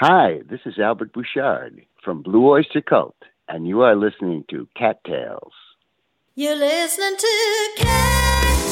Hi, 0.00 0.42
this 0.48 0.60
is 0.64 0.78
Albert 0.78 1.12
Bouchard 1.12 1.84
from 2.04 2.22
Blue 2.22 2.46
Oyster 2.48 2.80
Cult, 2.80 3.16
and 3.48 3.66
you 3.66 3.80
are 3.80 3.96
listening 3.96 4.44
to 4.48 4.68
Cattails. 4.76 5.52
You're 6.36 6.54
listening 6.54 7.16
to 7.16 7.68
Cattails. 7.78 8.64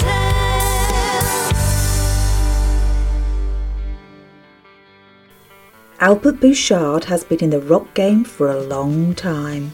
Albert 5.99 6.39
Bouchard 6.41 7.07
has 7.07 7.25
been 7.25 7.43
in 7.43 7.51
the 7.51 7.61
rock 7.61 7.93
game 7.95 8.23
for 8.23 8.47
a 8.49 8.63
long 8.63 9.13
time. 9.17 9.73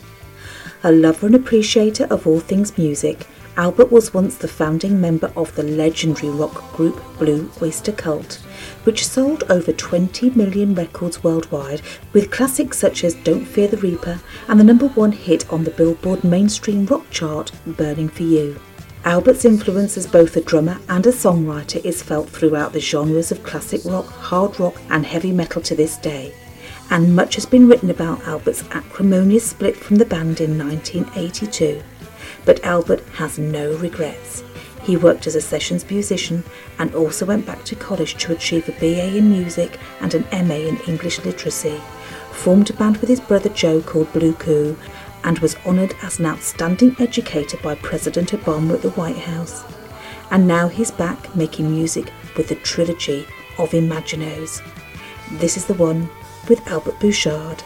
A 0.82 0.90
lover 0.90 1.26
and 1.26 1.34
appreciator 1.34 2.06
of 2.06 2.26
all 2.26 2.40
things 2.40 2.78
music, 2.78 3.26
Albert 3.56 3.92
was 3.92 4.14
once 4.14 4.36
the 4.36 4.48
founding 4.48 4.98
member 4.98 5.30
of 5.36 5.54
the 5.54 5.62
legendary 5.62 6.30
rock 6.30 6.72
group 6.74 6.98
Blue 7.18 7.50
Oyster 7.60 7.92
Cult, 7.92 8.36
which 8.84 9.06
sold 9.06 9.44
over 9.50 9.72
20 9.72 10.30
million 10.30 10.74
records 10.74 11.22
worldwide, 11.22 11.82
with 12.14 12.30
classics 12.30 12.78
such 12.78 13.04
as 13.04 13.12
Don't 13.12 13.44
Fear 13.44 13.68
the 13.68 13.76
Reaper 13.76 14.20
and 14.48 14.58
the 14.58 14.64
number 14.64 14.88
one 14.88 15.12
hit 15.12 15.50
on 15.52 15.64
the 15.64 15.70
Billboard 15.70 16.24
mainstream 16.24 16.86
rock 16.86 17.04
chart, 17.10 17.52
Burning 17.66 18.08
for 18.08 18.22
You. 18.22 18.58
Albert's 19.04 19.44
influence 19.44 19.98
as 19.98 20.06
both 20.06 20.34
a 20.36 20.40
drummer 20.40 20.78
and 20.88 21.06
a 21.06 21.12
songwriter 21.12 21.84
is 21.84 22.02
felt 22.02 22.30
throughout 22.30 22.72
the 22.72 22.80
genres 22.80 23.30
of 23.32 23.42
classic 23.42 23.82
rock, 23.84 24.06
hard 24.06 24.58
rock, 24.58 24.80
and 24.88 25.04
heavy 25.04 25.32
metal 25.32 25.60
to 25.60 25.74
this 25.74 25.98
day. 25.98 26.32
And 26.88 27.14
much 27.14 27.34
has 27.34 27.44
been 27.44 27.68
written 27.68 27.90
about 27.90 28.26
Albert's 28.26 28.64
acrimonious 28.70 29.50
split 29.50 29.76
from 29.76 29.96
the 29.96 30.06
band 30.06 30.40
in 30.40 30.56
1982. 30.56 31.82
But 32.44 32.64
Albert 32.64 33.00
has 33.14 33.38
no 33.38 33.76
regrets. 33.76 34.42
He 34.82 34.96
worked 34.96 35.26
as 35.26 35.36
a 35.36 35.40
sessions 35.40 35.88
musician 35.88 36.42
and 36.78 36.94
also 36.94 37.24
went 37.24 37.46
back 37.46 37.64
to 37.64 37.76
college 37.76 38.16
to 38.16 38.32
achieve 38.32 38.68
a 38.68 38.72
BA 38.72 39.16
in 39.16 39.30
music 39.30 39.78
and 40.00 40.12
an 40.14 40.48
MA 40.48 40.54
in 40.54 40.76
English 40.88 41.24
literacy. 41.24 41.80
Formed 42.32 42.70
a 42.70 42.72
band 42.72 42.96
with 42.96 43.08
his 43.08 43.20
brother 43.20 43.50
Joe 43.50 43.80
called 43.80 44.12
Blue 44.12 44.32
Coupe 44.32 44.78
and 45.24 45.38
was 45.38 45.56
honoured 45.64 45.94
as 46.02 46.18
an 46.18 46.26
outstanding 46.26 46.96
educator 46.98 47.56
by 47.58 47.76
President 47.76 48.32
Obama 48.32 48.74
at 48.74 48.82
the 48.82 48.90
White 48.90 49.18
House. 49.18 49.62
And 50.32 50.48
now 50.48 50.66
he's 50.66 50.90
back 50.90 51.36
making 51.36 51.70
music 51.70 52.10
with 52.36 52.48
the 52.48 52.56
trilogy 52.56 53.26
of 53.58 53.70
Imaginos. 53.70 54.62
This 55.38 55.56
is 55.56 55.66
the 55.66 55.74
one 55.74 56.08
with 56.48 56.66
Albert 56.66 56.98
Bouchard. 56.98 57.62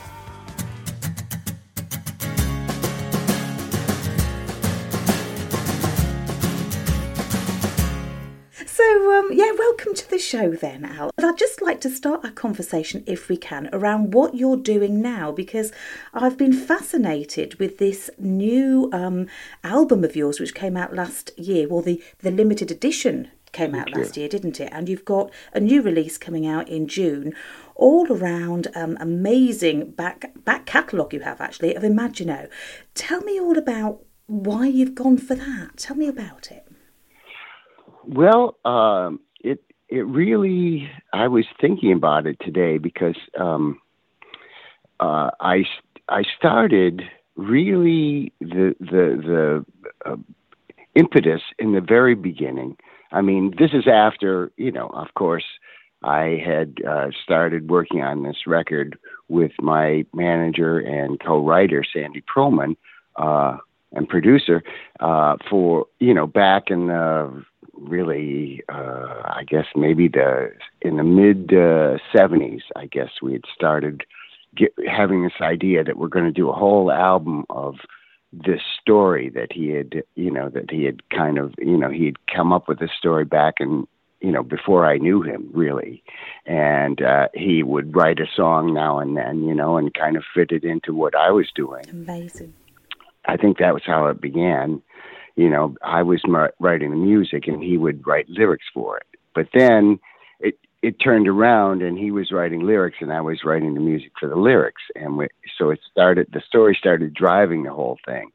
Yeah, 9.47 9.53
welcome 9.57 9.95
to 9.95 10.11
the 10.11 10.19
show 10.19 10.51
then, 10.51 10.85
Al. 10.85 11.13
I'd 11.19 11.39
just 11.39 11.63
like 11.63 11.81
to 11.83 11.89
start 11.89 12.25
our 12.25 12.33
conversation, 12.33 13.05
if 13.07 13.29
we 13.29 13.37
can, 13.37 13.71
around 13.73 14.13
what 14.13 14.35
you're 14.35 14.57
doing 14.57 15.01
now, 15.01 15.31
because 15.31 15.71
I've 16.13 16.37
been 16.37 16.53
fascinated 16.53 17.55
with 17.61 17.79
this 17.79 18.11
new 18.19 18.91
um, 18.93 19.29
album 19.63 20.03
of 20.03 20.17
yours, 20.17 20.41
which 20.41 20.53
came 20.53 20.77
out 20.77 20.97
last 20.97 21.31
year. 21.39 21.69
Well, 21.69 21.81
the, 21.81 22.03
the 22.19 22.33
limited 22.33 22.73
edition 22.73 23.31
came 23.53 23.73
out 23.73 23.85
Thank 23.85 23.97
you. 23.97 24.03
last 24.03 24.17
year, 24.17 24.29
didn't 24.29 24.59
it? 24.59 24.69
And 24.73 24.89
you've 24.89 25.05
got 25.05 25.31
a 25.53 25.61
new 25.61 25.81
release 25.81 26.19
coming 26.19 26.45
out 26.45 26.69
in 26.69 26.89
June, 26.89 27.33
all 27.77 28.11
around 28.11 28.67
um, 28.75 28.97
amazing 28.99 29.93
back 29.93 30.33
back 30.45 30.67
catalogue 30.67 31.15
you 31.15 31.21
have 31.21 31.41
actually 31.41 31.77
of 31.77 31.85
Imaginos. 31.85 32.51
Tell 32.97 33.21
me 33.21 33.39
all 33.39 33.57
about 33.57 34.01
why 34.27 34.67
you've 34.67 34.97
gone 34.97 35.19
for 35.19 35.37
that. 35.37 35.77
Tell 35.77 35.95
me 35.95 36.09
about 36.09 36.51
it. 36.51 36.67
Well, 38.09 38.57
um, 38.65 39.21
it 39.89 40.07
really. 40.07 40.91
I 41.13 41.29
was 41.29 41.45
thinking 41.61 41.93
about 41.93 42.27
it 42.27 42.37
today 42.41 42.79
because 42.79 43.17
um, 43.39 43.81
uh, 45.01 45.31
I 45.41 45.65
I 46.09 46.23
started 46.37 47.03
really 47.37 48.33
the 48.41 48.75
the 48.81 49.65
the 50.05 50.11
uh, 50.11 50.17
impetus 50.95 51.43
in 51.59 51.73
the 51.73 51.81
very 51.81 52.15
beginning. 52.15 52.77
I 53.13 53.21
mean, 53.21 53.55
this 53.59 53.71
is 53.73 53.87
after 53.87 54.51
you 54.57 54.73
know, 54.73 54.89
of 54.89 55.15
course, 55.15 55.45
I 56.03 56.43
had 56.45 56.79
uh, 56.87 57.09
started 57.23 57.71
working 57.71 58.03
on 58.03 58.23
this 58.23 58.47
record 58.47 58.99
with 59.29 59.53
my 59.61 60.05
manager 60.15 60.79
and 60.79 61.21
co-writer 61.21 61.85
Sandy 61.93 62.23
Pearlman 62.23 62.77
uh, 63.17 63.59
and 63.93 64.09
producer 64.09 64.63
uh, 65.01 65.37
for 65.49 65.87
you 66.01 66.15
know 66.15 66.27
back 66.27 66.71
in 66.71 66.89
the 66.89 67.45
really 67.79 68.63
uh, 68.69 69.23
I 69.25 69.45
guess 69.47 69.67
maybe 69.75 70.09
the 70.09 70.53
in 70.83 70.97
the 70.97 71.05
mid 71.05 71.53
uh, 71.53 71.99
70s 72.15 72.63
I 72.75 72.87
guess 72.87 73.11
we 73.23 73.33
had 73.33 73.45
started 73.55 74.05
get, 74.57 74.73
having 74.89 75.23
this 75.23 75.41
idea 75.41 75.85
that 75.85 75.97
we're 75.97 76.09
going 76.09 76.25
to 76.25 76.33
do 76.33 76.51
a 76.51 76.55
whole 76.55 76.91
album 76.91 77.45
of 77.51 77.77
this 78.33 78.61
story 78.81 79.31
that 79.31 79.53
he 79.53 79.69
had 79.69 80.03
you 80.15 80.31
know 80.31 80.49
that 80.49 80.71
he 80.71 80.85
had 80.85 81.09
kind 81.11 81.39
of 81.39 81.55
you 81.59 81.77
know 81.77 81.91
he 81.91 82.07
had 82.07 82.27
come 82.27 82.53
up 82.53 82.69
with 82.69 82.79
this 82.79 82.91
story 82.99 83.25
back 83.25 83.55
in 83.61 83.87
you 84.21 84.33
know 84.33 84.43
before 84.43 84.85
I 84.85 84.99
knew 84.99 85.23
him 85.23 85.49
really 85.53 86.03
and 86.45 87.01
uh 87.01 87.29
he 87.35 87.63
would 87.63 87.95
write 87.95 88.21
a 88.21 88.27
song 88.35 88.75
now 88.75 88.99
and 88.99 89.17
then 89.17 89.45
you 89.45 89.55
know 89.55 89.77
and 89.77 89.95
kind 89.95 90.17
of 90.17 90.25
fit 90.35 90.51
it 90.51 90.65
into 90.65 90.95
what 90.95 91.15
I 91.15 91.31
was 91.31 91.49
doing 91.55 91.85
Amazing. 91.91 92.53
I 93.27 93.37
think 93.37 93.59
that 93.59 93.75
was 93.75 93.83
how 93.85 94.07
it 94.07 94.21
began. 94.21 94.83
You 95.37 95.51
know, 95.51 95.75
I 95.83 96.03
was 96.03 96.23
m- 96.27 96.49
writing 96.59 96.91
the 96.91 96.97
music 96.97 97.47
and 97.47 97.63
he 97.63 97.77
would 97.77 98.07
write 98.07 98.29
lyrics 98.29 98.67
for 98.73 98.97
it. 98.99 99.07
But 99.35 99.49
then 99.55 99.99
it 100.41 100.59
it 100.83 100.99
turned 101.01 101.29
around 101.29 101.83
and 101.83 101.99
he 101.99 102.11
was 102.11 102.33
writing 102.33 102.61
lyrics 102.67 102.99
and 103.01 103.13
I 103.13 103.21
was 103.21 103.45
writing 103.45 103.75
the 103.75 103.81
music 103.81 104.13
for 104.19 104.29
the 104.29 104.37
lyrics 104.37 104.83
and 104.95 105.17
we, 105.17 105.29
so 105.59 105.71
it 105.71 105.81
started 105.91 106.29
the 106.33 106.43
story 106.47 106.77
started 106.79 107.15
driving 107.15 107.63
the 107.65 107.73
whole 107.73 107.99
thing. 108.07 108.31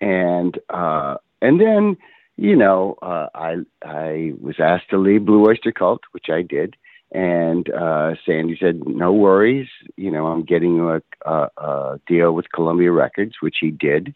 And 0.00 0.58
uh 0.70 1.16
and 1.42 1.60
then 1.60 1.96
you 2.36 2.54
know, 2.54 2.96
uh, 3.02 3.28
I 3.34 3.56
I 3.82 4.32
was 4.40 4.56
asked 4.60 4.90
to 4.90 4.98
leave 4.98 5.24
Blue 5.24 5.46
Oyster 5.48 5.72
Cult, 5.72 6.02
which 6.12 6.26
I 6.28 6.42
did, 6.42 6.76
and 7.12 7.68
uh, 7.70 8.14
Sandy 8.26 8.58
said, 8.60 8.86
"No 8.86 9.12
worries, 9.12 9.68
you 9.96 10.10
know, 10.10 10.26
I'm 10.26 10.44
getting 10.44 10.80
a, 10.80 11.02
a, 11.24 11.48
a 11.56 12.00
deal 12.06 12.32
with 12.32 12.52
Columbia 12.52 12.92
Records, 12.92 13.36
which 13.40 13.56
he 13.60 13.70
did, 13.70 14.14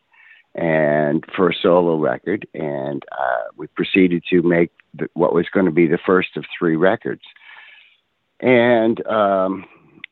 and 0.55 1.25
for 1.37 1.51
a 1.51 1.55
solo 1.55 1.97
record, 1.97 2.47
and 2.55 3.05
uh, 3.13 3.45
we 3.57 3.67
proceeded 3.69 4.25
to 4.31 4.43
make 4.43 4.71
the, 4.95 5.07
what 5.15 5.33
was 5.33 5.47
going 5.53 5.67
to 5.67 5.73
be 5.73 5.87
the 5.87 5.99
first 6.05 6.37
of 6.37 6.45
three 6.59 6.77
records, 6.77 7.23
and 8.41 9.05
um, 9.07 9.65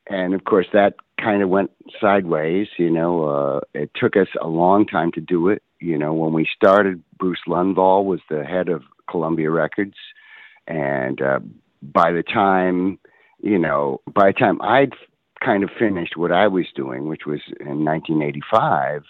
and 0.08 0.34
of 0.34 0.44
course 0.44 0.66
that 0.72 0.94
kind 1.20 1.42
of 1.42 1.48
went 1.48 1.70
sideways. 2.00 2.68
You 2.76 2.90
know, 2.90 3.24
uh, 3.24 3.60
it 3.74 3.90
took 3.94 4.16
us 4.16 4.28
a 4.40 4.46
long 4.46 4.86
time 4.86 5.12
to 5.12 5.20
do 5.20 5.48
it. 5.48 5.62
You 5.80 5.98
know, 5.98 6.12
when 6.12 6.32
we 6.32 6.48
started, 6.54 7.02
Bruce 7.18 7.40
Lundvall 7.46 8.04
was 8.04 8.20
the 8.30 8.44
head 8.44 8.68
of 8.68 8.82
Columbia 9.10 9.50
Records, 9.50 9.96
and 10.66 11.20
uh, 11.20 11.40
by 11.82 12.12
the 12.12 12.22
time, 12.22 12.98
you 13.40 13.58
know, 13.58 14.00
by 14.12 14.28
the 14.28 14.38
time 14.38 14.62
I'd 14.62 14.92
kind 15.44 15.62
of 15.62 15.70
finished 15.78 16.16
what 16.16 16.32
I 16.32 16.48
was 16.48 16.66
doing, 16.74 17.08
which 17.08 17.26
was 17.26 17.40
in 17.60 17.84
1985, 17.84 19.02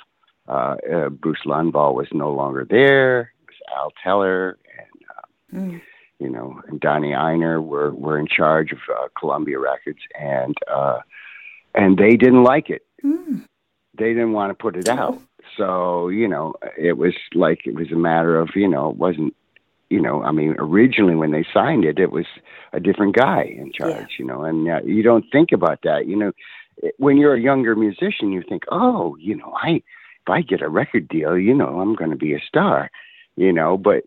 uh, 0.48 0.76
uh, 0.92 1.08
Bruce 1.10 1.44
Lundvall 1.46 1.94
was 1.94 2.08
no 2.12 2.32
longer 2.32 2.66
there. 2.68 3.20
It 3.20 3.46
was 3.46 3.56
Al 3.76 3.92
Teller 4.02 4.58
and 4.78 4.88
Mm. 5.54 5.80
you 6.18 6.28
know, 6.28 6.60
and 6.68 6.78
Donnie 6.78 7.12
Ienner 7.12 7.62
were 7.62 7.90
were 7.90 8.18
in 8.18 8.26
charge 8.26 8.72
of 8.72 8.78
uh, 8.94 9.08
Columbia 9.18 9.58
Records, 9.58 10.00
and 10.18 10.54
uh, 10.70 10.98
and 11.74 11.96
they 11.96 12.16
didn't 12.16 12.44
like 12.44 12.68
it. 12.70 12.82
Mm. 13.04 13.46
They 13.96 14.08
didn't 14.08 14.32
want 14.32 14.50
to 14.50 14.54
put 14.54 14.76
it 14.76 14.88
out. 14.88 15.18
So 15.56 16.08
you 16.08 16.28
know, 16.28 16.54
it 16.76 16.98
was 16.98 17.14
like 17.34 17.66
it 17.66 17.74
was 17.74 17.90
a 17.90 17.96
matter 17.96 18.38
of 18.38 18.50
you 18.54 18.68
know, 18.68 18.90
it 18.90 18.96
wasn't. 18.96 19.34
You 19.90 20.02
know, 20.02 20.22
I 20.22 20.32
mean, 20.32 20.54
originally 20.58 21.14
when 21.14 21.30
they 21.32 21.46
signed 21.54 21.86
it, 21.86 21.98
it 21.98 22.12
was 22.12 22.26
a 22.74 22.78
different 22.78 23.16
guy 23.16 23.44
in 23.44 23.72
charge. 23.72 24.16
You 24.18 24.26
know, 24.26 24.44
and 24.44 24.68
uh, 24.68 24.80
you 24.84 25.02
don't 25.02 25.24
think 25.32 25.50
about 25.50 25.80
that. 25.84 26.06
You 26.06 26.16
know, 26.16 26.32
when 26.98 27.16
you're 27.16 27.34
a 27.34 27.40
younger 27.40 27.74
musician, 27.74 28.30
you 28.32 28.42
think, 28.46 28.64
oh, 28.70 29.16
you 29.18 29.34
know, 29.34 29.54
I 29.56 29.82
if 30.28 30.32
I 30.32 30.42
get 30.42 30.62
a 30.62 30.68
record 30.68 31.08
deal, 31.08 31.38
you 31.38 31.54
know, 31.54 31.80
I'm 31.80 31.94
going 31.94 32.10
to 32.10 32.16
be 32.16 32.34
a 32.34 32.40
star. 32.46 32.90
You 33.36 33.52
know, 33.52 33.78
but 33.78 34.04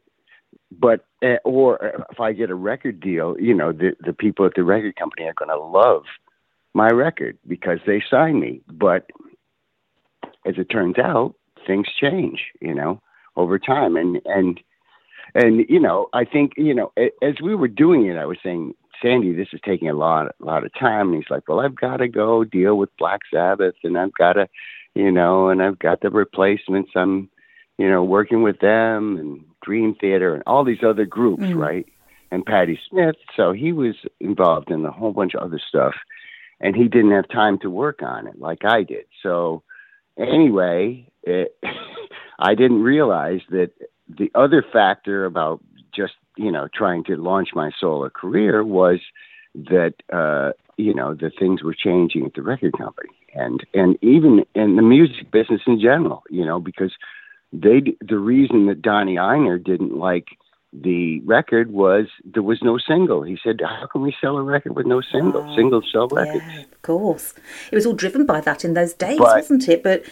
but 0.72 1.06
uh, 1.24 1.38
or 1.44 2.06
if 2.12 2.20
I 2.20 2.34
get 2.34 2.50
a 2.50 2.56
record 2.56 3.00
deal, 3.00 3.36
you 3.40 3.54
know, 3.54 3.72
the 3.72 3.96
the 4.06 4.14
people 4.14 4.46
at 4.46 4.54
the 4.56 4.64
record 4.64 4.96
company 4.96 5.26
are 5.26 5.34
going 5.34 5.50
to 5.50 5.58
love 5.58 6.04
my 6.74 6.90
record 6.90 7.38
because 7.48 7.80
they 7.88 8.04
signed 8.10 8.40
me. 8.40 8.62
But 8.72 9.10
as 10.46 10.56
it 10.58 10.66
turns 10.66 10.98
out, 11.00 11.36
things 11.66 11.88
change, 12.00 12.46
you 12.60 12.74
know, 12.74 13.02
over 13.36 13.58
time, 13.58 13.96
and 13.96 14.22
and 14.26 14.60
and 15.34 15.66
you 15.70 15.80
know, 15.80 16.08
I 16.14 16.26
think 16.26 16.54
you 16.58 16.74
know, 16.74 16.92
as 16.98 17.36
we 17.42 17.56
were 17.56 17.70
doing 17.70 18.06
it, 18.08 18.18
I 18.18 18.26
was 18.26 18.38
saying, 18.44 18.74
Sandy, 19.02 19.34
this 19.34 19.48
is 19.54 19.62
taking 19.64 19.90
a 19.90 19.94
lot 19.94 20.28
a 20.28 20.46
lot 20.46 20.66
of 20.66 20.74
time, 20.78 21.14
and 21.14 21.16
he's 21.16 21.32
like, 21.32 21.48
well, 21.48 21.62
I've 21.62 21.76
got 21.76 21.98
to 21.98 22.08
go 22.08 22.44
deal 22.44 22.78
with 22.78 22.96
Black 22.98 23.22
Sabbath, 23.34 23.76
and 23.84 23.98
I've 23.98 24.14
got 24.14 24.34
to, 24.34 24.48
you 24.96 25.12
know, 25.12 25.50
and 25.50 25.62
I've 25.62 25.80
got 25.80 26.02
the 26.02 26.10
replacements. 26.10 26.92
I'm 26.96 27.30
you 27.78 27.90
know, 27.90 28.04
working 28.04 28.44
with 28.44 28.60
them 28.60 29.18
and 29.18 29.44
Dream 29.66 29.96
Theater 29.96 30.36
and 30.36 30.44
all 30.46 30.64
these 30.64 30.84
other 30.84 31.06
groups, 31.06 31.44
Mm. 31.44 31.56
right? 31.58 31.88
And 32.30 32.46
Patti 32.46 32.80
Smith. 32.90 33.16
So 33.36 33.54
he 33.54 33.72
was 33.72 33.96
involved 34.20 34.70
in 34.70 34.86
a 34.86 34.92
whole 34.92 35.14
bunch 35.14 35.34
of 35.34 35.42
other 35.42 35.60
stuff. 35.68 35.96
and 36.60 36.76
he 36.76 36.88
didn't 36.88 37.10
have 37.12 37.28
time 37.30 37.58
to 37.60 37.72
work 37.72 38.04
on 38.04 38.28
it 38.28 38.38
like 38.40 38.64
I 38.66 38.84
did. 38.84 39.06
So 39.24 39.64
anyway, 40.16 41.08
it, 41.24 41.58
I 42.40 42.54
didn't 42.54 42.84
realize 42.84 43.42
that 43.50 43.72
the 44.08 44.30
other 44.36 44.64
factor 44.72 45.26
about 45.26 45.60
just 45.96 46.14
you 46.38 46.52
know 46.52 46.68
trying 46.74 47.04
to 47.06 47.16
launch 47.16 47.50
my 47.56 47.72
solo 47.80 48.10
career 48.10 48.64
was 48.64 49.00
that 49.56 49.94
uh, 50.14 50.52
you 50.78 50.94
know 50.94 51.14
the 51.16 51.32
things 51.40 51.64
were 51.64 51.74
changing 51.74 52.26
at 52.26 52.34
the 52.36 52.42
record 52.44 52.78
company 52.78 53.10
and 53.34 53.66
and 53.74 53.98
even 54.02 54.44
in 54.56 54.76
the 54.76 54.82
music 54.82 55.32
business 55.32 55.62
in 55.68 55.80
general. 55.80 56.24
You 56.30 56.46
know 56.46 56.60
because 56.60 56.94
they 57.54 57.96
the 58.02 58.18
reason 58.18 58.68
that 58.68 58.82
Donnie 58.82 59.16
Ienner 59.18 59.64
didn't 59.64 59.98
like 59.98 60.28
the 60.74 61.20
record 61.22 61.72
was 61.72 62.06
there 62.24 62.42
was 62.44 62.62
no 62.62 62.78
single. 62.78 63.24
He 63.24 63.38
said, 63.44 63.60
"How 63.62 63.88
can 63.88 64.02
we 64.02 64.16
sell 64.22 64.38
a 64.38 64.44
record 64.44 64.76
with 64.76 64.86
no 64.86 65.02
single? 65.02 65.46
Oh, 65.46 65.56
Singles 65.56 65.86
sell 65.92 66.08
records." 66.08 66.46
Yeah, 66.48 66.62
of 66.62 66.82
course. 66.82 67.34
It 67.72 67.76
was 67.76 67.86
all 67.86 67.94
driven 67.94 68.26
by 68.26 68.40
that 68.42 68.64
in 68.64 68.74
those 68.74 68.94
days, 68.94 69.18
But- 69.18 69.36
wasn't 69.36 69.68
it? 69.68 69.84
But 69.84 70.04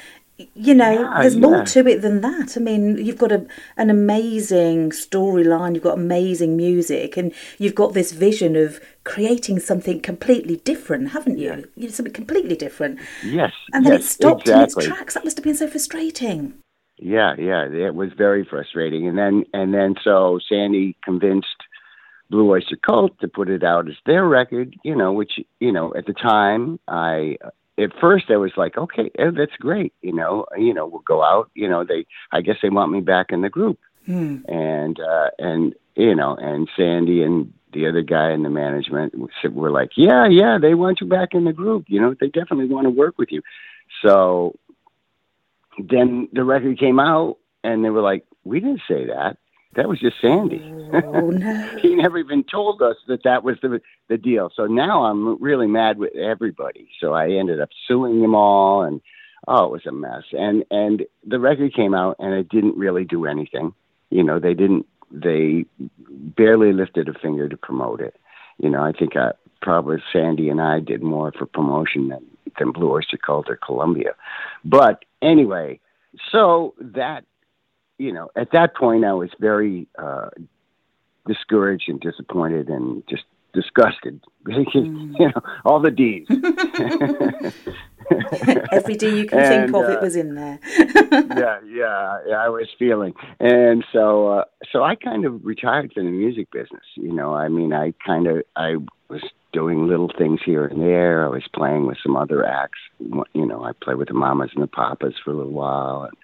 you 0.55 0.73
know, 0.73 0.91
Yeah, 0.91 1.21
there's 1.21 1.35
more 1.35 1.63
to 1.65 1.87
it 1.87 2.01
than 2.01 2.21
that. 2.21 2.55
I 2.55 2.59
mean, 2.59 2.97
you've 3.03 3.17
got 3.17 3.31
a, 3.31 3.45
an 3.77 3.89
amazing 3.89 4.91
storyline, 4.91 5.73
you've 5.73 5.83
got 5.83 5.97
amazing 5.97 6.55
music, 6.55 7.17
and 7.17 7.33
you've 7.57 7.75
got 7.75 7.93
this 7.93 8.11
vision 8.11 8.55
of 8.55 8.79
creating 9.03 9.59
something 9.59 9.99
completely 10.01 10.57
different, 10.57 11.09
haven't 11.09 11.37
you? 11.37 11.69
You 11.75 11.87
know, 11.87 11.89
something 11.89 12.13
completely 12.13 12.55
different. 12.55 12.99
Yes, 13.23 13.51
And 13.73 13.85
then 13.85 13.93
yes, 13.93 14.01
it 14.01 14.07
stopped 14.07 14.41
exactly. 14.41 14.85
in 14.85 14.91
its 14.91 14.97
tracks. 14.97 15.13
That 15.15 15.25
must 15.25 15.37
have 15.37 15.43
been 15.43 15.55
so 15.55 15.67
frustrating. 15.67 16.53
Yeah, 16.97 17.33
yeah, 17.37 17.65
it 17.65 17.95
was 17.95 18.09
very 18.17 18.45
frustrating. 18.45 19.07
And 19.07 19.17
then 19.17 19.45
and 19.53 19.73
then 19.73 19.95
so 20.03 20.39
Sandy 20.49 20.97
convinced 21.03 21.47
Blue 22.29 22.51
Oyster 22.51 22.75
Cult 22.75 23.17
to 23.21 23.27
put 23.27 23.49
it 23.49 23.63
out 23.63 23.87
as 23.87 23.95
their 24.05 24.25
record, 24.25 24.75
you 24.83 24.95
know, 24.95 25.13
which 25.13 25.33
you 25.59 25.71
know 25.71 25.93
at 25.95 26.05
the 26.05 26.13
time 26.13 26.79
I 26.87 27.37
at 27.81 27.91
first 27.99 28.25
I 28.29 28.37
was 28.37 28.51
like, 28.57 28.77
okay, 28.77 29.11
that's 29.17 29.55
great, 29.59 29.93
you 30.01 30.13
know, 30.13 30.45
you 30.57 30.73
know, 30.73 30.85
we'll 30.85 31.01
go 31.01 31.23
out, 31.23 31.49
you 31.53 31.69
know, 31.69 31.83
they 31.83 32.05
I 32.31 32.41
guess 32.41 32.57
they 32.61 32.69
want 32.69 32.91
me 32.91 33.01
back 33.01 33.27
in 33.29 33.41
the 33.41 33.49
group, 33.49 33.79
Hmm. 34.05 34.37
and 34.47 34.99
uh, 34.99 35.29
and 35.37 35.75
you 35.95 36.15
know, 36.15 36.35
and 36.35 36.69
Sandy 36.75 37.23
and 37.23 37.53
the 37.73 37.87
other 37.87 38.01
guy 38.01 38.31
in 38.31 38.43
the 38.43 38.49
management 38.49 39.13
were 39.51 39.71
like, 39.71 39.91
yeah, 39.95 40.27
yeah, 40.27 40.57
they 40.59 40.73
want 40.73 41.01
you 41.01 41.07
back 41.07 41.29
in 41.33 41.45
the 41.45 41.53
group, 41.53 41.85
you 41.87 42.01
know, 42.01 42.15
they 42.19 42.27
definitely 42.27 42.65
want 42.65 42.85
to 42.85 42.89
work 42.89 43.17
with 43.17 43.31
you. 43.31 43.41
So 44.03 44.55
then 45.77 46.29
the 46.33 46.43
record 46.43 46.79
came 46.79 46.99
out 46.99 47.37
and 47.63 47.83
they 47.83 47.89
were 47.89 48.01
like, 48.01 48.25
we 48.43 48.59
didn't 48.59 48.81
say 48.87 49.05
that. 49.07 49.37
That 49.75 49.87
was 49.87 49.99
just 49.99 50.15
Sandy. 50.19 50.61
Oh, 50.93 51.29
no. 51.29 51.77
he 51.81 51.95
never 51.95 52.17
even 52.17 52.43
told 52.43 52.81
us 52.81 52.95
that 53.07 53.23
that 53.23 53.43
was 53.43 53.57
the 53.61 53.79
the 54.07 54.17
deal. 54.17 54.51
So 54.55 54.65
now 54.65 55.05
I'm 55.05 55.41
really 55.41 55.67
mad 55.67 55.99
with 55.99 56.15
everybody. 56.15 56.89
So 56.99 57.13
I 57.13 57.29
ended 57.31 57.61
up 57.61 57.69
suing 57.87 58.21
them 58.21 58.33
all, 58.33 58.83
and 58.83 58.99
oh, 59.47 59.65
it 59.65 59.71
was 59.71 59.85
a 59.85 59.91
mess. 59.91 60.23
And 60.31 60.65
and 60.71 61.03
the 61.25 61.39
record 61.39 61.73
came 61.75 61.93
out, 61.93 62.15
and 62.19 62.33
it 62.33 62.49
didn't 62.49 62.77
really 62.77 63.05
do 63.05 63.25
anything. 63.25 63.73
You 64.09 64.23
know, 64.23 64.39
they 64.39 64.55
didn't. 64.55 64.87
They 65.11 65.65
barely 66.09 66.73
lifted 66.73 67.07
a 67.07 67.13
finger 67.13 67.47
to 67.47 67.57
promote 67.57 68.01
it. 68.01 68.15
You 68.57 68.69
know, 68.69 68.83
I 68.83 68.91
think 68.91 69.15
I, 69.15 69.31
probably 69.61 69.97
Sandy 70.11 70.49
and 70.49 70.61
I 70.61 70.79
did 70.79 71.01
more 71.01 71.31
for 71.31 71.45
promotion 71.45 72.09
than 72.09 72.25
than 72.57 72.71
Blue 72.71 72.91
Oyster 72.91 73.17
Cult 73.17 73.49
or 73.49 73.55
Columbia. 73.55 74.15
But 74.65 75.05
anyway, 75.21 75.79
so 76.31 76.73
that 76.79 77.25
you 77.99 78.11
know, 78.11 78.29
at 78.35 78.51
that 78.53 78.75
point, 78.75 79.05
I 79.05 79.13
was 79.13 79.29
very 79.39 79.87
uh, 79.99 80.29
discouraged 81.27 81.89
and 81.89 81.99
disappointed 81.99 82.69
and 82.69 83.03
just 83.07 83.25
disgusted. 83.53 84.21
you 84.47 85.13
know, 85.19 85.41
all 85.65 85.79
the 85.79 85.91
D's. 85.91 86.27
Every 88.71 88.95
D 88.95 89.19
you 89.19 89.25
can 89.27 89.39
think 89.39 89.75
of, 89.75 89.83
uh, 89.83 89.91
it 89.91 90.01
was 90.01 90.15
in 90.15 90.33
there. 90.33 90.59
yeah, 90.79 91.59
yeah, 91.63 92.19
yeah, 92.27 92.35
I 92.35 92.49
was 92.49 92.67
feeling, 92.79 93.13
and 93.39 93.85
so, 93.93 94.29
uh, 94.29 94.45
so 94.71 94.83
I 94.83 94.95
kind 94.95 95.25
of 95.25 95.45
retired 95.45 95.93
from 95.93 96.05
the 96.05 96.11
music 96.11 96.49
business. 96.51 96.85
You 96.95 97.13
know, 97.13 97.35
I 97.35 97.49
mean, 97.49 97.71
I 97.71 97.93
kind 98.03 98.25
of, 98.25 98.41
I 98.55 98.77
was 99.09 99.21
doing 99.53 99.87
little 99.87 100.11
things 100.17 100.39
here 100.43 100.65
and 100.65 100.81
there. 100.81 101.23
I 101.23 101.29
was 101.29 101.43
playing 101.53 101.85
with 101.85 101.97
some 102.01 102.15
other 102.15 102.43
acts. 102.45 102.79
You 102.99 103.45
know, 103.45 103.63
I 103.63 103.73
played 103.73 103.97
with 103.97 104.07
the 104.07 104.13
Mamas 104.15 104.51
and 104.55 104.63
the 104.63 104.67
Papas 104.67 105.13
for 105.23 105.31
a 105.31 105.35
little 105.35 105.51
while, 105.51 106.03
and 106.03 106.17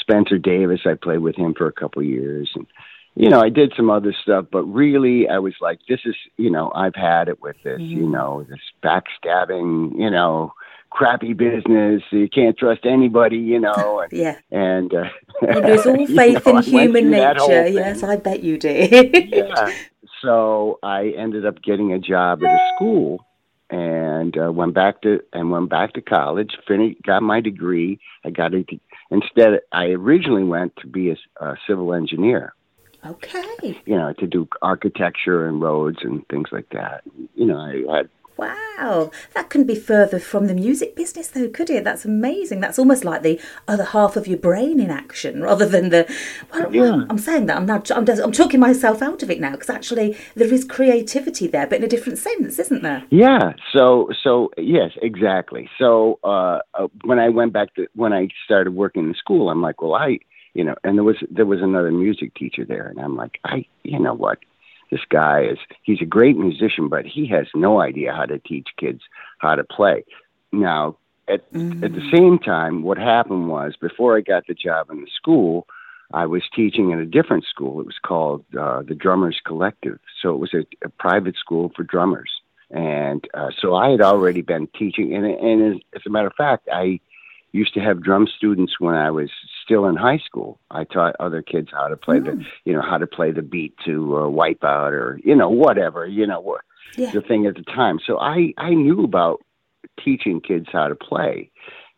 Spencer 0.00 0.38
Davis. 0.38 0.80
I 0.86 0.94
played 0.94 1.18
with 1.20 1.36
him 1.36 1.54
for 1.54 1.66
a 1.66 1.72
couple 1.72 2.02
years, 2.02 2.50
and 2.54 2.66
you 3.14 3.28
know, 3.28 3.40
I 3.40 3.48
did 3.48 3.72
some 3.76 3.90
other 3.90 4.14
stuff. 4.22 4.46
But 4.50 4.62
really, 4.64 5.28
I 5.28 5.38
was 5.38 5.54
like, 5.60 5.80
this 5.88 6.00
is, 6.04 6.14
you 6.36 6.50
know, 6.50 6.70
I've 6.74 6.94
had 6.94 7.28
it 7.28 7.40
with 7.42 7.56
this. 7.64 7.80
You 7.80 8.08
know, 8.08 8.46
this 8.48 8.60
backstabbing. 8.82 9.98
You 9.98 10.10
know. 10.10 10.52
Crappy 10.92 11.34
business. 11.34 12.02
You 12.10 12.28
can't 12.28 12.58
trust 12.58 12.84
anybody, 12.84 13.36
you 13.36 13.60
know. 13.60 14.00
And, 14.10 14.12
Yeah. 14.12 14.38
and 14.50 14.92
uh, 14.92 15.04
You 15.42 15.60
lose 15.60 15.86
all 15.86 16.06
faith 16.08 16.44
know, 16.44 16.56
in 16.56 16.62
human 16.64 17.04
through 17.04 17.10
that 17.12 17.36
whole 17.36 17.48
nature. 17.48 17.68
Yes, 17.68 18.02
I 18.02 18.16
bet 18.16 18.42
you 18.42 18.58
did. 18.58 19.28
yeah. 19.32 19.72
So 20.20 20.80
I 20.82 21.10
ended 21.16 21.46
up 21.46 21.62
getting 21.62 21.92
a 21.92 22.00
job 22.00 22.42
at 22.42 22.50
a 22.50 22.58
school, 22.74 23.24
and 23.70 24.36
uh, 24.36 24.50
went 24.50 24.74
back 24.74 25.02
to 25.02 25.20
and 25.32 25.52
went 25.52 25.70
back 25.70 25.92
to 25.92 26.00
college. 26.00 26.56
Finished, 26.66 27.00
got 27.02 27.22
my 27.22 27.40
degree. 27.40 28.00
I 28.24 28.30
got 28.30 28.52
a 28.52 28.64
instead. 29.10 29.60
I 29.72 29.86
originally 29.86 30.44
went 30.44 30.76
to 30.76 30.86
be 30.86 31.10
a 31.10 31.54
civil 31.66 31.94
engineer. 31.94 32.54
okay. 33.04 33.80
You 33.86 33.96
know, 33.96 34.12
to 34.18 34.26
do 34.26 34.48
architecture 34.62 35.46
and 35.46 35.60
roads 35.60 35.98
and 36.02 36.26
things 36.28 36.48
like 36.52 36.68
that. 36.70 37.02
You 37.34 37.46
know, 37.46 37.58
I 37.58 37.96
had 37.96 38.08
Wow, 38.40 39.10
that 39.34 39.50
couldn't 39.50 39.66
be 39.66 39.74
further 39.74 40.18
from 40.18 40.46
the 40.46 40.54
music 40.54 40.96
business, 40.96 41.28
though, 41.28 41.48
could 41.48 41.68
it? 41.68 41.84
That's 41.84 42.06
amazing. 42.06 42.60
That's 42.60 42.78
almost 42.78 43.04
like 43.04 43.20
the 43.20 43.38
other 43.68 43.84
half 43.84 44.16
of 44.16 44.26
your 44.26 44.38
brain 44.38 44.80
in 44.80 44.90
action, 44.90 45.42
rather 45.48 45.66
than 45.66 45.90
the. 45.90 46.10
Well, 46.52 46.74
Yeah. 46.74 47.04
I'm 47.10 47.18
saying 47.18 47.46
that 47.46 47.58
I'm 47.58 47.66
not. 47.66 47.90
I'm, 47.90 48.08
I'm 48.08 48.32
talking 48.32 48.58
myself 48.58 49.02
out 49.02 49.22
of 49.22 49.30
it 49.30 49.40
now 49.40 49.50
because 49.52 49.68
actually 49.68 50.16
there 50.34 50.52
is 50.52 50.64
creativity 50.64 51.46
there, 51.48 51.66
but 51.66 51.78
in 51.78 51.84
a 51.84 51.88
different 51.88 52.18
sense, 52.18 52.58
isn't 52.58 52.82
there? 52.82 53.04
Yeah. 53.10 53.52
So 53.72 54.08
so 54.22 54.50
yes, 54.56 54.92
exactly. 55.02 55.68
So 55.78 56.18
uh, 56.24 56.60
uh, 56.72 56.88
when 57.04 57.18
I 57.18 57.28
went 57.28 57.52
back 57.52 57.74
to 57.74 57.86
when 57.94 58.14
I 58.14 58.28
started 58.46 58.74
working 58.74 59.08
in 59.08 59.14
school, 59.14 59.50
I'm 59.50 59.60
like, 59.60 59.82
well, 59.82 59.94
I 59.94 60.18
you 60.54 60.64
know, 60.64 60.74
and 60.82 60.96
there 60.96 61.04
was 61.04 61.16
there 61.30 61.46
was 61.46 61.60
another 61.60 61.92
music 61.92 62.34
teacher 62.34 62.64
there, 62.64 62.86
and 62.86 62.98
I'm 62.98 63.16
like, 63.16 63.38
I 63.44 63.66
you 63.82 64.00
know 64.00 64.14
what, 64.14 64.38
this 64.90 65.00
guy 65.08 65.44
is 65.44 65.58
he's 65.82 66.00
a 66.00 66.06
great 66.06 66.36
musician, 66.36 66.88
but 66.88 67.06
he 67.06 67.26
has 67.28 67.46
no 67.54 67.80
idea 67.80 68.12
how 68.12 68.26
to 68.26 68.38
teach 68.38 68.68
kids 68.78 69.02
how 69.38 69.54
to 69.54 69.64
play. 69.64 70.04
Now 70.52 70.96
at 71.28 71.44
at 71.52 71.92
the 71.94 72.10
same 72.12 72.38
time, 72.38 72.82
what 72.82 72.98
happened 72.98 73.48
was 73.48 73.74
before 73.80 74.16
I 74.16 74.20
got 74.20 74.46
the 74.46 74.54
job 74.54 74.90
in 74.90 75.00
the 75.00 75.10
school. 75.14 75.66
I 76.12 76.26
was 76.26 76.42
teaching 76.56 76.90
in 76.90 76.98
a 76.98 77.06
different 77.06 77.44
school. 77.44 77.80
It 77.80 77.86
was 77.86 78.00
called 78.04 78.44
uh, 78.58 78.82
the 78.82 78.96
Drummers 78.96 79.40
Collective. 79.46 80.00
So 80.20 80.34
it 80.34 80.38
was 80.38 80.52
a, 80.52 80.66
a 80.84 80.88
private 80.88 81.36
school 81.36 81.70
for 81.76 81.84
drummers 81.84 82.30
and 82.70 83.26
uh, 83.34 83.50
so 83.60 83.74
I 83.74 83.90
had 83.90 84.00
already 84.00 84.42
been 84.42 84.68
teaching. 84.78 85.14
And, 85.14 85.26
and 85.26 85.74
as, 85.74 85.80
as 85.96 86.02
a 86.06 86.10
matter 86.10 86.28
of 86.28 86.34
fact, 86.34 86.68
I 86.72 87.00
used 87.52 87.74
to 87.74 87.80
have 87.80 88.02
drum 88.02 88.28
students 88.36 88.78
when 88.78 88.94
I 88.94 89.10
was 89.10 89.30
still 89.70 89.86
in 89.86 89.94
high 89.94 90.18
school. 90.18 90.58
I 90.70 90.82
taught 90.84 91.14
other 91.20 91.42
kids 91.42 91.68
how 91.72 91.86
to 91.86 91.96
play 91.96 92.18
the, 92.18 92.44
you 92.64 92.72
know, 92.72 92.82
how 92.82 92.98
to 92.98 93.06
play 93.06 93.30
the 93.30 93.42
beat 93.42 93.74
to 93.84 94.16
uh, 94.16 94.20
Wipeout 94.22 94.90
or 94.90 95.20
you 95.22 95.36
know 95.36 95.48
whatever, 95.48 96.06
you 96.06 96.26
know 96.26 96.40
what 96.40 96.62
Yeah. 96.96 97.12
the 97.12 97.20
thing 97.20 97.46
at 97.46 97.54
the 97.54 97.62
time. 97.62 98.00
So 98.04 98.18
I 98.18 98.52
I 98.58 98.70
knew 98.70 99.04
about 99.04 99.40
teaching 100.04 100.40
kids 100.40 100.66
how 100.72 100.88
to 100.88 100.96
play, 100.96 101.50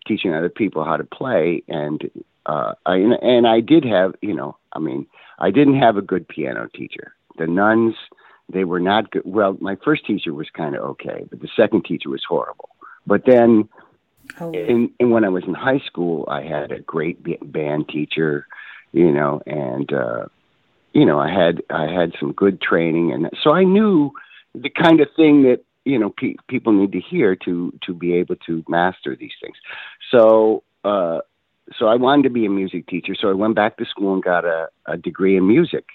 teaching 0.07 0.35
other 0.35 0.51
people 0.51 0.85
how 0.85 0.99
to 0.99 1.05
play, 1.05 1.63
and 1.67 2.11
uh, 2.45 2.75
I 2.85 2.97
and 2.97 3.47
I 3.47 3.61
did 3.61 3.85
have 3.85 4.15
you 4.21 4.35
know 4.35 4.57
I 4.75 4.79
mean 4.79 5.07
I 5.39 5.51
didn't 5.51 5.79
have 5.79 5.97
a 5.97 6.03
good 6.03 6.29
piano 6.29 6.69
teacher. 6.75 7.15
The 7.39 7.47
nuns 7.47 7.95
they 8.53 8.65
were 8.65 8.81
not 8.81 9.11
good. 9.13 9.23
Well, 9.25 9.57
my 9.61 9.77
first 9.83 10.05
teacher 10.05 10.35
was 10.35 10.49
kind 10.51 10.75
of 10.75 10.83
okay, 10.91 11.25
but 11.31 11.41
the 11.41 11.49
second 11.57 11.87
teacher 11.87 12.11
was 12.11 12.23
horrible. 12.29 12.69
But 13.07 13.23
then, 13.27 13.69
Oh, 14.41 14.53
in, 14.53 14.91
and 14.99 15.11
when 15.11 15.25
I 15.25 15.29
was 15.29 15.45
in 15.45 15.55
high 15.55 15.81
school, 15.87 16.27
I 16.29 16.43
had 16.43 16.73
a 16.73 16.81
great 16.81 17.23
band 17.53 17.89
teacher, 17.89 18.47
you 18.93 19.13
know, 19.13 19.43
and 19.47 19.93
uh, 19.93 20.27
you 20.93 21.05
know, 21.05 21.19
I 21.19 21.31
had 21.31 21.63
I 21.71 21.87
had 21.93 22.13
some 22.19 22.33
good 22.33 22.61
training, 22.61 23.13
and 23.13 23.31
so 23.43 23.53
I 23.53 23.65
knew 23.65 24.13
the 24.55 24.71
kind 24.71 25.01
of 25.01 25.09
thing 25.17 25.43
that 25.43 25.61
you 25.85 25.99
know 25.99 26.11
pe- 26.11 26.37
people 26.49 26.73
need 26.73 26.93
to 26.93 27.01
hear 27.01 27.37
to 27.45 27.73
to 27.87 27.95
be 27.95 28.15
able 28.15 28.37
to 28.47 28.65
master 28.69 29.17
these 29.17 29.35
things. 29.41 29.57
So. 30.11 30.63
uh 30.85 31.21
so 31.79 31.87
I 31.87 31.95
wanted 31.95 32.25
to 32.25 32.31
be 32.31 32.45
a 32.45 32.51
music 32.51 32.87
teacher, 32.89 33.15
so 33.15 33.31
I 33.31 33.35
went 33.35 33.55
back 33.55 33.77
to 33.77 33.85
school 33.85 34.15
and 34.15 34.23
got 34.23 34.45
a, 34.45 34.69
a 34.85 34.97
degree 34.97 35.37
in 35.37 35.47
music, 35.47 35.87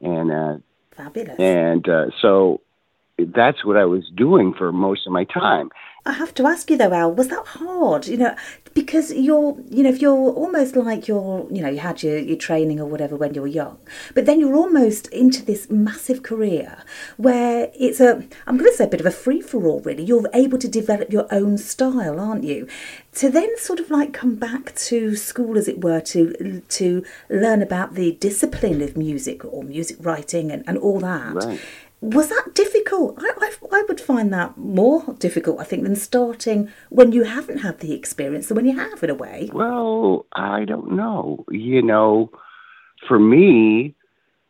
and 0.00 0.32
uh, 0.32 0.56
fabulous. 0.90 1.38
and 1.38 1.86
uh, 1.88 2.06
so 2.20 2.62
that's 3.18 3.64
what 3.64 3.76
I 3.76 3.84
was 3.84 4.04
doing 4.14 4.52
for 4.52 4.72
most 4.72 5.06
of 5.06 5.12
my 5.12 5.24
time. 5.24 5.70
I 6.04 6.12
have 6.12 6.32
to 6.34 6.46
ask 6.46 6.70
you 6.70 6.76
though, 6.76 6.92
Al, 6.92 7.12
was 7.12 7.28
that 7.28 7.44
hard? 7.44 8.06
You 8.06 8.16
know, 8.16 8.36
because 8.74 9.12
you're, 9.12 9.56
you 9.68 9.82
know, 9.82 9.88
if 9.88 10.00
you're 10.00 10.14
almost 10.14 10.76
like 10.76 11.08
you're, 11.08 11.48
you 11.50 11.62
know, 11.62 11.68
you 11.68 11.78
had 11.78 12.02
your, 12.02 12.18
your 12.18 12.36
training 12.36 12.78
or 12.78 12.86
whatever 12.86 13.16
when 13.16 13.34
you 13.34 13.40
were 13.40 13.48
young, 13.48 13.78
but 14.14 14.26
then 14.26 14.38
you're 14.38 14.54
almost 14.54 15.08
into 15.08 15.44
this 15.44 15.68
massive 15.68 16.22
career 16.22 16.84
where 17.16 17.72
it's 17.74 17.98
a, 17.98 18.24
I'm 18.46 18.56
going 18.56 18.70
to 18.70 18.76
say 18.76 18.84
a 18.84 18.88
bit 18.88 19.00
of 19.00 19.06
a 19.06 19.10
free 19.10 19.40
for 19.40 19.66
all, 19.66 19.80
really. 19.80 20.04
You're 20.04 20.28
able 20.32 20.58
to 20.58 20.68
develop 20.68 21.12
your 21.12 21.26
own 21.32 21.58
style, 21.58 22.20
aren't 22.20 22.44
you? 22.44 22.68
To 23.14 23.30
then 23.30 23.56
sort 23.58 23.80
of 23.80 23.90
like 23.90 24.12
come 24.12 24.36
back 24.36 24.74
to 24.76 25.16
school, 25.16 25.56
as 25.56 25.66
it 25.68 25.82
were, 25.82 26.00
to 26.02 26.60
to 26.60 27.04
learn 27.30 27.62
about 27.62 27.94
the 27.94 28.12
discipline 28.12 28.82
of 28.82 28.96
music 28.96 29.42
or 29.44 29.64
music 29.64 29.96
writing 30.00 30.52
and, 30.52 30.62
and 30.68 30.76
all 30.76 31.00
that. 31.00 31.34
Right. 31.34 31.60
Was 32.00 32.28
that 32.28 32.54
difficult? 32.54 33.16
I, 33.18 33.32
I, 33.40 33.52
I 33.72 33.84
would 33.88 34.00
find 34.00 34.32
that 34.32 34.56
more 34.56 35.14
difficult, 35.18 35.60
I 35.60 35.64
think, 35.64 35.82
than 35.82 35.96
starting 35.96 36.70
when 36.90 37.12
you 37.12 37.24
haven't 37.24 37.58
had 37.58 37.80
the 37.80 37.94
experience 37.94 38.48
than 38.48 38.56
when 38.56 38.66
you 38.66 38.76
have, 38.76 39.02
in 39.02 39.10
a 39.10 39.14
way. 39.14 39.48
Well, 39.52 40.26
I 40.34 40.64
don't 40.64 40.92
know. 40.92 41.44
You 41.50 41.82
know, 41.82 42.30
for 43.08 43.18
me, 43.18 43.94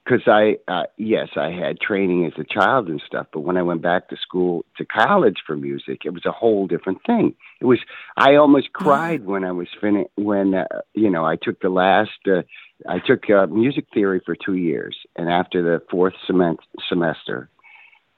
because 0.07 0.23
I, 0.27 0.57
uh, 0.69 0.85
yes, 0.97 1.31
I 1.37 1.51
had 1.51 1.81
training 1.81 2.27
as 2.27 2.33
a 2.39 2.45
child 2.45 2.89
and 2.89 3.03
stuff, 3.05 3.27
but 3.33 3.41
when 3.41 3.57
I 3.57 3.63
went 3.63 3.83
back 3.83 4.09
to 4.09 4.17
school 4.17 4.65
to 4.77 4.85
college 4.85 5.39
for 5.45 5.57
music, 5.57 6.03
it 6.05 6.11
was 6.11 6.25
a 6.25 6.31
whole 6.31 6.69
different 6.69 6.99
thing. 7.05 7.35
It 7.61 7.65
was, 7.65 7.81
I 8.17 8.37
almost 8.37 8.73
cried 8.73 9.25
when 9.25 9.43
I 9.43 9.51
was 9.51 9.67
finished, 9.81 10.11
when, 10.15 10.55
uh, 10.55 10.67
you 10.95 11.11
know, 11.11 11.25
I 11.25 11.35
took 11.35 11.61
the 11.61 11.71
last, 11.71 12.11
uh, 12.29 12.43
I 12.89 13.01
took 13.01 13.29
uh, 13.29 13.47
music 13.47 13.87
theory 13.93 14.21
for 14.25 14.37
two 14.37 14.55
years. 14.55 14.97
And 15.17 15.29
after 15.29 15.61
the 15.61 15.85
fourth 15.91 16.15
sem- 16.27 16.59
semester, 16.89 17.49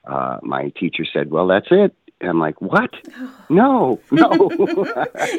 uh, 0.07 0.39
my 0.43 0.71
teacher 0.79 1.07
said, 1.11 1.31
well, 1.31 1.47
that's 1.47 1.69
it. 1.71 1.95
And 2.21 2.31
I'm 2.31 2.41
like, 2.41 2.61
what? 2.61 2.91
No, 3.51 3.99
no. 4.11 4.29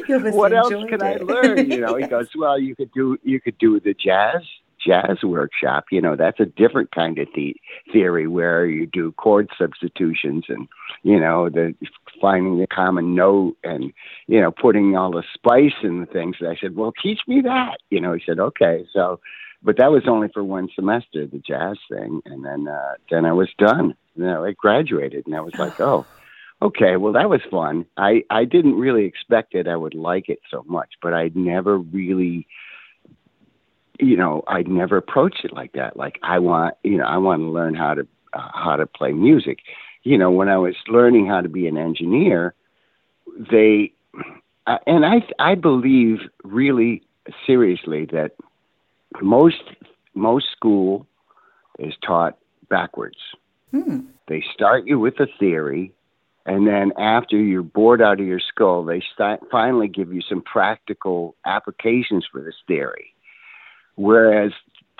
what 0.08 0.52
else 0.52 0.74
can 0.88 0.94
it. 0.94 1.02
I 1.02 1.14
learn? 1.18 1.70
You 1.70 1.80
know, 1.80 1.94
he 1.94 2.06
goes, 2.08 2.28
well, 2.36 2.58
you 2.58 2.74
could 2.74 2.90
do, 2.92 3.16
you 3.22 3.40
could 3.40 3.56
do 3.56 3.78
the 3.78 3.94
jazz 3.94 4.42
jazz 4.84 5.22
workshop, 5.22 5.84
you 5.90 6.00
know, 6.00 6.16
that's 6.16 6.40
a 6.40 6.46
different 6.46 6.90
kind 6.92 7.18
of 7.18 7.28
the- 7.34 7.56
theory 7.92 8.26
where 8.26 8.66
you 8.66 8.86
do 8.86 9.12
chord 9.12 9.48
substitutions 9.58 10.44
and, 10.48 10.68
you 11.02 11.18
know, 11.18 11.48
the 11.48 11.74
finding 12.20 12.58
the 12.58 12.66
common 12.66 13.14
note 13.14 13.56
and, 13.64 13.92
you 14.26 14.40
know, 14.40 14.50
putting 14.50 14.96
all 14.96 15.10
the 15.10 15.24
spice 15.34 15.74
in 15.82 16.00
the 16.00 16.06
things. 16.06 16.36
And 16.40 16.48
I 16.48 16.56
said, 16.60 16.76
well, 16.76 16.92
teach 17.02 17.20
me 17.26 17.40
that. 17.42 17.78
You 17.90 18.00
know, 18.00 18.12
he 18.12 18.22
said, 18.24 18.38
okay. 18.38 18.86
So, 18.92 19.20
but 19.62 19.76
that 19.78 19.90
was 19.90 20.04
only 20.06 20.28
for 20.32 20.44
one 20.44 20.68
semester, 20.74 21.26
the 21.26 21.38
jazz 21.38 21.78
thing. 21.90 22.20
And 22.26 22.44
then, 22.44 22.68
uh, 22.68 22.94
then 23.10 23.24
I 23.24 23.32
was 23.32 23.48
done. 23.58 23.94
You 24.14 24.24
know, 24.24 24.44
I 24.44 24.52
graduated 24.52 25.26
and 25.26 25.34
I 25.34 25.40
was 25.40 25.54
like, 25.58 25.80
oh, 25.80 26.06
okay, 26.62 26.96
well, 26.96 27.12
that 27.14 27.30
was 27.30 27.40
fun. 27.50 27.86
I, 27.96 28.24
I 28.30 28.44
didn't 28.44 28.78
really 28.78 29.04
expect 29.04 29.54
that 29.54 29.68
I 29.68 29.76
would 29.76 29.94
like 29.94 30.28
it 30.28 30.40
so 30.50 30.64
much, 30.66 30.90
but 31.02 31.14
I'd 31.14 31.36
never 31.36 31.78
really, 31.78 32.46
you 34.00 34.16
know, 34.16 34.42
I'd 34.46 34.68
never 34.68 34.96
approached 34.96 35.44
it 35.44 35.52
like 35.52 35.72
that. 35.72 35.96
Like 35.96 36.18
I 36.22 36.38
want, 36.38 36.74
you 36.82 36.96
know, 36.96 37.04
I 37.04 37.18
want 37.18 37.40
to 37.40 37.46
learn 37.46 37.74
how 37.74 37.94
to 37.94 38.06
uh, 38.32 38.48
how 38.52 38.76
to 38.76 38.86
play 38.86 39.12
music. 39.12 39.58
You 40.02 40.16
know, 40.16 40.30
when 40.30 40.48
I 40.48 40.56
was 40.58 40.74
learning 40.88 41.26
how 41.26 41.40
to 41.40 41.48
be 41.48 41.66
an 41.66 41.76
engineer, 41.76 42.54
they 43.50 43.92
uh, 44.66 44.78
and 44.86 45.04
I 45.04 45.22
I 45.38 45.54
believe 45.54 46.18
really 46.42 47.02
seriously 47.46 48.06
that 48.06 48.32
most 49.20 49.62
most 50.14 50.46
school 50.52 51.06
is 51.78 51.94
taught 52.04 52.38
backwards. 52.68 53.18
Hmm. 53.70 54.00
They 54.28 54.44
start 54.54 54.86
you 54.86 54.98
with 54.98 55.18
a 55.20 55.26
theory, 55.38 55.92
and 56.46 56.66
then 56.66 56.92
after 56.98 57.36
you're 57.36 57.62
bored 57.62 58.00
out 58.00 58.20
of 58.20 58.26
your 58.26 58.40
skull, 58.40 58.84
they 58.84 59.02
start, 59.12 59.40
finally 59.50 59.88
give 59.88 60.12
you 60.12 60.22
some 60.22 60.42
practical 60.42 61.36
applications 61.44 62.26
for 62.30 62.40
this 62.40 62.54
theory. 62.66 63.14
Whereas 64.00 64.52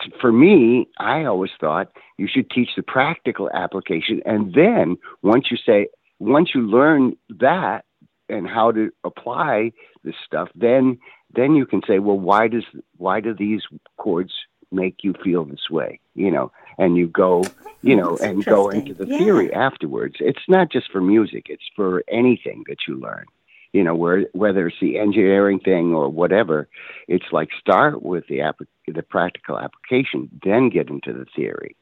t- 0.04 0.12
for 0.20 0.30
me, 0.30 0.86
I 0.98 1.24
always 1.24 1.52
thought 1.58 1.88
you 2.18 2.28
should 2.30 2.50
teach 2.50 2.68
the 2.76 2.82
practical 2.82 3.48
application, 3.54 4.20
and 4.26 4.52
then 4.52 4.98
once 5.22 5.46
you 5.50 5.56
say, 5.56 5.88
once 6.18 6.50
you 6.54 6.60
learn 6.60 7.16
that 7.30 7.86
and 8.28 8.46
how 8.46 8.70
to 8.72 8.90
apply 9.04 9.72
this 10.04 10.14
stuff, 10.26 10.48
then 10.54 10.98
then 11.34 11.54
you 11.54 11.64
can 11.64 11.80
say, 11.88 11.98
well, 11.98 12.18
why 12.18 12.46
does 12.48 12.64
why 12.98 13.20
do 13.20 13.32
these 13.32 13.62
chords 13.96 14.32
make 14.70 14.96
you 15.02 15.14
feel 15.24 15.46
this 15.46 15.70
way? 15.70 15.98
You 16.14 16.30
know, 16.30 16.52
and 16.76 16.98
you 16.98 17.06
go, 17.06 17.44
you 17.82 17.96
know, 17.96 18.18
That's 18.18 18.32
and 18.32 18.44
go 18.44 18.68
into 18.68 18.92
the 18.92 19.06
Yeah. 19.06 19.16
theory 19.16 19.50
afterwards. 19.54 20.16
It's 20.20 20.46
not 20.46 20.70
just 20.70 20.90
for 20.92 21.00
music; 21.00 21.46
it's 21.48 21.68
for 21.74 22.04
anything 22.08 22.64
that 22.68 22.80
you 22.86 22.96
learn. 22.96 23.24
You 23.72 23.84
know, 23.84 23.94
where 23.94 24.26
whether 24.32 24.66
it's 24.66 24.76
the 24.80 24.98
engineering 24.98 25.60
thing 25.60 25.94
or 25.94 26.08
whatever, 26.08 26.68
it's 27.06 27.26
like 27.30 27.50
start 27.60 28.02
with 28.02 28.24
the 28.28 28.40
app- 28.40 28.60
the 28.88 29.02
practical 29.02 29.58
application, 29.58 30.28
then 30.44 30.70
get 30.70 30.88
into 30.88 31.12
the 31.12 31.26
theory. 31.36 31.76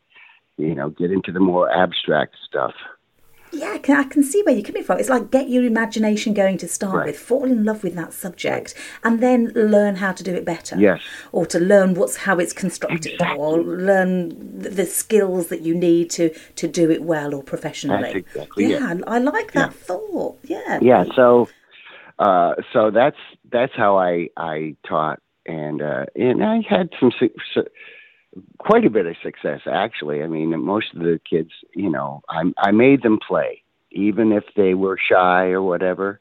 You 0.59 0.75
know, 0.75 0.91
get 0.91 1.11
into 1.11 1.33
the 1.33 1.41
more 1.41 1.71
abstract 1.71 2.37
stuff. 2.47 2.75
Yeah, 3.53 3.73
I 3.73 3.79
can, 3.79 3.97
I 3.97 4.05
can 4.05 4.23
see 4.23 4.43
where 4.43 4.55
you're 4.55 4.65
coming 4.65 4.85
from. 4.85 4.99
It's 4.99 5.09
like 5.09 5.31
get 5.31 5.49
your 5.49 5.65
imagination 5.65 6.35
going 6.35 6.59
to 6.59 6.69
start 6.69 6.95
Right. 6.95 7.07
with, 7.07 7.19
fall 7.19 7.45
in 7.45 7.65
love 7.65 7.83
with 7.83 7.95
that 7.95 8.13
subject, 8.13 8.75
and 9.03 9.21
then 9.23 9.51
learn 9.55 9.97
how 9.97 10.13
to 10.13 10.23
do 10.23 10.35
it 10.35 10.45
better. 10.45 10.77
Yes. 10.79 11.01
Or 11.33 11.47
to 11.47 11.59
learn 11.59 11.95
what's 11.95 12.17
how 12.17 12.39
it's 12.39 12.53
constructed, 12.53 13.21
or 13.37 13.63
learn 13.63 14.61
the, 14.61 14.85
skills 14.85 15.49
that 15.49 15.63
you 15.63 15.75
need 15.75 16.11
to 16.11 16.31
to 16.57 16.69
do 16.69 16.91
it 16.91 17.03
well 17.03 17.35
or 17.35 17.43
professionally. 17.43 18.03
That's 18.03 18.17
exactly 18.17 18.67
yeah, 18.67 18.95
I 19.07 19.17
I 19.17 19.19
like 19.19 19.53
that 19.53 19.73
thought. 19.73 20.39
Yeah. 20.45 20.79
yeah 20.83 21.05
so 21.15 21.49
uh 22.19 22.55
so 22.73 22.91
that's 22.91 23.17
that's 23.53 23.73
how 23.77 23.99
i 23.99 24.29
i 24.37 24.75
taught. 24.87 25.21
And 25.47 25.83
uh 25.83 26.07
and 26.17 26.45
i 26.45 26.61
had 26.69 26.91
some 27.01 27.13
su- 27.19 27.65
quite 28.59 28.85
a 28.85 28.91
bit 28.91 29.07
of 29.07 29.17
success 29.23 29.61
actually. 29.67 30.23
I 30.23 30.27
mean 30.27 30.51
most 30.65 30.95
of 30.95 31.01
the 31.01 31.21
kids 31.29 31.51
you 31.75 31.91
know 31.91 32.23
i 32.29 32.43
i 32.59 32.71
made 32.71 33.03
them 33.03 33.19
play. 33.27 33.63
Even 33.91 34.33
if 34.33 34.45
they 34.57 34.75
were 34.75 34.99
shy 34.99 35.47
or 35.47 35.63
whatever 35.63 36.21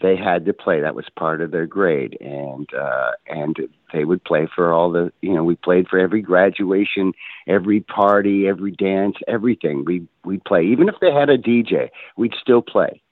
they 0.00 0.16
had 0.16 0.44
to 0.46 0.52
play. 0.52 0.80
That 0.80 0.94
was 0.94 1.06
part 1.18 1.40
of 1.40 1.50
their 1.50 1.66
grade. 1.66 2.16
And 2.20 2.68
uh 2.74 3.12
and 3.26 3.56
they 3.92 4.04
would 4.04 4.22
play 4.24 4.46
for 4.54 4.72
all 4.72 4.92
the 4.92 5.12
you 5.22 5.34
know 5.34 5.44
we 5.44 5.56
played 5.56 5.88
for 5.88 5.98
every 5.98 6.22
graduation 6.22 7.12
every 7.48 7.80
party 7.80 8.46
every 8.48 8.70
dance 8.72 9.16
everything. 9.26 9.84
We 9.84 10.06
we'd 10.24 10.44
play. 10.44 10.64
Even 10.64 10.88
if 10.88 10.96
they 11.00 11.12
had 11.12 11.30
a 11.30 11.38
dj 11.38 11.88
we'd 12.16 12.34
still 12.40 12.62
play 12.62 13.02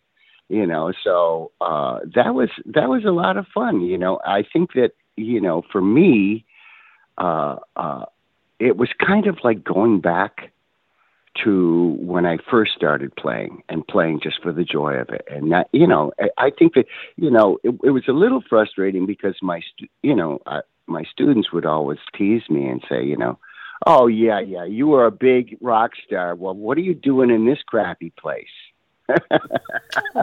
you 0.48 0.66
know 0.66 0.92
so 1.04 1.50
uh 1.60 1.98
that 2.14 2.34
was 2.34 2.50
that 2.66 2.88
was 2.88 3.04
a 3.04 3.10
lot 3.10 3.36
of 3.36 3.46
fun 3.52 3.80
you 3.80 3.98
know 3.98 4.18
i 4.24 4.42
think 4.52 4.72
that 4.74 4.92
you 5.16 5.40
know 5.40 5.62
for 5.72 5.80
me 5.80 6.44
uh 7.18 7.56
uh 7.76 8.04
it 8.58 8.76
was 8.76 8.88
kind 9.04 9.26
of 9.26 9.38
like 9.44 9.62
going 9.62 10.00
back 10.00 10.52
to 11.44 11.96
when 12.00 12.24
I 12.24 12.38
first 12.50 12.72
started 12.74 13.14
playing 13.16 13.62
and 13.68 13.86
playing 13.86 14.20
just 14.22 14.42
for 14.42 14.52
the 14.52 14.64
joy 14.64 14.94
of 14.94 15.10
it. 15.10 15.26
And 15.28 15.52
that, 15.52 15.68
you 15.72 15.86
know, 15.86 16.12
I, 16.18 16.46
I 16.46 16.50
think 16.50 16.74
that, 16.74 16.86
you 17.16 17.30
know, 17.30 17.58
it, 17.62 17.74
it 17.84 17.90
was 17.90 18.04
a 18.08 18.12
little 18.12 18.42
frustrating 18.48 19.06
because 19.06 19.34
my, 19.42 19.60
stu- 19.60 19.88
you 20.02 20.14
know, 20.14 20.40
uh, 20.46 20.62
my 20.86 21.04
students 21.10 21.52
would 21.52 21.66
always 21.66 21.98
tease 22.16 22.42
me 22.48 22.66
and 22.66 22.82
say, 22.88 23.04
you 23.04 23.16
know, 23.16 23.38
oh 23.86 24.06
yeah, 24.06 24.40
yeah, 24.40 24.64
you 24.64 24.94
are 24.94 25.06
a 25.06 25.10
big 25.10 25.56
rock 25.60 25.92
star. 26.06 26.34
Well, 26.34 26.54
what 26.54 26.78
are 26.78 26.82
you 26.82 26.94
doing 26.94 27.30
in 27.30 27.44
this 27.44 27.58
crappy 27.66 28.12
place? 28.18 28.46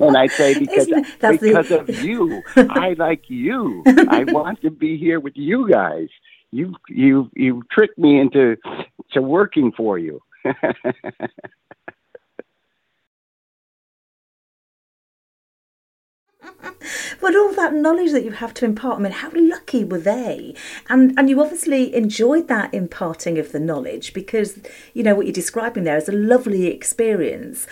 and 0.00 0.16
I 0.16 0.26
say 0.28 0.54
oh. 0.54 0.58
because 0.60 0.86
Isn't 0.88 0.98
it- 0.98 1.20
that's 1.20 1.40
the- 1.40 1.48
because 1.48 1.70
of 1.70 1.88
you, 2.02 2.42
I 2.56 2.94
like 2.98 3.28
you. 3.28 3.82
I 4.08 4.24
want 4.24 4.60
to 4.62 4.70
be 4.70 4.96
here 4.98 5.20
with 5.20 5.36
you 5.36 5.68
guys. 5.70 6.08
You 6.50 6.74
you 6.88 7.30
you 7.34 7.62
tricked 7.72 7.98
me 7.98 8.20
into 8.20 8.56
to 9.12 9.22
working 9.22 9.72
for 9.76 9.98
you. 9.98 10.20
But 17.20 17.36
all 17.36 17.52
that 17.54 17.72
knowledge 17.72 18.12
that 18.12 18.24
you 18.24 18.32
have 18.32 18.54
to 18.54 18.64
impart, 18.64 18.98
I 18.98 19.02
mean, 19.02 19.12
how 19.12 19.30
lucky 19.34 19.84
were 19.84 19.98
they? 19.98 20.54
And 20.88 21.18
and 21.18 21.30
you 21.30 21.40
obviously 21.40 21.94
enjoyed 21.94 22.48
that 22.48 22.74
imparting 22.74 23.38
of 23.38 23.52
the 23.52 23.60
knowledge 23.60 24.12
because 24.12 24.58
you 24.92 25.02
know 25.02 25.14
what 25.14 25.26
you're 25.26 25.32
describing 25.32 25.84
there 25.84 25.96
is 25.96 26.08
a 26.08 26.12
lovely 26.12 26.66
experience. 26.66 27.66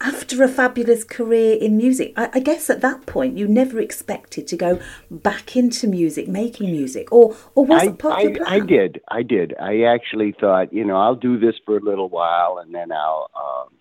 After 0.00 0.42
a 0.42 0.48
fabulous 0.48 1.04
career 1.04 1.56
in 1.60 1.76
music, 1.76 2.12
I, 2.16 2.28
I 2.32 2.40
guess 2.40 2.68
at 2.68 2.80
that 2.80 3.06
point 3.06 3.38
you 3.38 3.46
never 3.46 3.78
expected 3.78 4.48
to 4.48 4.56
go 4.56 4.80
back 5.12 5.54
into 5.56 5.86
music, 5.86 6.26
making 6.26 6.72
music, 6.72 7.12
or 7.12 7.36
or 7.54 7.64
was 7.64 7.82
I, 7.82 7.86
it 7.86 7.98
part 7.98 8.14
I, 8.18 8.22
of 8.22 8.32
your 8.36 8.48
I 8.48 8.58
did. 8.58 9.00
I 9.08 9.22
did. 9.22 9.54
I 9.60 9.82
actually 9.82 10.34
thought, 10.40 10.72
you 10.72 10.84
know, 10.84 10.96
I'll 10.96 11.14
do 11.14 11.38
this 11.38 11.54
for 11.64 11.76
a 11.76 11.80
little 11.80 12.08
while, 12.08 12.58
and 12.58 12.74
then 12.74 12.90
I'll 12.90 13.30
um, 13.36 13.74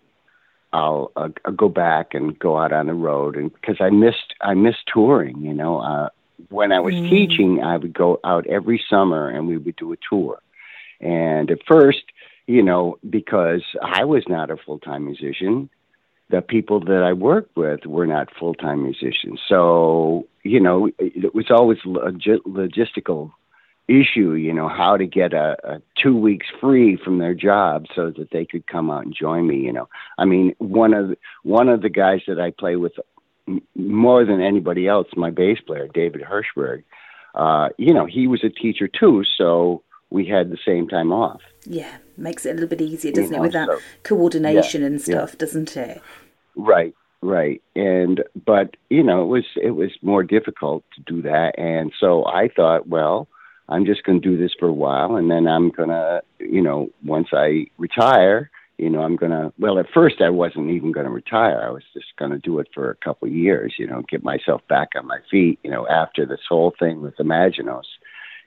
I'll, 0.73 1.11
uh, 1.15 1.29
I'll 1.45 1.53
go 1.53 1.69
back 1.69 2.13
and 2.13 2.37
go 2.37 2.57
out 2.57 2.71
on 2.71 2.87
the 2.87 2.93
road, 2.93 3.35
and 3.35 3.53
because 3.53 3.77
I 3.79 3.89
missed 3.89 4.33
I 4.41 4.53
missed 4.53 4.87
touring. 4.91 5.41
You 5.41 5.53
know, 5.53 5.79
uh, 5.79 6.09
when 6.49 6.71
I 6.71 6.79
was 6.79 6.93
Mm. 6.95 7.09
teaching, 7.09 7.63
I 7.63 7.77
would 7.77 7.93
go 7.93 8.19
out 8.23 8.47
every 8.47 8.81
summer, 8.89 9.29
and 9.29 9.47
we 9.47 9.57
would 9.57 9.75
do 9.75 9.93
a 9.93 9.97
tour. 10.09 10.39
And 10.99 11.51
at 11.51 11.59
first, 11.65 12.03
you 12.47 12.63
know, 12.63 12.97
because 13.09 13.63
I 13.81 14.05
was 14.05 14.23
not 14.27 14.49
a 14.49 14.57
full 14.57 14.79
time 14.79 15.05
musician. 15.05 15.69
The 16.29 16.41
people 16.41 16.79
that 16.79 17.03
I 17.03 17.13
worked 17.13 17.57
with 17.57 17.85
were 17.85 18.07
not 18.07 18.33
full 18.39 18.53
time 18.53 18.83
musicians. 18.83 19.41
So, 19.49 20.27
you 20.43 20.59
know, 20.59 20.89
it 20.97 21.35
was 21.35 21.51
always 21.51 21.79
a 21.83 21.87
logistical 21.87 23.31
issue, 23.99 24.33
you 24.33 24.53
know, 24.53 24.69
how 24.69 24.95
to 24.97 25.05
get 25.05 25.33
a, 25.33 25.57
a 25.63 25.81
two 26.01 26.15
weeks 26.15 26.47
free 26.59 26.97
from 27.03 27.19
their 27.19 27.33
job 27.33 27.85
so 27.95 28.11
that 28.17 28.29
they 28.31 28.45
could 28.45 28.65
come 28.67 28.89
out 28.89 29.05
and 29.05 29.13
join 29.13 29.47
me, 29.47 29.57
you 29.57 29.73
know. 29.73 29.89
I 30.17 30.25
mean, 30.25 30.55
one 30.59 30.93
of 30.93 31.09
the, 31.09 31.17
one 31.43 31.69
of 31.69 31.81
the 31.81 31.89
guys 31.89 32.21
that 32.27 32.39
I 32.39 32.51
play 32.51 32.75
with 32.75 32.93
more 33.75 34.25
than 34.25 34.41
anybody 34.41 34.87
else, 34.87 35.07
my 35.15 35.29
bass 35.29 35.59
player, 35.65 35.87
David 35.93 36.21
Hirschberg, 36.21 36.83
uh, 37.35 37.69
you 37.77 37.93
know, 37.93 38.05
he 38.05 38.27
was 38.27 38.43
a 38.43 38.49
teacher 38.49 38.87
too, 38.87 39.23
so 39.37 39.83
we 40.09 40.25
had 40.25 40.49
the 40.49 40.57
same 40.65 40.87
time 40.87 41.11
off. 41.11 41.41
Yeah, 41.65 41.97
makes 42.17 42.45
it 42.45 42.51
a 42.51 42.53
little 42.53 42.69
bit 42.69 42.81
easier, 42.81 43.11
doesn't 43.11 43.31
you 43.31 43.37
know, 43.37 43.43
it, 43.43 43.47
with 43.47 43.53
that 43.53 43.69
so, 43.69 43.79
coordination 44.03 44.81
yeah, 44.81 44.87
and 44.87 45.01
stuff, 45.01 45.29
yeah. 45.31 45.37
doesn't 45.37 45.77
it? 45.77 46.01
Right, 46.55 46.93
right. 47.21 47.61
And 47.75 48.23
but 48.45 48.75
you 48.89 49.03
know, 49.03 49.23
it 49.23 49.27
was 49.27 49.45
it 49.61 49.71
was 49.71 49.91
more 50.01 50.23
difficult 50.23 50.83
to 50.95 51.01
do 51.01 51.21
that, 51.21 51.57
and 51.57 51.91
so 51.99 52.25
I 52.25 52.49
thought, 52.49 52.87
well, 52.87 53.27
I'm 53.71 53.85
just 53.85 54.03
going 54.03 54.21
to 54.21 54.29
do 54.29 54.37
this 54.37 54.51
for 54.59 54.67
a 54.67 54.73
while, 54.73 55.15
and 55.15 55.31
then 55.31 55.47
I'm 55.47 55.69
gonna, 55.69 56.21
you 56.39 56.61
know, 56.61 56.89
once 57.05 57.29
I 57.31 57.67
retire, 57.77 58.51
you 58.77 58.89
know, 58.89 59.01
I'm 59.01 59.15
gonna. 59.15 59.53
Well, 59.57 59.79
at 59.79 59.85
first 59.93 60.21
I 60.21 60.29
wasn't 60.29 60.71
even 60.71 60.91
going 60.91 61.05
to 61.05 61.11
retire. 61.11 61.61
I 61.65 61.69
was 61.69 61.83
just 61.93 62.07
going 62.19 62.31
to 62.31 62.37
do 62.37 62.59
it 62.59 62.67
for 62.73 62.91
a 62.91 62.95
couple 62.95 63.29
of 63.29 63.33
years, 63.33 63.75
you 63.79 63.87
know, 63.87 64.03
get 64.09 64.25
myself 64.25 64.61
back 64.67 64.89
on 64.97 65.07
my 65.07 65.19
feet. 65.31 65.57
You 65.63 65.71
know, 65.71 65.87
after 65.87 66.25
this 66.25 66.41
whole 66.49 66.73
thing 66.77 67.01
with 67.01 67.15
Imaginos, 67.15 67.85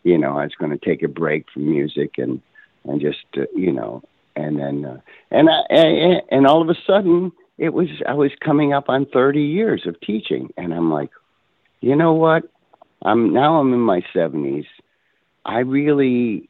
you 0.02 0.18
know, 0.18 0.36
I 0.38 0.44
was 0.44 0.54
going 0.58 0.78
to 0.78 0.84
take 0.84 1.02
a 1.02 1.08
break 1.08 1.46
from 1.52 1.70
music 1.70 2.18
and 2.18 2.42
and 2.84 3.00
just, 3.00 3.24
uh, 3.38 3.46
you 3.56 3.72
know, 3.72 4.02
and 4.36 4.58
then 4.58 4.84
uh, 4.84 5.00
and 5.30 5.48
I, 5.48 5.74
and 5.74 6.22
and 6.30 6.46
all 6.46 6.60
of 6.60 6.68
a 6.68 6.78
sudden 6.86 7.32
it 7.56 7.72
was 7.72 7.88
I 8.06 8.12
was 8.12 8.30
coming 8.44 8.74
up 8.74 8.90
on 8.90 9.06
30 9.06 9.40
years 9.40 9.86
of 9.86 9.98
teaching, 10.02 10.52
and 10.58 10.74
I'm 10.74 10.92
like, 10.92 11.10
you 11.80 11.96
know 11.96 12.12
what? 12.12 12.42
I'm 13.00 13.32
now 13.32 13.58
I'm 13.58 13.72
in 13.72 13.80
my 13.80 14.02
70s 14.14 14.66
I 15.44 15.58
really 15.60 16.48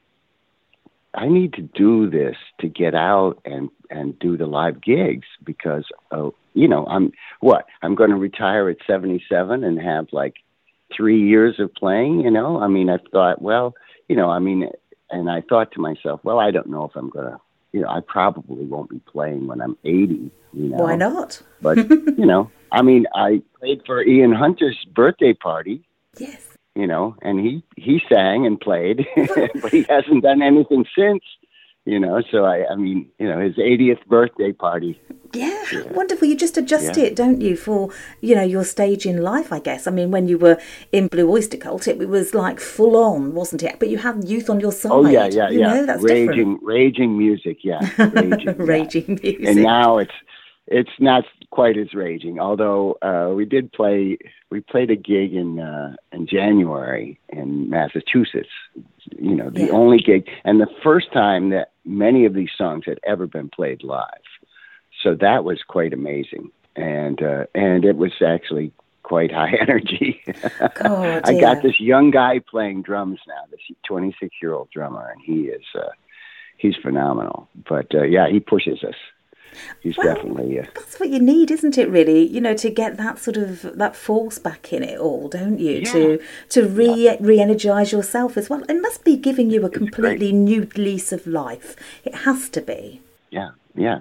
I 1.15 1.29
need 1.29 1.55
to 1.55 1.63
do 1.63 2.11
this 2.11 2.37
to 2.61 2.69
get 2.69 2.95
out 2.95 3.39
and 3.45 3.71
and 3.91 4.19
do 4.19 4.37
the 4.37 4.47
live 4.47 4.81
gigs 4.83 5.27
because 5.45 5.85
uh, 6.11 6.31
you 6.55 6.69
know 6.69 6.87
I'm 6.87 7.13
what 7.41 7.67
I'm 7.83 7.95
going 7.95 8.11
to 8.11 8.17
retire 8.17 8.69
at 8.69 8.79
77 8.87 9.63
and 9.63 9.81
have 9.81 10.09
like 10.13 10.35
three 10.95 11.21
years 11.21 11.61
of 11.61 11.73
playing. 11.75 12.21
You 12.21 12.31
know, 12.31 12.61
I 12.61 12.69
mean, 12.69 12.91
I 12.91 12.99
thought, 13.13 13.41
well, 13.41 13.75
you 14.09 14.17
know, 14.17 14.31
I 14.31 14.39
mean, 14.39 14.69
and 15.11 15.31
I 15.31 15.41
thought 15.41 15.73
to 15.73 15.81
myself, 15.81 16.21
well, 16.25 16.39
I 16.39 16.51
don't 16.51 16.69
know 16.69 16.85
if 16.85 16.97
I'm 16.97 17.11
going 17.11 17.27
to, 17.33 17.41
you 17.73 17.81
know, 17.83 17.89
I 17.89 18.01
probably 18.01 18.65
won't 18.65 18.91
be 18.91 19.01
playing 19.01 19.47
when 19.47 19.61
I'm 19.61 19.77
80. 19.85 20.31
You 20.53 20.69
know, 20.69 20.77
why 20.77 20.97
not? 20.97 21.41
but 21.63 21.77
you 21.89 22.27
know, 22.27 22.51
I 22.73 22.83
mean, 22.83 23.07
I 23.15 23.43
played 23.59 23.83
for 23.87 24.03
Ian 24.03 24.33
Hunter's 24.33 24.85
birthday 24.95 25.33
party. 25.33 25.87
Yes 26.19 26.54
you 26.75 26.87
know, 26.87 27.17
and 27.23 27.39
he 27.39 27.63
he 27.77 28.01
sang 28.09 28.47
and 28.47 28.61
played, 28.61 29.07
but 29.17 29.71
he 29.71 29.85
hasn't 29.89 30.23
done 30.23 30.43
anything 30.43 30.85
since, 30.97 31.23
you 31.85 32.01
know. 32.01 32.23
So 32.31 32.45
I, 32.45 32.67
I 32.71 32.75
mean, 32.75 33.09
you 33.19 33.29
know, 33.29 33.41
his 33.41 33.55
80th 33.57 34.05
birthday 34.07 34.53
party. 34.53 35.01
Yeah, 35.33 35.65
yeah. 35.73 35.93
wonderful. 35.93 36.29
You 36.29 36.37
just 36.37 36.57
adjust 36.57 36.97
yeah. 36.97 37.05
it, 37.05 37.17
don't 37.17 37.41
you, 37.41 37.57
for 37.57 37.91
you 38.21 38.35
know 38.35 38.43
your 38.43 38.65
stage 38.65 39.07
in 39.07 39.23
life? 39.23 39.53
I 39.53 39.61
guess. 39.61 39.87
I 39.87 39.91
mean, 39.91 40.11
when 40.11 40.29
you 40.29 40.39
were 40.39 40.59
in 40.91 41.09
Blue 41.09 41.31
Oyster 41.31 41.57
Cult, 41.57 41.87
it 41.87 41.99
was 42.09 42.35
like 42.35 42.59
full 42.61 42.97
on, 42.97 43.35
wasn't 43.35 43.63
it? 43.63 43.79
But 43.79 43.89
you 43.89 43.99
had 43.99 44.29
youth 44.29 44.51
on 44.51 44.61
your 44.61 44.73
side. 44.73 44.93
Oh 44.93 45.07
yeah, 45.07 45.27
yeah, 45.27 45.51
you 45.51 45.61
yeah. 45.61 45.75
Know, 45.75 45.87
that's 45.87 46.03
raging, 46.03 46.29
different. 46.29 46.61
raging 46.63 47.19
music. 47.19 47.59
Yeah, 47.63 47.81
raging, 47.99 48.57
raging 48.59 49.05
yeah. 49.09 49.31
music. 49.31 49.47
And 49.47 49.63
now 49.63 49.99
it's 49.99 50.15
it's 50.67 50.91
not 50.99 51.25
quite 51.51 51.77
as 51.77 51.93
raging. 51.95 52.41
Although 52.41 52.99
uh, 53.03 53.33
we 53.35 53.45
did 53.45 53.73
play, 53.73 54.19
we 54.51 54.61
played 54.61 54.91
a 54.91 54.97
gig 54.97 55.35
in 55.35 55.61
uh, 55.61 55.95
in 56.13 56.27
January 56.27 57.19
in 57.29 57.69
Massachusetts. 57.69 58.49
You 59.19 59.35
know, 59.35 59.51
the 59.51 59.67
yeah. 59.67 59.73
only 59.73 59.99
gig, 59.99 60.29
and 60.45 60.61
the 60.61 60.71
first 60.83 61.13
time 61.13 61.51
that 61.51 61.73
many 61.85 62.25
of 62.25 62.35
these 62.35 62.51
songs 62.57 62.85
had 62.87 62.99
ever 63.05 63.27
been 63.27 63.51
played 63.51 63.83
live. 63.83 64.09
So 65.03 65.15
that 65.17 65.45
was 65.45 65.63
quite 65.67 65.93
amazing, 65.93 66.51
and 66.77 67.23
uh, 67.23 67.45
and 67.55 67.85
it 67.85 67.97
was 67.97 68.13
actually 68.27 68.73
quite 69.03 69.31
high 69.31 69.55
energy. 69.61 70.23
oh, 70.85 71.21
I 71.25 71.39
got 71.39 71.63
this 71.63 71.79
young 71.79 72.11
guy 72.11 72.39
playing 72.39 72.83
drums 72.83 73.21
now, 73.29 73.43
this 73.51 73.61
26 73.87 74.35
year 74.41 74.55
old 74.55 74.71
drummer, 74.71 75.11
and 75.11 75.21
he 75.23 75.49
is 75.49 75.65
uh, 75.75 75.91
he's 76.57 76.77
phenomenal. 76.83 77.49
But 77.69 77.95
uh, 77.95 78.05
yeah, 78.05 78.29
he 78.31 78.41
pushes 78.41 78.83
us 78.83 78.97
he's 79.81 79.97
well, 79.97 80.15
definitely 80.15 80.55
yeah. 80.55 80.67
That's 80.75 80.99
what 80.99 81.09
you 81.09 81.19
need, 81.21 81.51
isn't 81.51 81.79
it? 81.79 81.89
Really, 81.89 82.27
you 82.27 82.41
know, 82.41 82.55
to 82.55 82.71
get 82.71 82.97
that 82.97 83.19
sort 83.19 83.37
of 83.37 83.63
that 83.77 83.97
force 83.97 84.39
back 84.39 84.73
in 84.73 84.83
it 84.83 84.99
all, 84.99 85.29
don't 85.29 85.59
you? 85.59 85.81
Yeah. 85.81 85.93
To 85.93 86.23
to 86.51 86.69
re 86.69 87.17
re-energize 87.21 87.93
yourself 87.93 88.37
as 88.37 88.49
well. 88.51 88.63
It 88.69 88.81
must 88.81 89.05
be 89.05 89.17
giving 89.17 89.51
you 89.51 89.63
a 89.63 89.67
it's 89.67 89.77
completely 89.77 90.31
great. 90.31 90.35
new 90.35 90.69
lease 90.77 91.13
of 91.13 91.27
life. 91.27 91.77
It 92.05 92.15
has 92.15 92.49
to 92.51 92.61
be. 92.61 93.01
Yeah, 93.31 93.51
yeah. 93.75 94.01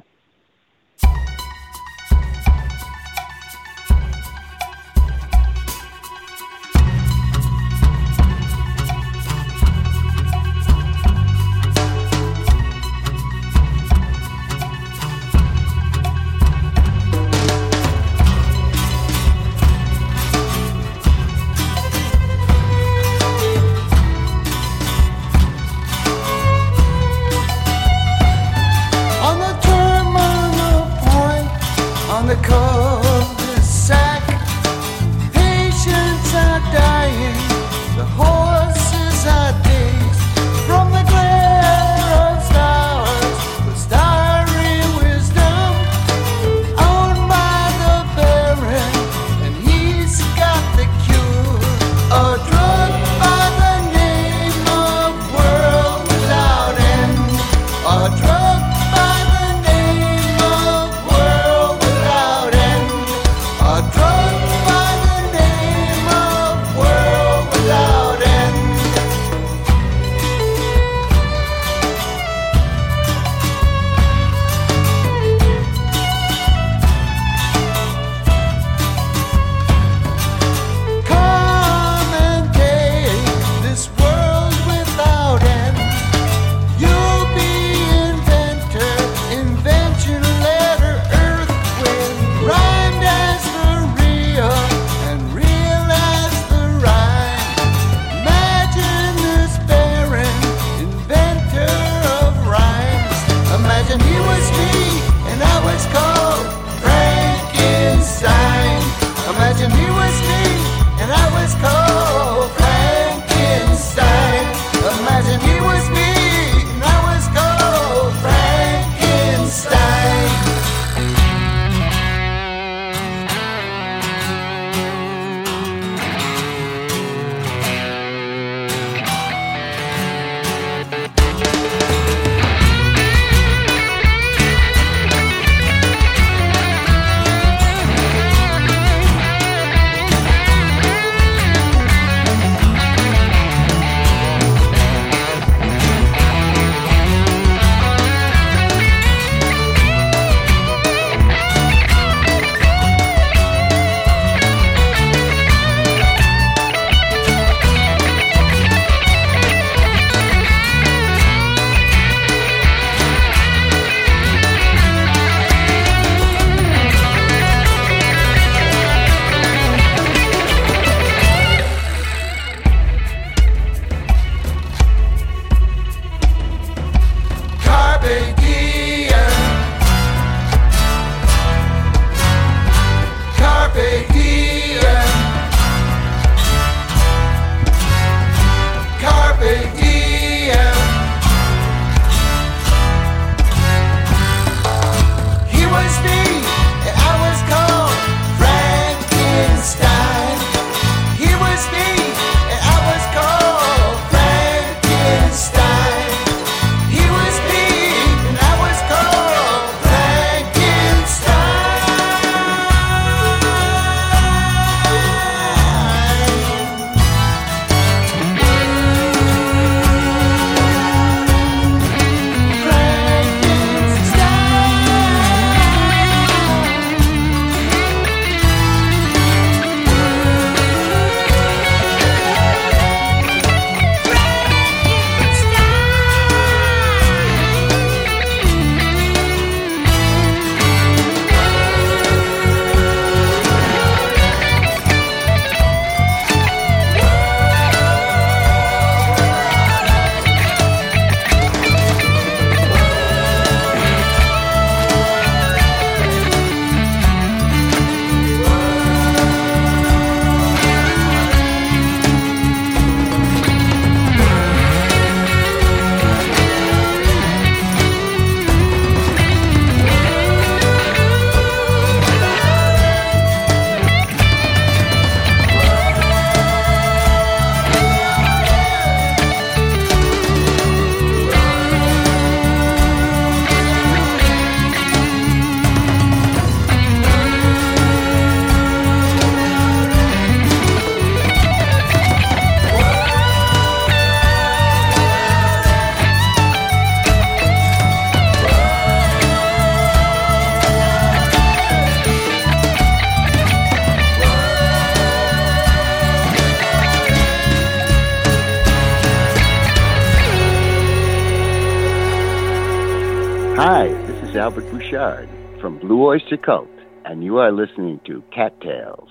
Oyster 316.34 316.46
Cult, 316.46 316.68
and 317.06 317.24
you 317.24 317.38
are 317.38 317.52
listening 317.52 318.00
to 318.08 318.24
Cattails. 318.34 319.10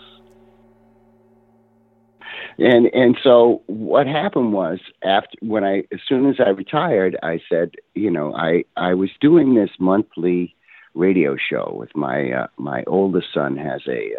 And 2.59 2.87
and 2.93 3.17
so 3.23 3.63
what 3.67 4.07
happened 4.07 4.53
was 4.53 4.79
after 5.05 5.39
when 5.41 5.65
I 5.65 5.85
as 5.93 6.01
soon 6.09 6.29
as 6.29 6.37
I 6.45 6.51
retired, 6.51 7.17
I 7.23 7.41
said, 7.49 7.73
you 7.95 8.11
know, 8.11 8.35
I 8.35 8.65
I 8.77 8.95
was 8.95 9.11
doing 9.21 9.55
this 9.55 9.71
monthly 9.79 10.55
radio 10.95 11.37
show 11.37 11.73
with 11.75 11.95
my 11.95 12.33
uh, 12.33 12.47
my 12.57 12.83
oldest 12.87 13.29
son 13.33 13.57
has 13.57 13.83
a 13.87 14.11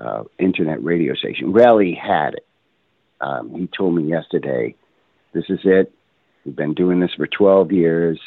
uh, 0.00 0.02
uh, 0.02 0.24
internet 0.38 0.82
radio 0.82 1.14
station. 1.14 1.52
Raleigh 1.52 1.94
had 1.94 2.34
it. 2.34 2.46
Um, 3.20 3.54
he 3.54 3.68
told 3.68 3.94
me 3.94 4.04
yesterday, 4.04 4.74
"This 5.32 5.44
is 5.48 5.60
it. 5.64 5.92
We've 6.44 6.56
been 6.56 6.74
doing 6.74 7.00
this 7.00 7.14
for 7.16 7.26
12 7.26 7.72
years. 7.72 8.20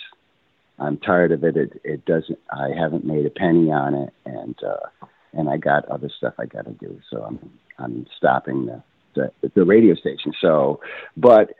I'm 0.79 0.97
tired 0.97 1.31
of 1.31 1.43
it. 1.43 1.57
It, 1.57 1.81
it 1.83 2.05
doesn't. 2.05 2.39
I 2.51 2.69
haven't 2.77 3.05
made 3.05 3.25
a 3.25 3.29
penny 3.29 3.71
on 3.71 3.93
it, 3.95 4.13
and 4.25 4.55
uh, 4.63 5.07
and 5.33 5.49
I 5.49 5.57
got 5.57 5.85
other 5.85 6.09
stuff 6.09 6.35
I 6.39 6.45
got 6.45 6.65
to 6.65 6.71
do. 6.71 6.99
So 7.09 7.23
I'm 7.23 7.51
I'm 7.77 8.07
stopping 8.17 8.67
the, 8.67 8.83
the 9.15 9.49
the 9.53 9.65
radio 9.65 9.95
station. 9.95 10.33
So, 10.39 10.79
but 11.17 11.53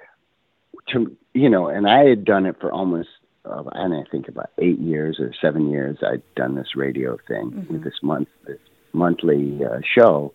to 0.90 1.16
you 1.34 1.50
know, 1.50 1.68
and 1.68 1.88
I 1.88 2.06
had 2.06 2.26
done 2.26 2.46
it 2.46 2.58
for 2.60 2.72
almost 2.72 3.10
uh, 3.46 3.64
and 3.74 3.94
I 3.94 4.04
think 4.10 4.28
about 4.28 4.52
eight 4.60 4.80
years 4.80 5.18
or 5.20 5.34
seven 5.42 5.70
years. 5.70 5.98
I'd 6.06 6.24
done 6.36 6.56
this 6.56 6.76
radio 6.76 7.18
thing 7.28 7.52
mm-hmm. 7.52 7.74
with 7.74 7.84
this 7.84 8.02
month 8.02 8.28
this 8.46 8.60
monthly 8.94 9.60
uh, 9.64 9.80
show, 9.96 10.34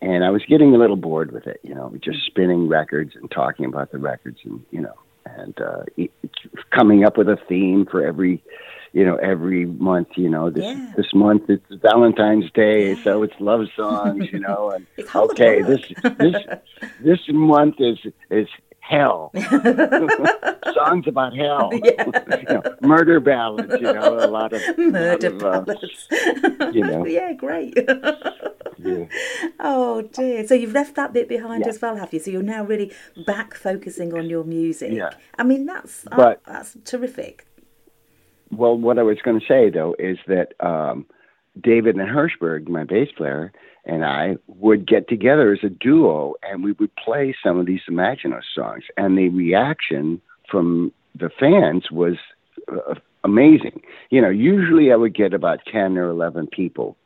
and 0.00 0.24
I 0.24 0.30
was 0.30 0.42
getting 0.48 0.74
a 0.74 0.78
little 0.78 0.96
bored 0.96 1.32
with 1.32 1.46
it. 1.46 1.60
You 1.62 1.74
know, 1.74 1.92
just 1.94 2.18
mm-hmm. 2.18 2.26
spinning 2.26 2.68
records 2.68 3.12
and 3.14 3.30
talking 3.30 3.66
about 3.66 3.92
the 3.92 3.98
records, 3.98 4.38
and 4.44 4.64
you 4.70 4.80
know, 4.80 4.94
and 5.26 5.58
uh, 5.60 5.82
coming 6.70 7.04
up 7.04 7.16
with 7.16 7.28
a 7.28 7.38
theme 7.48 7.86
for 7.86 8.06
every 8.06 8.42
you 8.92 9.04
know 9.04 9.16
every 9.16 9.66
month 9.66 10.08
you 10.16 10.28
know 10.28 10.50
this 10.50 10.64
yeah. 10.64 10.92
this 10.96 11.12
month 11.14 11.42
it's 11.48 11.64
valentine's 11.82 12.50
day 12.52 12.94
so 13.02 13.22
it's 13.22 13.34
love 13.40 13.66
songs 13.76 14.30
you 14.32 14.38
know 14.38 14.70
and 14.70 14.86
okay 15.14 15.62
this 15.62 15.80
this 16.18 16.36
this 17.00 17.18
month 17.28 17.76
is 17.80 17.98
is 18.30 18.48
hell 18.84 19.32
songs 20.74 21.06
about 21.06 21.34
hell 21.34 21.70
yeah. 21.82 22.04
you 22.38 22.44
know, 22.48 22.62
murder 22.82 23.18
ballads 23.18 23.72
you 23.80 23.92
know 23.92 24.18
a 24.18 24.28
lot 24.28 24.52
of 24.52 24.60
murder 24.76 25.30
lot 25.30 25.56
of, 25.56 25.66
ballads 25.66 26.06
uh, 26.12 26.70
you 26.72 26.82
know 26.82 27.06
yeah 27.06 27.32
great 27.32 27.74
yeah. 28.78 29.06
Oh 29.60 30.02
dear! 30.02 30.46
So 30.46 30.54
you've 30.54 30.72
left 30.72 30.96
that 30.96 31.12
bit 31.12 31.28
behind 31.28 31.62
yeah. 31.62 31.70
as 31.70 31.80
well, 31.80 31.96
have 31.96 32.12
you? 32.12 32.18
So 32.18 32.30
you're 32.30 32.42
now 32.42 32.64
really 32.64 32.92
back 33.26 33.54
focusing 33.54 34.12
on 34.12 34.28
your 34.28 34.44
music. 34.44 34.92
Yeah. 34.92 35.10
I 35.38 35.44
mean, 35.44 35.64
that's 35.64 36.06
uh, 36.10 36.16
but, 36.16 36.42
uh, 36.46 36.54
that's 36.54 36.76
terrific. 36.84 37.46
Well, 38.50 38.76
what 38.76 38.98
I 38.98 39.02
was 39.02 39.18
going 39.24 39.40
to 39.40 39.46
say 39.46 39.70
though 39.70 39.94
is 39.98 40.18
that 40.26 40.54
um, 40.60 41.06
David 41.60 41.96
and 41.96 42.08
Hirschberg, 42.08 42.68
my 42.68 42.84
bass 42.84 43.08
player, 43.16 43.52
and 43.86 44.04
I 44.04 44.36
would 44.46 44.86
get 44.86 45.08
together 45.08 45.52
as 45.52 45.60
a 45.62 45.68
duo, 45.68 46.34
and 46.42 46.64
we 46.64 46.72
would 46.72 46.94
play 46.96 47.34
some 47.42 47.58
of 47.58 47.66
these 47.66 47.82
Imaginos 47.88 48.42
songs, 48.54 48.84
and 48.96 49.16
the 49.16 49.28
reaction 49.28 50.20
from 50.50 50.92
the 51.14 51.30
fans 51.38 51.90
was 51.90 52.16
uh, 52.70 52.94
amazing. 53.22 53.82
You 54.10 54.20
know, 54.20 54.30
usually 54.30 54.92
I 54.92 54.96
would 54.96 55.14
get 55.14 55.34
about 55.34 55.60
ten 55.70 55.96
or 55.98 56.08
eleven 56.08 56.46
people 56.46 56.96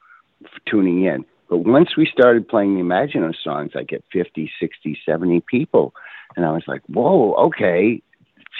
tuning 0.66 1.04
in 1.04 1.24
but 1.48 1.58
once 1.58 1.96
we 1.96 2.06
started 2.06 2.48
playing 2.48 2.74
the 2.74 2.82
Imaginos 2.82 3.42
songs, 3.42 3.72
I 3.74 3.82
get 3.82 4.04
50, 4.12 4.50
60, 4.60 4.98
70 5.04 5.40
people. 5.40 5.94
And 6.36 6.44
I 6.44 6.52
was 6.52 6.64
like, 6.66 6.82
whoa, 6.86 7.34
okay, 7.46 8.02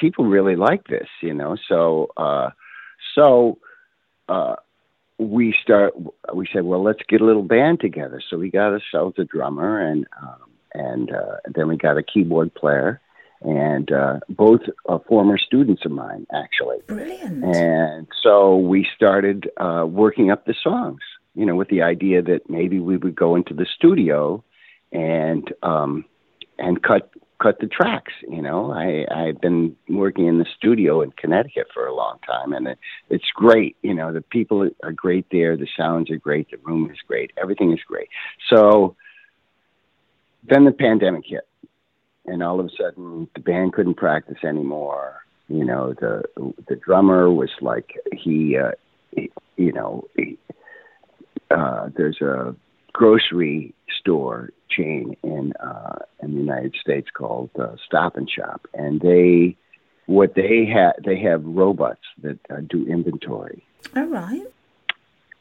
people 0.01 0.25
really 0.25 0.57
like 0.57 0.87
this, 0.87 1.09
you 1.21 1.35
know? 1.35 1.57
So, 1.69 2.09
uh, 2.17 2.51
so, 3.15 3.59
uh, 4.29 4.57
we 5.19 5.55
start, 5.63 5.95
we 6.33 6.47
said, 6.53 6.65
well, 6.65 6.83
let's 6.83 7.01
get 7.09 7.21
a 7.21 7.25
little 7.25 7.43
band 7.43 7.81
together. 7.81 8.23
So 8.29 8.39
we 8.39 8.51
got 8.51 8.73
ourselves 8.73 9.17
a 9.19 9.25
drummer 9.25 9.81
and, 9.81 10.07
um, 10.23 10.51
and, 10.75 11.13
uh, 11.13 11.37
then 11.55 11.69
we 11.69 11.77
got 11.77 11.99
a 11.99 12.03
keyboard 12.03 12.55
player 12.55 13.01
and 13.41 13.91
uh, 13.93 14.21
both 14.29 14.61
are 14.87 15.01
former 15.09 15.39
students 15.39 15.85
of 15.85 15.93
mine, 15.93 16.27
actually. 16.33 16.79
Brilliant. 16.87 17.45
And 17.45 18.09
so 18.23 18.57
we 18.57 18.87
started 18.97 19.51
uh, 19.57 19.87
working 19.89 20.31
up 20.31 20.45
the 20.45 20.55
songs 20.63 21.01
you 21.39 21.47
know, 21.47 21.55
with 21.55 21.69
the 21.69 21.83
idea 21.83 22.21
that 22.21 22.51
maybe 22.51 22.81
we 22.81 22.97
would 22.97 23.15
go 23.15 23.37
into 23.37 23.55
the 23.55 23.65
studio 23.77 24.43
and 24.91 25.55
um, 25.63 26.05
and 26.59 26.83
cut 26.83 27.11
cut 27.41 27.61
the 27.61 27.67
tracks. 27.67 28.13
You 28.29 28.43
know, 28.43 28.73
I 28.73 29.07
I've 29.13 29.41
been 29.41 29.77
working 29.89 30.27
in 30.27 30.39
the 30.39 30.47
studio 30.57 31.03
in 31.03 31.13
Connecticut 31.13 31.69
for 31.73 31.87
a 31.87 31.95
long 31.95 32.19
time, 32.27 32.53
and 32.53 32.69
it, 32.69 32.79
it's 33.11 33.31
great. 33.35 33.77
You 33.83 33.95
know, 33.95 34.13
the 34.13 34.21
people 34.21 34.69
are 34.83 34.93
great 34.93 35.27
there, 35.31 35.57
the 35.57 35.69
sounds 35.77 36.11
are 36.11 36.17
great, 36.17 36.51
the 36.51 36.59
room 36.59 36.91
is 36.91 36.99
great, 37.07 37.33
everything 37.41 37.73
is 37.73 37.81
great. 37.87 38.09
So 38.51 38.97
then 40.49 40.65
the 40.65 40.73
pandemic 40.73 41.25
hit, 41.27 41.47
and 42.27 42.43
all 42.43 42.61
of 42.61 42.67
a 42.67 42.71
sudden 42.81 43.29
the 43.35 43.41
band 43.41 43.73
couldn't 43.73 43.97
practice 43.97 44.39
anymore. 44.45 45.23
You 45.49 45.65
know, 45.65 45.95
the 45.95 46.25
the 46.69 46.77
drummer 46.77 47.31
was 47.33 47.51
like 47.61 47.95
he, 48.13 48.57
uh, 48.59 48.73
you 49.57 49.73
know. 49.73 50.07
Uh, 51.51 51.89
there's 51.97 52.21
a 52.21 52.55
grocery 52.93 53.75
store 54.01 54.51
chain 54.71 55.17
in 55.23 55.53
uh, 55.61 55.99
in 56.23 56.35
the 56.35 56.41
United 56.41 56.75
States 56.81 57.09
called 57.13 57.51
uh, 57.59 57.77
Stop 57.87 58.17
and 58.17 58.31
Shop, 58.31 58.67
and 58.75 59.01
they 59.01 59.57
what 60.07 60.35
they 60.35 60.65
have 60.67 60.95
they 61.05 61.19
have 61.21 61.45
robots 61.45 62.03
that 62.23 62.39
uh, 62.51 62.61
do 62.69 62.87
inventory. 62.87 63.63
All 63.97 64.07
right. 64.07 64.47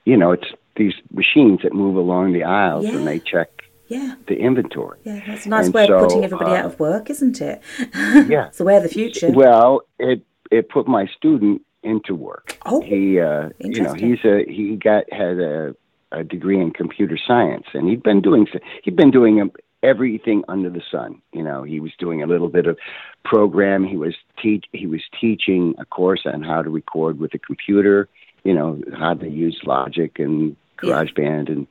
You 0.05 0.17
know, 0.17 0.31
it's 0.31 0.47
these 0.75 0.93
machines 1.11 1.61
that 1.63 1.73
move 1.73 1.95
along 1.95 2.33
the 2.33 2.43
aisles 2.43 2.85
yeah. 2.85 2.95
and 2.95 3.07
they 3.07 3.19
check 3.19 3.49
yeah. 3.87 4.15
the 4.27 4.35
inventory. 4.35 4.99
Yeah, 5.03 5.21
that's 5.25 5.45
a 5.45 5.49
nice 5.49 5.65
and 5.65 5.73
way 5.73 5.87
so, 5.87 5.95
of 5.95 6.03
putting 6.03 6.23
everybody 6.23 6.51
uh, 6.51 6.55
out 6.55 6.65
of 6.65 6.79
work, 6.79 7.09
isn't 7.09 7.41
it? 7.41 7.61
yeah. 7.79 8.47
it's 8.47 8.57
the 8.57 8.63
way 8.63 8.77
of 8.77 8.83
the 8.83 8.89
future. 8.89 9.31
Well, 9.31 9.81
it 9.99 10.21
it 10.51 10.69
put 10.69 10.87
my 10.87 11.07
student 11.07 11.61
into 11.83 12.15
work. 12.15 12.57
Oh, 12.65 12.81
he 12.81 13.19
uh, 13.19 13.49
you 13.59 13.81
know 13.81 13.93
he's 13.93 14.23
a 14.23 14.45
he 14.47 14.75
got 14.75 15.11
had 15.11 15.39
a 15.39 15.75
a 16.11 16.23
degree 16.23 16.59
in 16.59 16.71
computer 16.71 17.17
science, 17.27 17.65
and 17.73 17.87
he'd 17.87 18.03
been 18.03 18.21
doing 18.21 18.47
he'd 18.83 18.95
been 18.95 19.11
doing 19.11 19.49
everything 19.83 20.43
under 20.47 20.69
the 20.69 20.81
sun. 20.91 21.21
You 21.33 21.43
know, 21.43 21.63
he 21.63 21.79
was 21.79 21.91
doing 21.99 22.23
a 22.23 22.27
little 22.27 22.49
bit 22.49 22.67
of 22.67 22.77
program. 23.23 23.85
He 23.85 23.97
was 23.97 24.15
teach 24.41 24.65
he 24.71 24.87
was 24.87 25.01
teaching 25.19 25.75
a 25.77 25.85
course 25.85 26.21
on 26.25 26.43
how 26.43 26.61
to 26.61 26.69
record 26.69 27.19
with 27.19 27.33
a 27.33 27.39
computer. 27.39 28.07
You 28.43 28.53
know, 28.53 28.81
how 28.97 29.13
to 29.15 29.27
use 29.27 29.59
Logic 29.65 30.17
and 30.19 30.55
GarageBand 30.77 31.49
and 31.49 31.67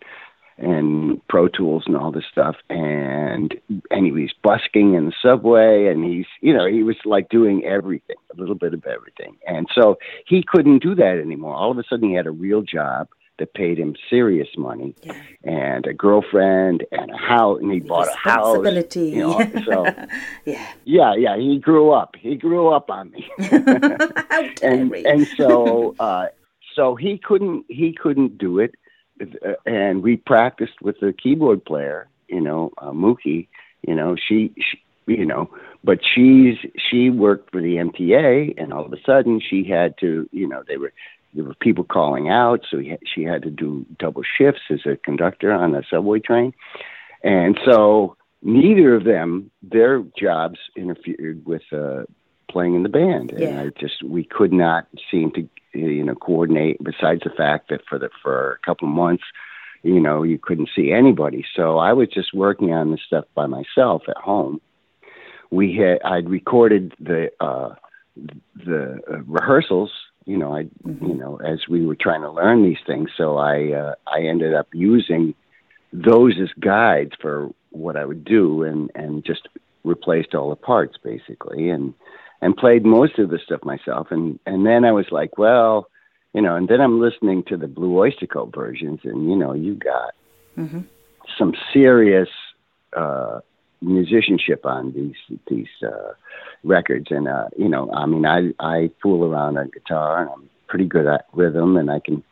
and 0.59 1.21
Pro 1.29 1.49
Tools 1.49 1.85
and 1.87 1.97
all 1.97 2.13
this 2.13 2.25
stuff. 2.31 2.57
And 2.69 3.55
and 3.91 4.07
he 4.07 4.13
was 4.13 4.33
busking 4.43 4.95
in 4.95 5.07
the 5.07 5.13
subway, 5.23 5.87
and 5.87 6.05
he's 6.05 6.27
you 6.41 6.55
know 6.55 6.67
he 6.67 6.83
was 6.83 6.97
like 7.05 7.29
doing 7.29 7.65
everything, 7.65 8.17
a 8.33 8.41
little 8.41 8.55
bit 8.55 8.75
of 8.75 8.85
everything. 8.87 9.37
And 9.47 9.67
so 9.75 9.97
he 10.27 10.45
couldn't 10.47 10.83
do 10.83 10.95
that 10.95 11.19
anymore. 11.23 11.55
All 11.55 11.71
of 11.71 11.79
a 11.79 11.85
sudden, 11.89 12.11
he 12.11 12.15
had 12.15 12.27
a 12.27 12.31
real 12.31 12.63
job 12.63 13.09
that 13.39 13.55
paid 13.55 13.79
him 13.79 13.95
serious 14.09 14.49
money. 14.57 14.95
Yeah. 15.03 15.21
and 15.45 15.87
a 15.87 15.93
girlfriend 15.93 16.85
and 16.93 17.11
a 17.11 17.17
house 17.17 17.61
and 17.61 17.73
he 17.73 17.81
bought 17.81 18.09
a 18.09 18.17
house. 18.17 18.57
You 19.13 19.19
know, 19.19 19.63
so 19.65 19.85
yeah. 20.45 20.73
Yeah 20.85 21.15
yeah 21.15 21.37
he 21.37 21.59
grew 21.59 21.91
up. 21.91 22.15
He 22.19 22.37
grew 22.37 22.69
up 22.69 22.91
on 22.91 23.11
me. 23.11 23.31
And 24.63 24.93
and 24.95 25.27
so 25.37 25.95
uh 25.99 26.27
so 26.75 26.95
he 26.95 27.19
couldn't 27.19 27.65
he 27.69 27.93
couldn't 27.93 28.39
do 28.39 28.59
it. 28.59 28.75
Uh, 29.21 29.53
and 29.65 30.03
we 30.03 30.17
practiced 30.17 30.83
with 30.83 31.01
the 31.01 31.13
keyboard 31.13 31.65
player 31.65 32.09
you 32.29 32.41
know 32.41 32.71
uh, 32.79 32.91
Mookie 32.91 33.49
you 33.87 33.95
know 33.95 34.17
she, 34.17 34.53
she 34.59 34.83
you 35.07 35.25
know 35.25 35.51
but 35.85 36.01
she's 36.03 36.57
she 36.77 37.11
worked 37.11 37.51
for 37.51 37.63
the 37.63 37.77
MTA 37.77 38.61
and 38.61 38.73
all 38.73 38.85
of 38.85 38.93
a 38.93 39.01
sudden 39.07 39.41
she 39.41 39.65
had 39.65 39.97
to 39.99 40.29
you 40.33 40.49
know 40.49 40.63
they 40.67 40.77
were 40.77 40.93
there 41.37 41.45
were 41.45 41.55
people 41.55 41.85
calling 41.85 42.29
out, 42.29 42.65
so 42.71 42.79
he, 42.79 42.97
she 43.05 43.23
had 43.23 43.43
to 43.43 43.51
do 43.51 43.87
double 43.99 44.23
shifts 44.23 44.63
as 44.71 44.81
a 44.87 44.97
conductor 44.97 45.53
on 45.53 45.75
a 45.75 45.83
subway 45.89 46.19
train, 46.19 46.53
and 47.23 47.59
so 47.65 48.17
neither 48.43 48.95
of 48.95 49.05
them 49.05 49.51
their 49.63 50.03
jobs 50.19 50.59
interfered 50.77 51.45
with 51.47 51.63
uh, 51.73 52.05
playing 52.51 52.75
in 52.75 52.83
the 52.83 52.89
band, 52.89 53.33
and 53.33 53.41
yeah. 53.41 53.63
I 53.63 53.71
just 53.79 54.03
we 54.03 54.25
could 54.25 54.53
not 54.53 54.87
seem 55.11 55.31
to 55.33 55.49
you 55.73 56.05
know 56.05 56.15
coordinate. 56.15 56.83
Besides 56.83 57.23
the 57.23 57.31
fact 57.37 57.69
that 57.71 57.83
for 57.89 57.99
the 57.99 58.09
for 58.23 58.53
a 58.53 58.67
couple 58.67 58.89
of 58.89 58.95
months, 58.95 59.25
you 59.83 60.01
know, 60.01 60.23
you 60.23 60.39
couldn't 60.39 60.71
see 60.75 60.93
anybody, 60.93 61.45
so 61.55 61.79
I 61.79 61.93
was 61.93 62.09
just 62.09 62.35
working 62.35 62.73
on 62.73 62.91
this 62.91 63.01
stuff 63.07 63.25
by 63.35 63.47
myself 63.47 64.03
at 64.09 64.17
home. 64.17 64.61
We 65.51 65.77
had 65.77 66.01
I'd 66.03 66.29
recorded 66.29 66.95
the 66.99 67.31
uh, 67.41 67.75
the 68.65 69.01
uh, 69.11 69.19
rehearsals 69.27 69.93
you 70.27 70.37
know, 70.37 70.55
I, 70.55 70.65
mm-hmm. 70.65 71.07
you 71.07 71.15
know, 71.15 71.37
as 71.37 71.61
we 71.69 71.87
were 71.87 71.97
trying 71.97 72.23
to 72.23 72.31
learn 72.31 72.63
these 72.63 72.83
things, 72.87 73.11
so 73.17 73.37
I, 73.37 73.73
uh, 73.73 73.95
I 74.07 74.23
ended 74.23 74.55
up 74.55 74.69
using 74.73 75.35
those 75.93 76.35
as 76.41 76.51
guides 76.61 77.13
for 77.21 77.51
what 77.71 77.97
I 77.97 78.05
would 78.05 78.25
do, 78.25 78.63
and 78.63 78.91
and 78.95 79.25
just 79.25 79.49
replaced 79.85 80.35
all 80.35 80.51
the 80.51 80.57
parts 80.57 80.97
basically, 81.03 81.71
and 81.71 81.95
and 82.43 82.57
played 82.57 82.85
most 82.85 83.19
of 83.19 83.31
the 83.31 83.39
stuff 83.39 83.65
myself, 83.65 84.09
and 84.11 84.39
and 84.45 84.67
then 84.67 84.85
I 84.85 84.93
was 84.93 85.07
like, 85.11 85.39
well, 85.39 85.89
you 86.35 86.43
know, 86.43 86.57
and 86.57 86.69
then 86.69 86.81
I'm 86.81 87.01
listening 87.01 87.45
to 87.45 87.57
the 87.57 87.69
Blue 87.69 87.97
Oyster 87.97 88.27
Cult 88.27 88.55
versions, 88.55 89.01
and 89.05 89.31
you 89.31 89.37
know, 89.37 89.55
you 89.55 89.75
got 89.75 90.13
Mm-hmm. 90.59 90.81
some 91.39 91.55
serious 91.73 92.29
uh, 92.97 93.41
musicianship 93.81 94.65
on 94.65 94.93
these 94.93 95.39
these 95.49 95.69
uh, 95.83 96.13
records, 96.65 97.09
and 97.11 97.29
uh, 97.29 97.49
you 97.57 97.69
know, 97.69 97.91
I 97.93 98.07
mean, 98.07 98.27
I 98.27 98.53
I 98.59 98.91
fool 99.03 99.25
around 99.25 99.59
on 99.59 99.71
guitar, 99.71 100.23
and 100.23 100.31
I'm 100.31 100.51
pretty 100.69 100.87
good 100.87 101.07
at 101.07 101.27
rhythm, 101.33 101.77
and 101.77 101.91
I 101.91 102.01
can, 102.01 102.23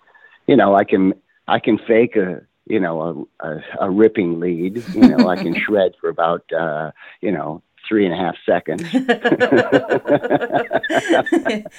you 0.47 0.57
know, 0.57 0.75
I 0.75 0.85
can 0.85 1.15
I 1.47 1.59
can 1.59 1.79
fake 1.79 2.17
a 2.17 2.43
you 2.67 2.81
know 2.81 3.29
a 3.41 3.47
a, 3.47 3.61
a 3.83 3.91
ripping 3.91 4.41
lead, 4.41 4.83
you 4.95 5.09
know, 5.09 5.29
I 5.29 5.37
can 5.37 5.55
shred 5.67 5.93
for 6.01 6.09
about 6.09 6.51
uh, 6.53 6.93
you 7.21 7.33
know 7.33 7.63
three 7.89 8.07
and 8.07 8.15
a 8.15 8.17
half 8.17 8.37
seconds. 8.47 8.83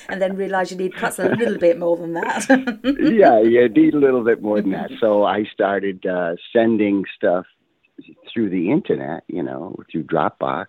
and 0.10 0.22
then 0.22 0.36
realise 0.36 0.72
you 0.72 0.78
need 0.78 0.94
perhaps 0.94 1.20
a 1.20 1.30
little 1.30 1.58
bit 1.58 1.80
more 1.80 1.98
than 1.98 2.14
that. 2.14 2.46
yeah, 2.84 3.42
you 3.42 3.68
need 3.70 3.94
a 3.94 3.98
little 3.98 4.24
bit 4.24 4.42
more 4.42 4.62
than 4.62 4.72
that. 4.72 4.92
So 5.00 5.24
I 5.24 5.46
started 5.46 6.06
uh, 6.06 6.36
sending 6.54 7.06
stuff 7.18 7.46
through 8.32 8.50
the 8.50 8.72
internet, 8.72 9.24
you 9.28 9.44
know, 9.44 9.76
through 9.92 10.04
Dropbox 10.04 10.68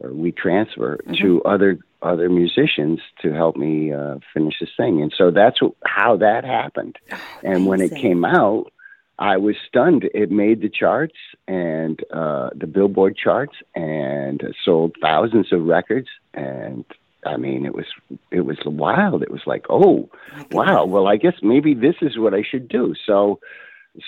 or 0.00 0.10
WeTransfer 0.10 1.18
to 1.20 1.42
other 1.42 1.78
other 2.00 2.28
musicians 2.28 3.00
to 3.22 3.32
help 3.32 3.56
me 3.56 3.92
uh, 3.92 4.18
finish 4.32 4.54
this 4.60 4.70
thing. 4.76 5.02
And 5.02 5.12
so 5.16 5.30
that's 5.32 5.58
how 5.84 6.16
that 6.18 6.44
happened. 6.44 6.96
and 7.42 7.66
when 7.66 7.80
it 7.80 7.94
came 7.94 8.24
out, 8.24 8.72
I 9.18 9.36
was 9.36 9.56
stunned. 9.66 10.08
It 10.14 10.30
made 10.30 10.62
the 10.62 10.68
charts 10.68 11.16
and 11.48 12.00
uh, 12.12 12.50
the 12.54 12.68
Billboard 12.68 13.16
charts, 13.16 13.56
and 13.74 14.42
sold 14.64 14.96
thousands 15.02 15.52
of 15.52 15.64
records. 15.64 16.08
And 16.34 16.84
I 17.26 17.36
mean, 17.36 17.66
it 17.66 17.74
was 17.74 17.86
it 18.30 18.42
was 18.42 18.58
wild. 18.64 19.22
It 19.22 19.30
was 19.30 19.42
like, 19.44 19.66
oh, 19.68 20.08
wow. 20.52 20.84
Well, 20.84 21.08
I 21.08 21.16
guess 21.16 21.34
maybe 21.42 21.74
this 21.74 21.96
is 22.00 22.16
what 22.16 22.32
I 22.32 22.42
should 22.48 22.68
do. 22.68 22.94
So, 23.06 23.40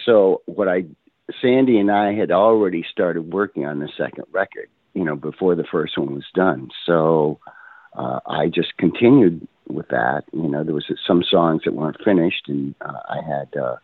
so 0.07 0.43
what 0.47 0.69
I, 0.69 0.85
Sandy 1.41 1.79
and 1.79 1.91
I 1.91 2.15
had 2.15 2.31
already 2.31 2.85
started 2.91 3.33
working 3.33 3.67
on 3.67 3.79
the 3.79 3.89
second 3.97 4.25
record. 4.33 4.69
You 4.95 5.05
know, 5.05 5.15
before 5.15 5.55
the 5.55 5.65
first 5.71 5.97
one 5.97 6.15
was 6.15 6.27
done. 6.35 6.71
So 6.85 7.39
uh, 7.97 8.19
I 8.27 8.49
just 8.49 8.77
continued 8.77 9.47
with 9.69 9.89
that. 9.89 10.25
You 10.33 10.49
know, 10.49 10.65
there 10.65 10.75
was 10.75 10.91
some 11.07 11.23
songs 11.23 11.63
that 11.65 11.75
weren't 11.75 12.03
finished, 12.05 12.49
and 12.49 12.75
uh, 12.81 12.99
I 13.09 13.19
had 13.25 13.57
uh, 13.57 13.77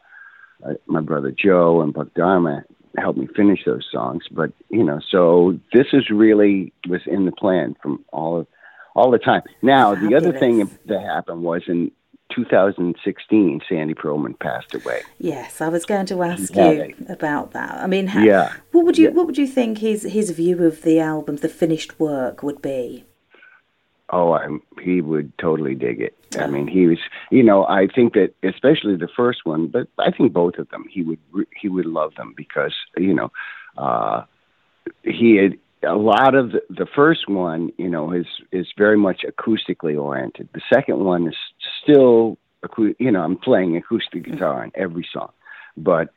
uh, 0.65 0.75
my 0.87 1.01
brother 1.01 1.31
Joe 1.33 1.81
and 1.83 1.95
Buck 1.95 2.13
Dharma 2.15 2.65
help 2.99 3.17
me 3.17 3.29
finish 3.37 3.61
those 3.65 3.87
songs. 3.93 4.25
But 4.31 4.53
you 4.69 4.85
know, 4.85 5.01
so 5.11 5.59
this 5.73 5.87
is 5.93 6.11
really 6.11 6.73
was 6.89 7.03
in 7.07 7.25
the 7.27 7.33
plan 7.33 7.77
from 7.83 8.05
all 8.13 8.41
of 8.41 8.47
all 8.95 9.11
the 9.11 9.19
time. 9.19 9.43
Now, 9.63 9.95
the 9.95 10.17
other 10.17 10.37
thing 10.39 10.59
that 10.87 11.03
happened 11.03 11.43
was 11.43 11.63
in 11.69 11.93
2016, 12.37 13.61
Sandy 13.69 13.95
Pearlman 13.95 14.39
passed 14.39 14.75
away. 14.75 15.01
yes, 15.19 15.61
I 15.61 15.69
was 15.69 15.85
going 15.85 16.07
to 16.07 16.23
ask 16.23 16.55
Yeah. 16.55 16.71
you 16.71 16.95
about 17.09 17.53
that. 17.53 17.75
I 17.83 17.87
mean, 17.87 18.07
Yeah. 18.15 18.53
what 18.73 18.85
would 18.85 18.99
you 18.99 19.09
Yeah. 19.09 19.15
what 19.15 19.27
would 19.27 19.39
you 19.39 19.47
think 19.47 19.79
his 19.79 20.03
his 20.05 20.31
view 20.31 20.65
of 20.65 20.83
the 20.83 21.01
album, 21.01 21.37
the 21.37 21.49
finished 21.49 21.99
work, 21.99 22.43
would 22.43 22.61
be? 22.63 23.05
Oh, 24.11 24.35
I'm, 24.35 24.63
he 24.81 25.01
would 25.01 25.37
totally 25.39 25.75
dig 25.75 26.01
it. 26.01 26.15
I 26.39 26.47
mean, 26.47 26.69
he 26.69 26.87
was, 26.87 26.99
you 27.31 27.43
know, 27.43 27.67
I 27.67 27.89
think 27.89 28.13
that 28.15 28.31
especially 28.45 28.95
the 28.95 29.09
first 29.09 29.41
one, 29.45 29.67
but 29.67 29.89
I 29.99 30.11
think 30.13 30.33
both 30.33 30.59
of 30.59 30.69
them, 30.69 30.85
he 30.89 31.03
would 31.03 31.19
he 31.61 31.69
would 31.69 31.87
love 31.87 32.15
them 32.15 32.35
because 32.37 32.75
you 32.97 33.15
know, 33.15 33.33
uh, 33.79 34.23
he 35.03 35.37
had 35.37 35.59
a 35.87 35.97
lot 35.97 36.35
of 36.35 36.53
the, 36.53 36.61
the 36.69 36.87
first 36.95 37.29
one, 37.29 37.71
you 37.77 37.89
know, 37.89 38.13
is 38.13 38.27
is 38.53 38.67
very 38.77 38.97
much 38.97 39.25
acoustically 39.27 40.01
oriented. 40.01 40.49
The 40.53 40.63
second 40.73 41.05
one 41.05 41.29
is 41.29 41.37
still, 41.83 42.39
you 42.99 43.11
know, 43.11 43.23
I'm 43.23 43.37
playing 43.37 43.77
acoustic 43.77 44.25
mm-hmm. 44.25 44.33
guitar 44.33 44.63
on 44.63 44.73
every 44.75 45.07
song, 45.13 45.33
but 45.77 46.09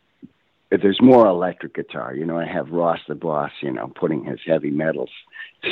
there's 0.72 1.02
more 1.02 1.26
electric 1.26 1.74
guitar. 1.74 2.14
You 2.14 2.26
know, 2.26 2.38
I 2.38 2.46
have 2.46 2.70
Ross 2.70 3.00
the 3.08 3.16
Boss, 3.16 3.52
you 3.62 3.72
know, 3.72 3.92
putting 4.00 4.26
his 4.26 4.40
heavy 4.46 4.70
metals 4.70 5.10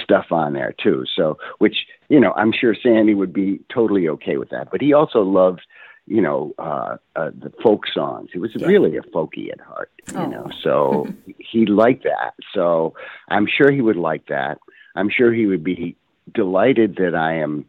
stuff 0.04 0.26
on 0.32 0.54
there 0.54 0.74
too. 0.82 1.04
So, 1.16 1.38
which 1.60 1.86
you 2.10 2.20
know, 2.20 2.34
I'm 2.36 2.52
sure 2.52 2.76
Sandy 2.82 3.14
would 3.14 3.34
be 3.34 3.60
totally 3.74 4.08
okay 4.10 4.38
with 4.38 4.50
that. 4.50 4.70
But 4.72 4.82
he 4.82 4.94
also 4.94 5.20
loved, 5.20 5.62
you 6.08 6.22
know, 6.22 6.54
uh, 6.58 6.96
uh, 7.15 7.32
the 7.38 7.52
folk 7.62 7.86
songs. 7.93 8.30
He 8.32 8.39
was 8.39 8.56
Yeah. 8.56 8.65
really 8.67 8.96
a 8.98 9.02
folky 9.02 9.52
at 9.52 9.60
heart, 9.60 9.91
you 10.13 10.20
Oh. 10.22 10.26
know. 10.28 10.50
So 10.63 11.13
he 11.38 11.65
liked 11.65 12.04
that. 12.04 12.34
So 12.54 12.93
I'm 13.28 13.46
sure 13.48 13.70
he 13.72 13.82
would 13.82 13.98
like 13.98 14.28
that. 14.28 14.58
I'm 14.96 15.10
sure 15.10 15.32
he 15.34 15.46
would 15.46 15.63
be 15.63 15.96
delighted 16.34 16.96
that 16.96 17.13
I 17.13 17.34
am 17.34 17.65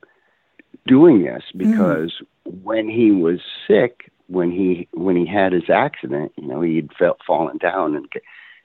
doing 0.87 1.22
this 1.24 1.42
because 1.57 2.22
when 2.44 2.88
he 2.88 3.11
was 3.11 3.40
sick, 3.66 4.11
when 4.29 4.51
he 4.51 4.88
when 4.92 5.16
he 5.16 5.27
had 5.27 5.53
his 5.53 5.68
accident, 5.68 6.33
you 6.37 6.46
know, 6.46 6.61
he'd 6.61 6.92
felt 6.98 7.18
fallen 7.27 7.59
down 7.59 7.96
and 7.96 8.07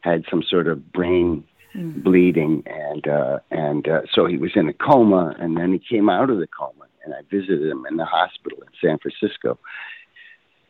had 0.02 0.24
some 0.30 0.44
sort 0.44 0.68
of 0.68 0.92
brain 0.92 1.44
bleeding, 1.76 2.64
and 2.68 3.08
uh, 3.08 3.40
and 3.50 3.88
uh, 3.88 4.02
so 4.14 4.26
he 4.28 4.38
was 4.38 4.52
in 4.56 4.70
a 4.70 4.74
coma, 4.74 5.36
and 5.40 5.58
then 5.58 5.72
he 5.74 5.80
came 5.80 6.10
out 6.10 6.30
of 6.30 6.38
the 6.38 6.48
coma, 6.48 6.86
and 7.04 7.14
I 7.14 7.22
visited 7.30 7.70
him 7.70 7.86
in 7.90 7.98
the 7.98 8.06
hospital 8.06 8.60
in 8.62 8.70
San 8.82 8.98
Francisco. 9.00 9.60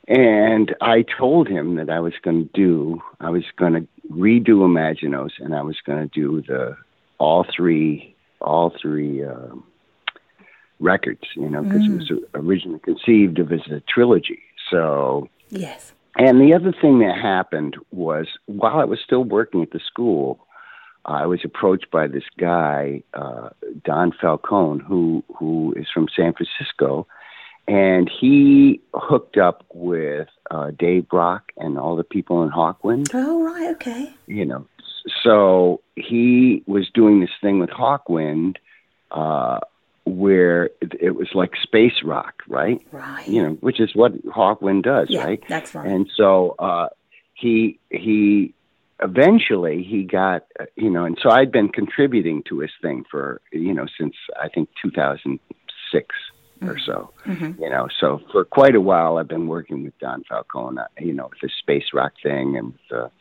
And 0.08 0.76
I 0.82 1.06
told 1.18 1.48
him 1.48 1.76
that 1.76 1.90
I 1.90 2.00
was 2.00 2.14
going 2.22 2.50
to 2.50 2.50
do, 2.54 3.02
I 3.22 3.30
was 3.30 3.44
going 3.58 3.74
to 3.74 3.88
redo 4.12 4.58
Imaginos, 4.60 5.32
and 5.40 5.56
I 5.56 5.62
was 5.62 5.78
going 5.86 6.10
to 6.10 6.14
do 6.14 6.42
the 6.42 6.76
all 7.20 7.46
three, 7.56 8.14
all 8.42 8.74
three 8.82 9.24
um, 9.24 9.64
records, 10.80 11.22
you 11.36 11.50
know, 11.50 11.64
because 11.64 11.84
it 11.88 12.12
was 12.12 12.24
originally 12.34 12.80
conceived 12.80 13.40
of 13.40 13.52
as 13.54 13.62
a 13.72 13.82
trilogy. 13.88 14.42
So, 14.70 15.30
Yes. 15.50 15.94
and 16.18 16.42
the 16.42 16.54
other 16.54 16.74
thing 16.74 17.00
that 17.00 17.18
happened 17.18 17.78
was 17.92 18.28
while 18.48 18.80
I 18.80 18.84
was 18.84 19.00
still 19.06 19.24
working 19.24 19.62
at 19.62 19.72
the 19.72 19.80
school, 19.80 20.46
I 21.06 21.26
was 21.26 21.42
approached 21.44 21.92
by 21.92 22.08
this 22.08 22.24
guy, 22.40 23.04
uh, 23.14 23.50
Don 23.84 24.12
Falcone, 24.20 24.82
who 24.88 25.24
who 25.38 25.74
is 25.76 25.88
from 25.94 26.08
San 26.16 26.34
Francisco, 26.34 27.08
and 27.68 28.10
he 28.10 28.80
hooked 28.94 29.38
up 29.38 29.66
with 29.74 30.28
uh, 30.52 30.72
Dave 30.78 31.08
Brock 31.10 31.52
and 31.58 31.78
all 31.78 31.96
the 31.96 32.04
people 32.04 32.44
in 32.44 32.50
Hawkwind 32.50 33.10
Oh 33.14 33.44
right, 33.44 33.72
okay. 33.76 34.14
you 34.28 34.46
know 34.46 34.66
so 35.24 35.82
he 35.96 36.64
was 36.66 36.90
doing 36.94 37.20
this 37.20 37.30
thing 37.42 37.60
with 37.60 37.70
hawkwind 37.70 38.56
uh 39.12 39.60
where 40.06 40.70
it, 40.82 41.14
was 41.16 41.28
like 41.34 41.52
space 41.62 42.02
rock 42.04 42.42
right 42.48 42.82
Right. 42.92 43.28
you 43.28 43.44
know 43.44 43.54
which 43.56 43.80
is 43.82 43.94
what 43.96 44.14
hawkwind 44.28 44.84
does 44.84 45.08
Yeah, 45.10 45.26
right 45.26 45.44
that's 45.50 45.76
right. 45.76 45.88
and 45.88 46.10
so 46.16 46.56
uh 46.60 46.88
he 47.34 47.80
he 47.90 48.54
eventually 49.04 49.84
he 49.84 50.04
got 50.04 50.46
uh, 50.60 50.66
you 50.76 50.90
know 50.90 51.04
and 51.06 51.18
so 51.22 51.30
i'd 51.32 51.52
been 51.52 51.70
contributing 51.70 52.42
to 52.48 52.60
his 52.60 52.72
thing 52.82 53.04
for 53.12 53.42
you 53.52 53.74
know 53.74 53.86
since 54.00 54.16
i 54.42 54.48
think 54.48 54.70
2006 54.82 56.16
or 56.62 56.78
so 56.86 57.12
Mhm. 57.28 57.60
you 57.60 57.70
know 57.70 57.88
so 58.00 58.22
for 58.32 58.46
quite 58.46 58.76
a 58.76 58.82
while 58.82 59.18
i've 59.18 59.28
been 59.28 59.48
working 59.48 59.84
with 59.84 59.98
don 60.00 60.24
falcone 60.24 60.78
uh, 60.78 60.86
you 61.00 61.14
know 61.14 61.28
with 61.30 61.40
the 61.42 61.50
space 61.60 61.88
rock 61.94 62.14
thing 62.24 62.56
and 62.58 62.68
with 62.68 62.82
the 62.90 63.12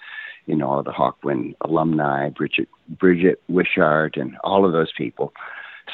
you 0.46 0.54
know 0.56 0.68
all 0.70 0.82
the 0.84 0.92
hawkwind 0.92 1.54
alumni 1.62 2.28
bridget 2.28 2.68
bridget 2.88 3.42
wishart 3.48 4.16
and 4.16 4.36
all 4.44 4.64
of 4.64 4.72
those 4.72 4.92
people 4.96 5.32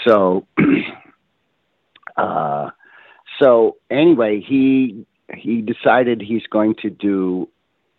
so 0.06 0.46
uh 2.16 2.70
so 3.38 3.76
anyway 3.90 4.40
he 4.40 5.06
he 5.34 5.60
decided 5.60 6.20
he's 6.20 6.46
going 6.50 6.74
to 6.74 6.90
do 6.90 7.48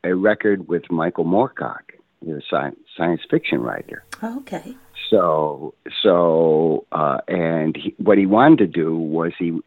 a 0.04 0.16
record 0.16 0.68
with 0.68 0.84
michael 0.90 1.26
moorcock 1.26 1.82
the 2.22 2.42
science 2.50 2.78
science 2.98 3.22
fiction 3.30 3.62
writer 3.62 4.04
Oh, 4.22 4.40
okay. 4.40 4.76
so 5.10 5.74
so 6.04 6.86
uh 6.92 7.20
and 7.28 7.76
he, 7.78 7.96
what 7.98 8.18
he 8.18 8.26
wanted 8.26 8.58
to 8.60 8.68
do 8.68 8.98
was 8.98 9.34
he 9.38 9.60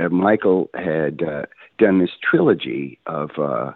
uh, 0.00 0.08
michael 0.08 0.70
had 0.74 1.22
uh, 1.22 1.46
done 1.78 1.98
this 1.98 2.10
trilogy 2.22 2.98
of 3.06 3.30
uh 3.38 3.72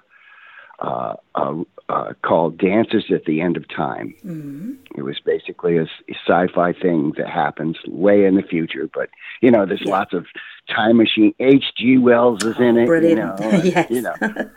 uh, 0.81 1.15
uh, 1.35 1.55
uh, 1.89 2.13
called 2.23 2.57
Dancers 2.57 3.07
at 3.13 3.25
the 3.25 3.41
End 3.41 3.57
of 3.57 3.65
Time. 3.69 4.15
Mm. 4.25 4.77
It 4.97 5.03
was 5.03 5.19
basically 5.19 5.77
a 5.77 5.89
sci-fi 6.25 6.73
thing 6.73 7.15
that 7.17 7.27
happens 7.29 7.79
way 7.89 8.25
in 8.25 8.37
the 8.37 8.45
future, 8.45 8.89
but 8.95 9.11
you 9.41 9.51
know, 9.51 9.67
there's 9.67 9.83
Yeah. 9.85 9.91
lots 9.91 10.13
of 10.13 10.27
time 10.75 10.97
machine. 10.97 11.35
H.G. 11.41 11.99
Wells 11.99 12.45
is 12.45 12.59
in 12.59 12.77
it. 12.79 12.87
Brilliant. 12.87 13.41
You 13.41 13.51
know, 13.51 13.63
yes. 13.65 13.91
you 13.91 14.03
know, 14.03 14.15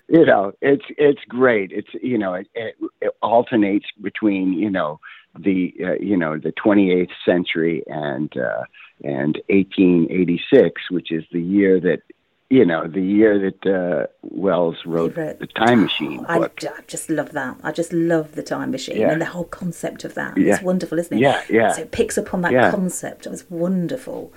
you 0.08 0.26
know, 0.26 0.52
it's 0.62 0.86
it's 0.98 1.22
great. 1.28 1.72
It's 1.72 1.90
you 2.02 2.18
know, 2.18 2.34
it, 2.34 2.48
it, 2.54 2.76
it 3.02 3.12
alternates 3.22 3.86
between 4.02 4.54
you 4.54 4.70
know 4.70 5.00
the 5.40 5.74
uh, 5.84 5.94
you 5.94 6.18
know 6.18 6.38
the 6.38 6.52
28th 6.54 7.10
century 7.26 7.84
and 7.88 8.32
uh, 8.38 8.64
and 9.04 9.40
1886, 9.50 10.90
which 10.92 11.12
is 11.12 11.24
the 11.32 11.42
year 11.42 11.80
that 11.80 12.02
you 12.50 12.66
know 12.66 12.86
the 12.88 13.02
year 13.02 13.40
that 13.40 13.66
uh, 13.72 14.08
Wells 14.24 14.76
wrote 14.86 15.16
wrote- 15.16 15.40
the 15.40 15.48
Time 15.48 15.84
Machine 15.84 16.26
I, 16.28 16.40
book. 16.40 16.60
I 16.64 16.82
just 16.88 17.10
love 17.10 17.32
that. 17.32 17.58
I 17.64 17.72
just 17.72 17.94
love 17.94 18.34
the 18.36 18.44
time 18.44 18.72
machine 18.72 18.98
Yeah. 18.98 19.12
and 19.12 19.22
the 19.22 19.26
whole 19.26 19.46
concept 19.46 20.04
of 20.04 20.16
that. 20.16 20.38
Yeah. 20.38 20.56
It's 20.56 20.64
wonderful, 20.64 21.00
isn't 21.00 21.18
it? 21.18 21.22
Yeah, 21.22 21.42
yeah. 21.50 21.72
So 21.72 21.84
it 21.84 21.92
picks 21.92 22.18
up 22.18 22.34
on 22.34 22.42
that 22.42 22.52
Yeah. 22.52 22.70
concept. 22.72 23.26
It 23.26 23.30
was 23.30 23.50
wonderful. 23.50 24.34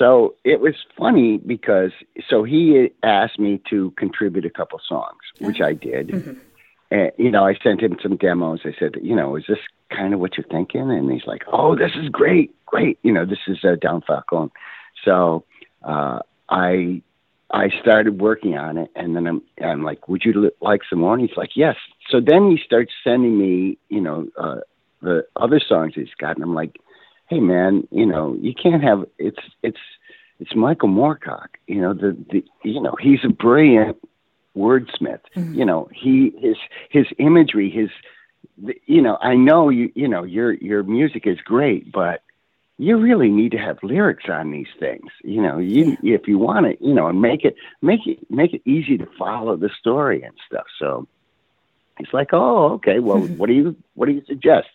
So 0.00 0.34
it 0.44 0.60
was 0.60 0.74
funny 0.96 1.36
because 1.36 1.90
so 2.26 2.42
he 2.42 2.88
asked 3.02 3.38
me 3.38 3.60
to 3.68 3.90
contribute 3.98 4.46
a 4.46 4.50
couple 4.50 4.80
songs, 4.88 5.20
which 5.40 5.60
I 5.60 5.74
did. 5.74 6.08
Mm-hmm. 6.08 6.38
And 6.90 7.12
you 7.18 7.30
know, 7.30 7.46
I 7.46 7.54
sent 7.62 7.82
him 7.82 7.98
some 8.02 8.16
demos. 8.16 8.60
I 8.64 8.74
said, 8.78 8.92
you 9.02 9.14
know, 9.14 9.36
is 9.36 9.44
this 9.46 9.58
kind 9.90 10.14
of 10.14 10.20
what 10.20 10.38
you're 10.38 10.46
thinking? 10.46 10.90
And 10.90 11.12
he's 11.12 11.26
like, 11.26 11.42
oh, 11.52 11.76
this 11.76 11.92
is 11.96 12.08
great, 12.08 12.54
great. 12.64 12.98
You 13.02 13.12
know, 13.12 13.26
this 13.26 13.40
is 13.46 13.58
uh, 13.62 13.76
Don 13.78 14.00
Falcone. 14.00 14.50
So 15.04 15.44
uh, 15.82 16.20
I 16.48 17.02
I 17.50 17.68
started 17.82 18.22
working 18.22 18.56
on 18.56 18.78
it, 18.78 18.90
and 18.96 19.14
then 19.14 19.26
I'm 19.26 19.42
I'm 19.62 19.82
like, 19.84 20.08
would 20.08 20.24
you 20.24 20.32
li- 20.32 20.50
like 20.62 20.80
some 20.88 21.00
more? 21.00 21.12
And 21.12 21.28
he's 21.28 21.36
like, 21.36 21.56
yes. 21.56 21.76
So 22.08 22.20
then 22.20 22.50
he 22.50 22.58
starts 22.64 22.92
sending 23.04 23.38
me, 23.38 23.76
you 23.90 24.00
know, 24.00 24.28
uh, 24.38 24.60
the 25.02 25.26
other 25.36 25.60
songs 25.60 25.92
he's 25.94 26.14
got, 26.18 26.36
and 26.36 26.42
I'm 26.42 26.54
like, 26.54 26.80
hey 27.30 27.40
man, 27.40 27.86
you 27.92 28.04
know, 28.04 28.36
you 28.40 28.52
can't 28.52 28.82
have 28.82 29.06
it's 29.18 29.38
it's 29.62 29.78
it's 30.40 30.54
Michael 30.54 30.88
Moorcock. 30.88 31.48
You 31.66 31.80
know, 31.80 31.94
the 31.94 32.16
the 32.30 32.44
you 32.64 32.82
know 32.82 32.96
he's 33.00 33.20
a 33.24 33.28
brilliant 33.28 33.96
wordsmith. 34.56 35.20
Mm-hmm. 35.36 35.54
You 35.54 35.64
know, 35.64 35.88
he 35.94 36.34
his 36.38 36.56
his 36.90 37.06
imagery, 37.18 37.70
his 37.70 37.88
you 38.86 39.00
know, 39.00 39.16
I 39.22 39.36
know 39.36 39.68
you 39.68 39.92
you 39.94 40.08
know 40.08 40.24
your 40.24 40.52
your 40.52 40.82
music 40.82 41.26
is 41.26 41.38
great, 41.42 41.90
but 41.92 42.22
you 42.78 42.96
really 42.96 43.28
need 43.28 43.52
to 43.52 43.58
have 43.58 43.78
lyrics 43.82 44.24
on 44.28 44.50
these 44.50 44.72
things. 44.80 45.10
You 45.22 45.40
know, 45.40 45.58
you 45.58 45.96
if 46.02 46.26
you 46.26 46.36
want 46.36 46.66
it, 46.66 46.78
you 46.80 46.94
know, 46.94 47.06
and 47.06 47.22
make 47.22 47.44
it 47.44 47.54
make 47.80 48.06
it 48.06 48.18
make 48.28 48.54
it 48.54 48.62
easy 48.64 48.98
to 48.98 49.06
follow 49.18 49.56
the 49.56 49.70
story 49.78 50.22
and 50.22 50.34
stuff. 50.48 50.66
So 50.80 51.06
he's 51.96 52.12
like, 52.12 52.30
"Oh, 52.32 52.72
okay. 52.72 52.98
Well, 52.98 53.20
what 53.20 53.46
do 53.46 53.52
you 53.52 53.76
what 53.94 54.06
do 54.06 54.12
you 54.12 54.22
suggest?" 54.26 54.66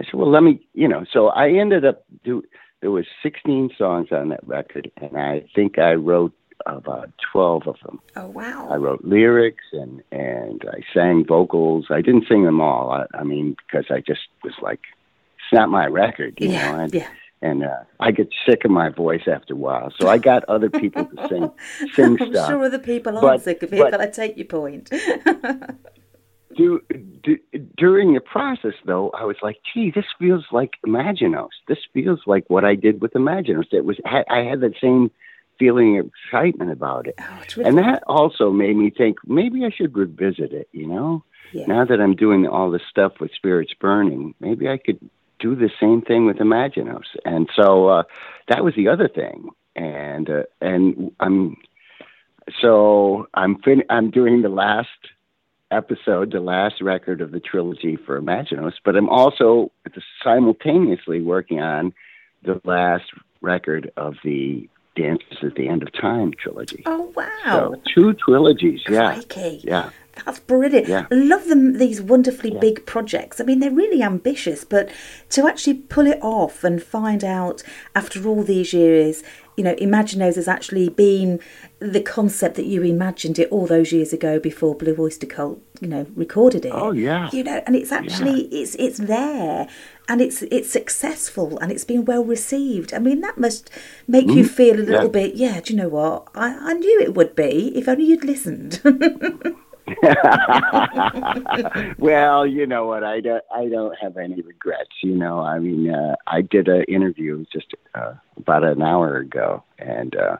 I 0.00 0.04
said, 0.04 0.14
"Well, 0.14 0.30
let 0.30 0.42
me, 0.42 0.60
you 0.74 0.88
know." 0.88 1.04
So 1.12 1.28
I 1.28 1.50
ended 1.50 1.84
up 1.84 2.04
do. 2.24 2.42
There 2.82 2.90
was 2.90 3.06
16 3.22 3.70
songs 3.76 4.08
on 4.12 4.28
that 4.28 4.46
record, 4.46 4.90
and 5.00 5.16
I 5.16 5.44
think 5.54 5.78
I 5.78 5.94
wrote 5.94 6.32
about 6.66 7.10
12 7.32 7.66
of 7.66 7.76
them. 7.84 8.00
Oh 8.16 8.26
wow! 8.28 8.68
I 8.70 8.76
wrote 8.76 9.04
lyrics 9.04 9.64
and 9.72 10.02
and 10.12 10.62
I 10.70 10.80
sang 10.92 11.24
vocals. 11.26 11.86
I 11.90 12.00
didn't 12.02 12.26
sing 12.28 12.44
them 12.44 12.60
all. 12.60 12.90
I, 12.90 13.06
I 13.18 13.24
mean, 13.24 13.56
because 13.66 13.86
I 13.90 14.00
just 14.00 14.20
was 14.44 14.54
like, 14.60 14.80
it's 15.36 15.52
not 15.52 15.70
my 15.70 15.86
record, 15.86 16.34
you 16.38 16.50
yeah, 16.50 16.72
know. 16.72 16.78
And, 16.80 16.94
yeah. 16.94 17.08
and 17.42 17.64
uh, 17.64 17.76
I 18.00 18.10
get 18.10 18.28
sick 18.46 18.64
of 18.64 18.70
my 18.70 18.88
voice 18.90 19.22
after 19.26 19.54
a 19.54 19.56
while, 19.56 19.92
so 19.98 20.08
I 20.08 20.18
got 20.18 20.44
other 20.44 20.68
people 20.70 21.06
to 21.06 21.28
sing 21.28 21.50
sing 21.94 22.16
I'm 22.20 22.32
stuff. 22.32 22.48
sure 22.48 22.64
other 22.64 22.78
people 22.78 23.12
But- 23.14 23.24
aren't 23.24 23.42
sick 23.42 23.62
of 23.62 23.72
it, 23.72 23.78
but- 23.78 23.90
but 23.92 24.00
I 24.02 24.06
take 24.08 24.36
your 24.36 24.46
point. 24.46 24.90
do, 26.56 26.80
do, 27.22 27.38
during 27.76 28.14
the 28.14 28.20
process, 28.20 28.74
though, 28.84 29.10
I 29.10 29.24
was 29.24 29.36
like, 29.42 29.58
"Gee, 29.72 29.90
this 29.90 30.06
feels 30.18 30.44
like 30.50 30.72
Imaginos. 30.86 31.50
This 31.68 31.78
feels 31.92 32.20
like 32.26 32.44
what 32.48 32.64
I 32.64 32.74
did 32.74 33.00
with 33.00 33.12
Imaginos. 33.12 33.72
It 33.72 33.84
was 33.84 33.98
I 34.04 34.40
had 34.40 34.60
that 34.60 34.74
same 34.80 35.10
feeling 35.58 35.98
of 35.98 36.06
excitement 36.06 36.70
about 36.70 37.06
it, 37.06 37.14
oh, 37.18 37.42
really 37.56 37.68
and 37.68 37.78
that 37.78 38.02
also 38.06 38.50
made 38.50 38.76
me 38.76 38.90
think 38.90 39.18
maybe 39.26 39.64
I 39.64 39.70
should 39.70 39.96
revisit 39.96 40.52
it. 40.52 40.68
You 40.72 40.86
know, 40.86 41.24
yeah. 41.52 41.66
now 41.66 41.84
that 41.84 42.00
I'm 42.00 42.14
doing 42.14 42.46
all 42.46 42.70
this 42.70 42.82
stuff 42.88 43.14
with 43.20 43.30
Spirits 43.34 43.74
Burning, 43.78 44.34
maybe 44.40 44.68
I 44.68 44.78
could 44.78 44.98
do 45.38 45.54
the 45.54 45.70
same 45.80 46.02
thing 46.02 46.26
with 46.26 46.36
Imaginos. 46.36 47.04
And 47.24 47.48
so 47.54 47.88
uh, 47.88 48.02
that 48.48 48.64
was 48.64 48.74
the 48.74 48.88
other 48.88 49.08
thing, 49.08 49.50
and 49.74 50.28
uh, 50.30 50.42
and 50.60 51.12
I'm 51.20 51.56
so 52.60 53.28
I'm 53.34 53.60
fin- 53.62 53.84
I'm 53.90 54.10
doing 54.10 54.42
the 54.42 54.48
last 54.48 54.88
episode, 55.70 56.32
the 56.32 56.40
last 56.40 56.80
record 56.80 57.20
of 57.20 57.32
the 57.32 57.40
trilogy 57.40 57.96
for 57.96 58.20
Imaginos, 58.20 58.74
but 58.84 58.96
I'm 58.96 59.08
also 59.08 59.72
simultaneously 60.22 61.20
working 61.20 61.60
on 61.60 61.92
the 62.42 62.60
last 62.64 63.04
record 63.40 63.90
of 63.96 64.14
the 64.24 64.68
Dancers 64.94 65.38
at 65.42 65.54
the 65.54 65.68
End 65.68 65.82
of 65.82 65.92
Time 65.92 66.32
trilogy. 66.32 66.82
Oh 66.86 67.12
wow! 67.14 67.74
So 67.74 67.82
two 67.94 68.14
trilogies, 68.14 68.80
yeah, 68.88 69.14
Crikey. 69.14 69.60
yeah. 69.64 69.90
That's 70.24 70.40
brilliant. 70.40 70.88
Yeah. 70.88 71.06
I 71.10 71.14
love 71.14 71.46
them 71.48 71.74
these 71.78 72.00
wonderfully 72.00 72.52
Yeah. 72.54 72.60
big 72.60 72.86
projects. 72.86 73.40
I 73.40 73.44
mean, 73.44 73.60
they're 73.60 73.70
really 73.70 74.02
ambitious, 74.02 74.64
but 74.64 74.88
to 75.30 75.46
actually 75.46 75.74
pull 75.74 76.06
it 76.06 76.18
off 76.22 76.64
and 76.64 76.82
find 76.82 77.22
out 77.22 77.62
after 77.94 78.26
all 78.26 78.42
these 78.42 78.72
years, 78.72 79.22
you 79.56 79.64
know, 79.64 79.74
Imaginos 79.76 80.36
has 80.36 80.48
actually 80.48 80.88
been 80.88 81.38
the 81.80 82.00
concept 82.00 82.56
that 82.56 82.66
you 82.66 82.82
imagined 82.82 83.38
it 83.38 83.48
all 83.50 83.66
those 83.66 83.92
years 83.92 84.12
ago 84.12 84.38
before 84.38 84.74
Blue 84.74 84.94
Oyster 84.98 85.26
Cult, 85.26 85.60
you 85.80 85.88
know, 85.88 86.06
recorded 86.14 86.64
it. 86.64 86.72
Oh, 86.74 86.92
yeah. 86.92 87.28
You 87.32 87.42
know, 87.44 87.62
and 87.66 87.74
it's 87.76 87.92
actually 87.92 88.42
it's 88.46 88.74
it's 88.76 88.98
there 88.98 89.66
and 90.08 90.20
it's 90.20 90.42
it's 90.42 90.70
successful 90.70 91.58
and 91.58 91.70
it's 91.72 91.84
been 91.84 92.04
well 92.04 92.24
received. 92.24 92.92
I 92.94 92.98
mean, 92.98 93.20
that 93.22 93.38
must 93.38 93.70
make 94.06 94.28
you 94.28 94.46
feel 94.46 94.76
a 94.76 94.82
little 94.82 95.08
Mm-hmm. 95.10 95.16
Yeah. 95.18 95.26
bit, 95.26 95.34
yeah, 95.34 95.60
do 95.60 95.72
you 95.74 95.78
know 95.80 95.88
what? 95.88 96.28
I, 96.34 96.56
I 96.70 96.72
knew 96.74 97.00
it 97.00 97.14
would 97.14 97.34
be 97.34 97.72
if 97.76 97.86
only 97.88 98.04
you'd 98.04 98.24
listened. 98.24 98.80
well, 101.98 102.46
you 102.46 102.66
know 102.66 102.86
what? 102.86 103.04
I 103.04 103.20
don't. 103.20 103.44
I 103.54 103.68
don't 103.68 103.94
have 104.00 104.16
any 104.16 104.40
regrets. 104.40 104.90
You 105.02 105.14
know, 105.14 105.40
I 105.40 105.60
mean, 105.60 105.94
uh, 105.94 106.16
I 106.26 106.42
did 106.42 106.68
an 106.68 106.82
interview 106.84 107.44
just 107.52 107.74
uh, 107.94 108.14
about 108.36 108.64
an 108.64 108.82
hour 108.82 109.18
ago, 109.18 109.62
and 109.78 110.16
uh, 110.16 110.38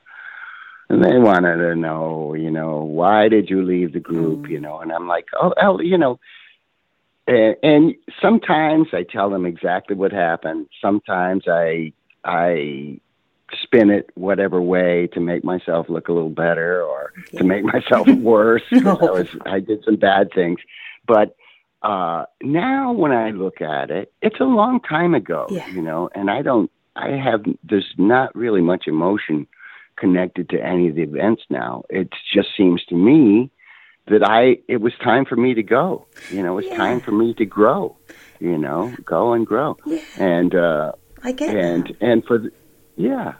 and 0.88 1.04
they 1.04 1.18
wanted 1.18 1.58
to 1.58 1.76
know, 1.76 2.34
you 2.34 2.50
know, 2.50 2.82
why 2.82 3.28
did 3.28 3.48
you 3.48 3.64
leave 3.64 3.92
the 3.92 4.00
group? 4.00 4.48
You 4.48 4.60
know, 4.60 4.80
and 4.80 4.90
I'm 4.92 5.06
like, 5.06 5.26
oh, 5.40 5.54
well, 5.56 5.82
you 5.82 5.98
know. 5.98 6.18
And, 7.28 7.56
and 7.62 7.94
sometimes 8.22 8.88
I 8.92 9.02
tell 9.02 9.30
them 9.30 9.46
exactly 9.46 9.96
what 9.96 10.12
happened. 10.12 10.68
Sometimes 10.80 11.44
I 11.48 11.92
I 12.24 13.00
spin 13.62 13.90
it 13.90 14.10
whatever 14.14 14.60
way 14.60 15.08
to 15.12 15.20
make 15.20 15.44
myself 15.44 15.88
look 15.88 16.08
a 16.08 16.12
little 16.12 16.30
better 16.30 16.82
or 16.82 17.12
to 17.36 17.44
make 17.44 17.64
myself 17.64 18.06
worse. 18.18 18.62
'cause 18.70 18.84
I 19.00 19.10
was 19.10 19.28
I 19.46 19.60
did 19.60 19.84
some 19.84 19.96
bad 19.96 20.32
things, 20.34 20.58
but 21.06 21.36
uh, 21.82 22.24
now 22.42 22.92
when 22.92 23.12
I 23.12 23.30
look 23.30 23.60
at 23.60 23.90
it, 23.90 24.12
it's 24.22 24.40
a 24.40 24.44
long 24.44 24.80
time 24.80 25.14
ago, 25.14 25.46
Yeah. 25.50 25.68
you 25.68 25.82
know, 25.82 26.08
and 26.14 26.30
I 26.30 26.42
don't. 26.42 26.70
I 26.96 27.10
have 27.10 27.44
there's 27.62 27.92
not 27.98 28.34
really 28.34 28.62
much 28.62 28.84
emotion 28.86 29.46
connected 29.96 30.48
to 30.50 30.60
any 30.60 30.88
of 30.88 30.94
the 30.96 31.02
events 31.02 31.42
now. 31.50 31.84
It 31.90 32.08
just 32.34 32.48
seems 32.56 32.84
to 32.86 32.94
me 32.94 33.50
that 34.08 34.26
I 34.26 34.58
it 34.68 34.80
was 34.80 34.94
time 35.04 35.24
for 35.26 35.36
me 35.36 35.54
to 35.54 35.62
go. 35.62 36.06
You 36.30 36.42
know, 36.42 36.58
it's 36.58 36.68
Yeah. 36.68 36.76
time 36.78 37.00
for 37.00 37.12
me 37.12 37.34
to 37.34 37.44
grow. 37.44 37.96
You 38.40 38.56
know, 38.58 38.94
go 39.04 39.32
and 39.34 39.46
grow. 39.46 39.76
Yeah. 39.86 40.00
And 40.18 40.54
uh, 40.54 40.92
I 41.22 41.32
get 41.32 41.54
and 41.54 41.86
that. 41.86 41.96
and 42.00 42.24
for 42.24 42.38
the, 42.38 42.50
yeah 42.96 43.34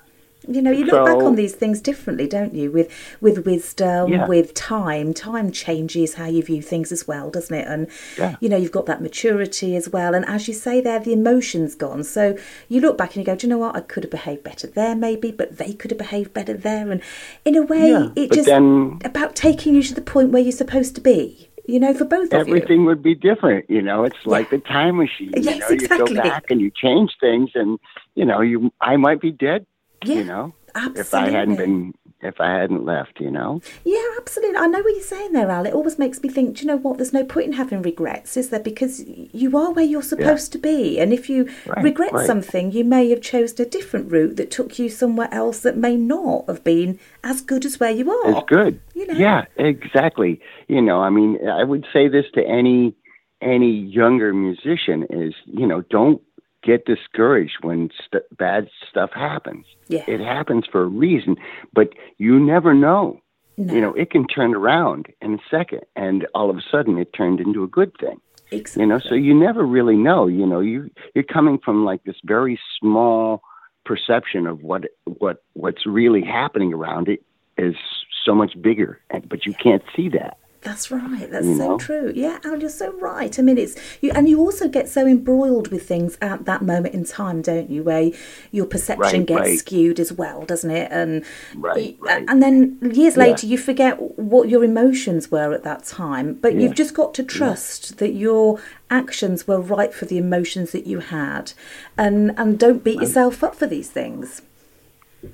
You 0.49 0.63
know, 0.63 0.71
you 0.71 0.85
look 0.85 1.07
back 1.07 1.17
on 1.29 1.35
these 1.35 1.57
things 1.57 1.81
differently, 1.81 2.29
don't 2.29 2.55
you? 2.55 2.71
With 2.71 2.89
with 3.21 3.39
wisdom, 3.47 4.13
Yeah. 4.13 4.27
with 4.29 4.55
time. 4.55 5.13
Time 5.13 5.51
changes 5.51 6.15
how 6.15 6.27
you 6.27 6.41
view 6.51 6.63
things 6.63 6.93
as 6.93 7.03
well, 7.09 7.31
doesn't 7.31 7.57
it? 7.63 7.67
And 7.67 7.89
Yeah. 8.17 8.37
you 8.43 8.49
know, 8.51 8.57
you've 8.57 8.71
got 8.79 8.87
that 8.87 9.03
maturity 9.03 9.75
as 9.75 9.89
well. 9.89 10.15
And 10.15 10.25
as 10.37 10.47
you 10.47 10.55
say 10.55 10.81
there, 10.81 11.01
the 11.01 11.13
emotion's 11.13 11.75
gone. 11.75 12.05
So 12.05 12.37
you 12.69 12.81
look 12.81 12.97
back 12.97 13.11
and 13.17 13.21
you 13.23 13.25
go, 13.25 13.35
Do 13.35 13.47
you 13.47 13.51
know 13.53 13.59
what? 13.65 13.75
I 13.75 13.81
could 13.81 14.05
have 14.05 14.11
behaved 14.19 14.45
better 14.45 14.69
there 14.69 14.95
maybe, 14.95 15.33
but 15.33 15.57
they 15.59 15.73
could 15.73 15.91
have 15.91 15.99
behaved 16.07 16.33
better 16.33 16.55
there. 16.69 16.91
And 16.93 17.01
in 17.45 17.57
a 17.57 17.63
way 17.63 17.89
Yeah, 17.91 18.11
it 18.15 18.29
but 18.29 18.37
just 18.37 18.47
then- 18.49 19.01
about 19.11 19.35
taking 19.35 19.75
you 19.75 19.83
to 19.83 19.95
the 19.95 20.01
point 20.15 20.31
where 20.31 20.43
you're 20.43 20.53
supposed 20.65 20.95
to 20.95 21.01
be. 21.01 21.49
You 21.69 21.81
know, 21.81 21.95
for 21.95 22.05
both 22.05 22.33
of 22.33 22.47
you. 22.47 22.55
everything 22.55 22.85
would 22.85 23.03
be 23.03 23.15
different. 23.15 23.69
You 23.69 23.83
know, 23.83 24.05
it's 24.05 24.25
like 24.25 24.51
the 24.51 24.59
time 24.59 24.99
machine. 24.99 25.33
Yes, 25.37 25.69
you 25.71 25.77
know, 25.77 25.97
you 25.99 26.07
go 26.07 26.15
back 26.15 26.51
and 26.51 26.61
you 26.61 26.71
change 26.71 27.17
things, 27.21 27.51
and 27.55 27.79
you 28.15 28.25
know, 28.25 28.41
you 28.41 28.73
I 28.81 28.97
might 28.97 29.21
be 29.21 29.33
dead. 29.33 29.67
Yeah, 30.05 30.15
you 30.17 30.25
know, 30.25 30.55
if 30.95 31.13
I 31.13 31.31
hadn't 31.31 31.57
been, 31.57 31.95
if 32.23 32.41
I 32.41 32.53
hadn't 32.59 32.85
left. 32.85 33.21
You 33.21 33.31
know, 33.31 33.61
Yeah, 33.85 34.03
absolutely. 34.19 34.57
I 34.57 34.67
know 34.67 34.81
what 34.81 34.95
you're 34.95 35.03
saying 35.03 35.33
there, 35.33 35.51
Al. 35.51 35.67
It 35.67 35.75
always 35.75 35.99
makes 35.99 36.23
me 36.23 36.29
think, 36.29 36.57
do 36.57 36.63
you 36.63 36.67
know 36.69 36.77
what? 36.77 36.97
There's 36.99 37.13
no 37.13 37.25
point 37.25 37.47
in 37.49 37.53
having 37.55 37.83
regrets, 37.83 38.37
is 38.37 38.51
there? 38.51 38.61
Because 38.61 39.05
you 39.07 39.57
are 39.57 39.73
where 39.73 39.85
you're 39.85 40.03
supposed 40.03 40.53
to 40.53 40.59
be. 40.59 40.99
And 40.99 41.13
if 41.13 41.29
you 41.29 41.49
Right, 41.67 41.83
regret 41.85 42.13
right. 42.13 42.27
something, 42.27 42.73
you 42.73 42.85
may 42.85 43.09
have 43.11 43.21
chosen 43.21 43.67
a 43.67 43.69
different 43.69 44.11
route 44.11 44.37
that 44.37 44.51
took 44.51 44.79
you 44.79 44.89
somewhere 44.89 45.29
else 45.33 45.61
that 45.61 45.77
may 45.77 45.97
not 45.97 46.47
have 46.49 46.65
been 46.65 46.99
as 47.25 47.41
good 47.41 47.65
as 47.65 47.79
where 47.81 47.91
you 47.91 48.11
are. 48.11 48.31
it's 48.31 48.49
good. 48.49 48.81
You 48.95 49.07
know? 49.07 49.15
Yeah, 49.15 49.45
exactly. 49.57 50.41
You 50.69 50.81
know, 50.83 51.01
I 51.01 51.11
mean, 51.11 51.39
I 51.49 51.65
would 51.65 51.87
say 51.93 52.09
this 52.09 52.25
to 52.35 52.43
any 52.47 52.95
any 53.43 53.71
younger 53.71 54.33
musician 54.33 55.07
is, 55.11 55.35
you 55.45 55.67
know, 55.67 55.83
don't 55.91 56.23
get 56.67 56.85
discouraged 56.85 57.59
when 57.63 57.91
st- 58.05 58.25
bad 58.37 58.69
stuff 58.91 59.11
happens. 59.13 59.65
Yeah. 59.89 60.05
It 60.09 60.21
happens 60.21 60.67
for 60.71 60.83
a 60.83 60.87
reason, 60.87 61.37
but 61.73 61.91
you 62.19 62.41
never 62.41 62.75
know. 62.75 63.21
No. 63.57 63.73
You 63.73 63.81
know, 63.81 63.95
it 63.95 64.11
can 64.11 64.27
turn 64.27 64.55
around 64.55 65.07
in 65.23 65.35
a 65.35 65.39
second, 65.51 65.83
and 65.95 66.27
all 66.35 66.51
of 66.51 66.59
a 66.59 66.63
sudden, 66.71 66.99
it 66.99 67.15
turned 67.15 67.41
into 67.41 67.63
a 67.63 67.69
good 67.69 67.93
thing. 67.99 68.21
Exactly. 68.51 68.83
You 68.83 68.87
know, 68.87 68.99
so 68.99 69.15
you 69.15 69.33
never 69.33 69.65
really 69.65 69.97
know. 69.97 70.27
You 70.27 70.47
know, 70.47 70.61
you 70.61 70.91
you're 71.15 71.25
coming 71.25 71.59
from 71.65 71.85
like 71.85 72.05
this 72.05 72.17
very 72.23 72.61
small 72.79 73.43
perception 73.87 74.47
of 74.47 74.63
what 74.63 74.85
what 75.05 75.43
what's 75.55 75.87
really 75.87 76.23
happening 76.23 76.75
around 76.75 77.09
it 77.09 77.23
is 77.57 77.77
so 78.25 78.35
much 78.35 78.61
bigger, 78.61 79.01
but 79.29 79.47
you 79.47 79.55
can't 79.55 79.83
see 79.97 80.11
that. 80.11 80.37
That's 80.67 80.91
right. 80.91 81.31
That's 81.31 81.47
so 81.47 81.69
know? 81.69 81.79
true. 81.79 82.13
Yeah, 82.13 82.41
Al, 82.45 82.59
you're 82.59 82.69
so 82.69 82.91
right. 82.95 83.39
I 83.39 83.43
mean, 83.43 83.57
it's 83.57 83.77
you, 84.01 84.11
and 84.17 84.29
you 84.29 84.41
also 84.41 84.67
get 84.67 84.89
so 84.89 85.07
embroiled 85.07 85.69
with 85.69 85.87
things 85.87 86.19
at 86.21 86.45
that 86.47 86.61
moment 86.61 86.93
in 86.93 87.05
time, 87.05 87.41
don't 87.41 87.71
you? 87.71 87.85
Where 87.85 88.11
your 88.51 88.67
perception 88.67 89.21
right, 89.21 89.27
gets 89.27 89.41
right. 89.41 89.59
skewed 89.61 90.01
as 90.01 90.13
well, 90.13 90.45
doesn't 90.45 90.73
it? 90.73 90.91
And 90.91 91.25
right, 91.55 91.97
right. 92.01 92.25
and 92.27 92.43
then 92.43 92.79
years 92.83 93.17
later, 93.17 93.47
yeah. 93.47 93.53
you 93.53 93.59
forget 93.59 94.19
what 94.19 94.49
your 94.49 94.65
emotions 94.65 95.31
were 95.31 95.53
at 95.53 95.63
that 95.63 95.85
time. 95.85 96.35
But 96.35 96.55
yeah. 96.55 96.63
you've 96.63 96.75
just 96.75 96.95
got 96.95 97.15
to 97.15 97.23
trust 97.23 97.93
yeah. 97.93 97.97
that 97.99 98.15
your 98.15 98.61
actions 98.91 99.47
were 99.47 99.61
right 99.61 99.95
for 99.95 100.07
the 100.07 100.19
emotions 100.19 100.73
that 100.73 100.85
you 100.85 100.99
had, 100.99 101.53
and 101.97 102.37
and 102.37 102.59
don't 102.59 102.83
beat 102.83 102.99
yourself 102.99 103.45
up 103.45 103.55
for 103.55 103.69
these 103.69 103.89
things. 103.89 104.43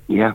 Yeah, 0.05 0.33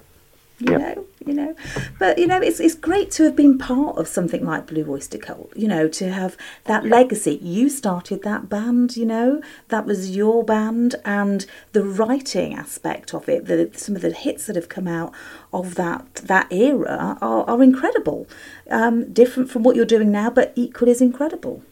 you 0.59 0.72
yep. 0.72 0.80
know 0.80 1.06
you 1.24 1.34
know. 1.34 1.54
But 1.98 2.18
you 2.18 2.26
know 2.26 2.40
it's 2.40 2.59
it's 2.59 2.74
great 2.74 3.11
to 3.12 3.24
have 3.24 3.36
been 3.36 3.59
part 3.59 3.96
of 3.96 4.09
something 4.09 4.44
like 4.44 4.66
blue 4.66 4.90
oyster 4.90 5.18
cult 5.18 5.52
you 5.54 5.68
know 5.68 5.88
to 5.88 6.11
have 6.11 6.36
that 6.64 6.84
legacy. 6.84 7.38
You 7.42 7.68
started 7.68 8.22
that 8.22 8.48
band 8.48 8.96
you 8.96 9.06
know 9.06 9.40
that 9.68 9.86
was 9.86 10.16
your 10.16 10.44
band 10.44 10.96
and 11.04 11.46
the 11.72 11.84
writing 11.84 12.54
aspect 12.54 13.14
of 13.14 13.28
it 13.28 13.46
the 13.46 13.70
some 13.74 13.94
of 13.94 14.02
the 14.02 14.12
hits 14.12 14.46
that 14.46 14.56
have 14.56 14.68
come 14.68 14.88
out 14.88 15.12
of 15.52 15.76
that 15.76 16.16
that 16.16 16.52
era 16.52 17.18
are, 17.20 17.44
are 17.48 17.62
incredible. 17.62 18.26
Um, 18.70 19.12
different 19.12 19.50
from 19.50 19.62
what 19.62 19.76
you're 19.76 19.84
doing 19.84 20.11
now 20.11 20.30
but 20.30 20.52
equally 20.56 20.90
as 20.90 21.00
incredible. 21.00 21.62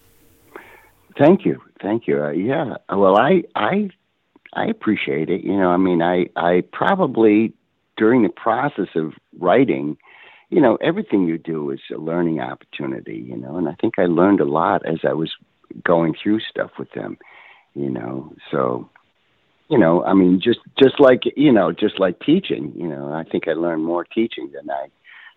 Thank 1.19 1.45
you. 1.45 1.63
Thank 1.81 2.07
you. 2.07 2.23
Uh, 2.23 2.31
yeah. 2.31 2.77
Well 2.91 3.17
i 3.17 3.43
i 3.55 3.91
i 4.53 4.67
appreciate 4.67 5.31
it. 5.31 5.43
You 5.43 5.57
know 5.57 5.71
i 5.71 5.77
mean 5.77 6.03
i 6.03 6.27
i 6.37 6.63
probably 6.73 7.55
during 7.97 8.23
the 8.23 8.29
process 8.29 8.89
of 8.95 9.13
writing, 9.39 9.97
you 10.51 10.61
know, 10.61 10.77
everything 10.77 11.27
you 11.27 11.39
do 11.39 11.71
is 11.71 11.81
a 11.95 11.99
learning 11.99 12.41
opportunity, 12.41 13.17
you 13.17 13.37
know, 13.37 13.57
and 13.57 13.69
I 13.69 13.75
think 13.81 13.99
I 13.99 14.07
learned 14.07 14.41
a 14.41 14.45
lot 14.45 14.87
as 14.87 14.99
I 15.05 15.13
was 15.13 15.33
going 15.85 16.15
through 16.21 16.41
stuff 16.41 16.71
with 16.79 16.91
them, 16.93 17.19
you 17.75 17.91
know. 17.91 18.33
So, 18.51 18.89
you 19.69 19.79
know, 19.79 20.05
I 20.05 20.15
mean, 20.15 20.41
just 20.43 20.61
just 20.81 21.01
like 21.01 21.23
you 21.37 21.53
know, 21.53 21.73
just 21.73 21.99
like 21.99 22.21
teaching, 22.21 22.73
you 22.77 22.87
know, 22.87 23.13
I 23.13 23.25
think 23.25 23.49
I 23.49 23.53
learned 23.53 23.85
more 23.85 24.05
teaching 24.05 24.53
than 24.55 24.71
I 24.71 24.89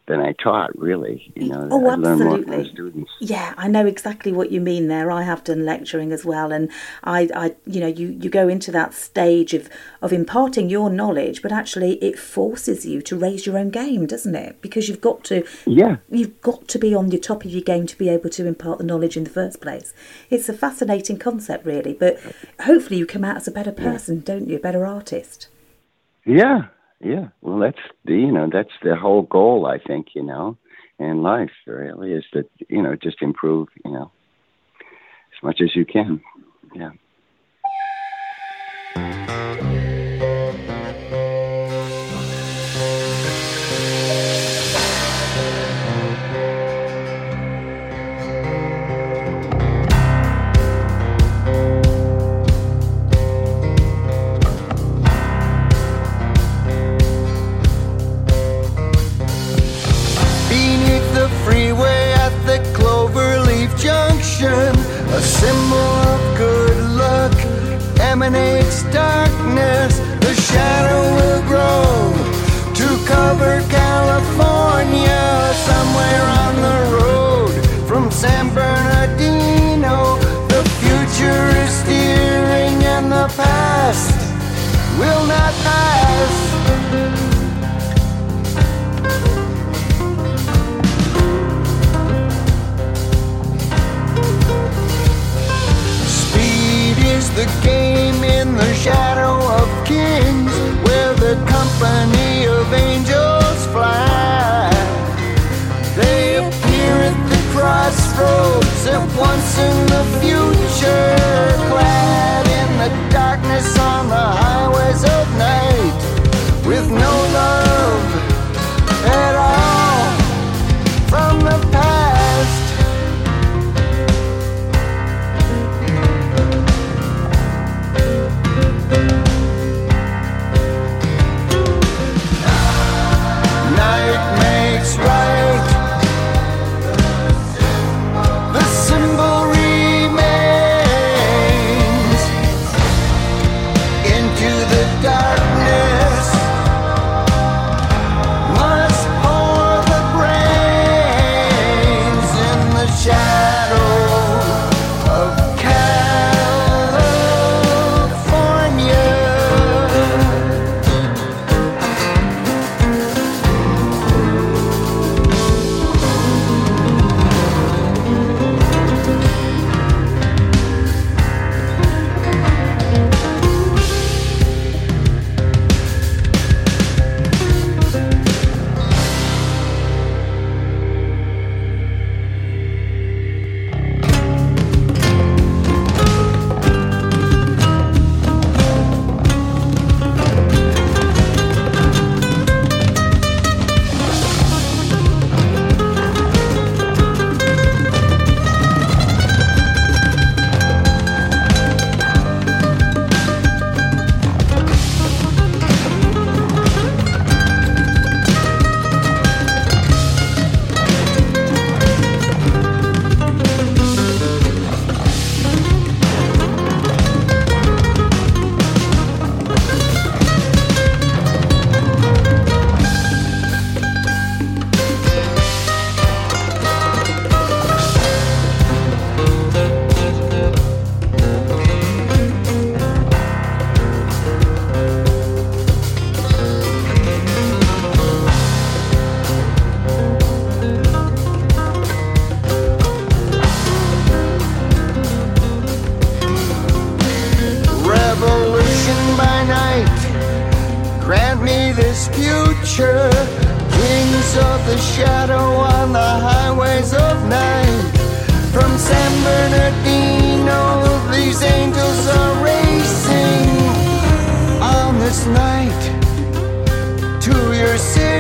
than 0.09 0.19
I 0.19 0.33
taught, 0.33 0.77
really. 0.77 1.31
You 1.35 1.49
know, 1.49 1.69
oh, 1.71 1.87
I 1.87 1.95
learned 1.95 2.21
more 2.21 2.41
from 2.41 2.51
the 2.51 2.65
students. 2.65 3.11
Yeah, 3.21 3.53
I 3.57 3.67
know 3.67 3.85
exactly 3.85 4.33
what 4.33 4.51
you 4.51 4.59
mean 4.59 4.87
there. 4.87 5.11
I 5.11 5.21
have 5.21 5.43
done 5.43 5.65
lecturing 5.65 6.11
as 6.11 6.25
well, 6.25 6.51
and 6.51 6.69
I, 7.03 7.29
I, 7.33 7.55
you 7.65 7.79
know, 7.79 7.87
you, 7.87 8.17
you 8.19 8.29
go 8.29 8.49
into 8.49 8.71
that 8.71 8.93
stage 8.93 9.53
of 9.53 9.69
of 10.01 10.11
imparting 10.11 10.69
your 10.69 10.89
knowledge, 10.89 11.41
but 11.41 11.51
actually 11.51 12.03
it 12.03 12.17
forces 12.17 12.85
you 12.85 13.01
to 13.03 13.15
raise 13.15 13.45
your 13.45 13.57
own 13.57 13.69
game, 13.69 14.07
doesn't 14.07 14.35
it? 14.35 14.61
Because 14.61 14.89
you've 14.89 14.99
got 14.99 15.23
to, 15.25 15.45
yeah, 15.65 15.97
you've 16.09 16.41
got 16.41 16.67
to 16.67 16.79
be 16.79 16.93
on 16.93 17.09
the 17.09 17.19
top 17.19 17.45
of 17.45 17.51
your 17.51 17.61
game 17.61 17.85
to 17.85 17.97
be 17.97 18.09
able 18.09 18.31
to 18.31 18.47
impart 18.47 18.79
the 18.79 18.83
knowledge 18.83 19.15
in 19.15 19.23
the 19.23 19.29
first 19.29 19.61
place. 19.61 19.93
It's 20.31 20.49
a 20.49 20.53
fascinating 20.53 21.19
concept, 21.19 21.65
really, 21.65 21.93
but 21.93 22.19
hopefully 22.61 22.97
you 22.97 23.05
come 23.05 23.23
out 23.23 23.37
as 23.37 23.47
a 23.47 23.51
better 23.51 23.71
person, 23.71 24.17
yeah. 24.17 24.23
don't 24.25 24.49
you? 24.49 24.57
A 24.57 24.59
better 24.59 24.85
artist. 24.87 25.47
Yeah, 26.25 26.67
yeah, 27.01 27.29
well, 27.41 27.59
that's 27.59 27.79
the 28.05 28.13
you 28.13 28.31
know 28.31 28.49
that's 28.51 28.73
the 28.83 28.95
whole 28.95 29.21
goal. 29.21 29.65
I 29.65 29.79
think 29.79 30.07
you 30.15 30.23
know 30.23 30.57
in 30.97 31.23
life 31.23 31.51
really 31.65 32.11
is 32.11 32.25
to 32.33 32.43
you 32.67 32.81
know 32.81 32.95
just 32.95 33.21
improve 33.21 33.69
you 33.85 33.91
know 33.91 34.11
as 34.81 35.43
much 35.43 35.61
as 35.61 35.75
you 35.75 35.85
can. 35.85 36.21
Yeah. 36.73 36.91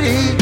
City. 0.09 0.38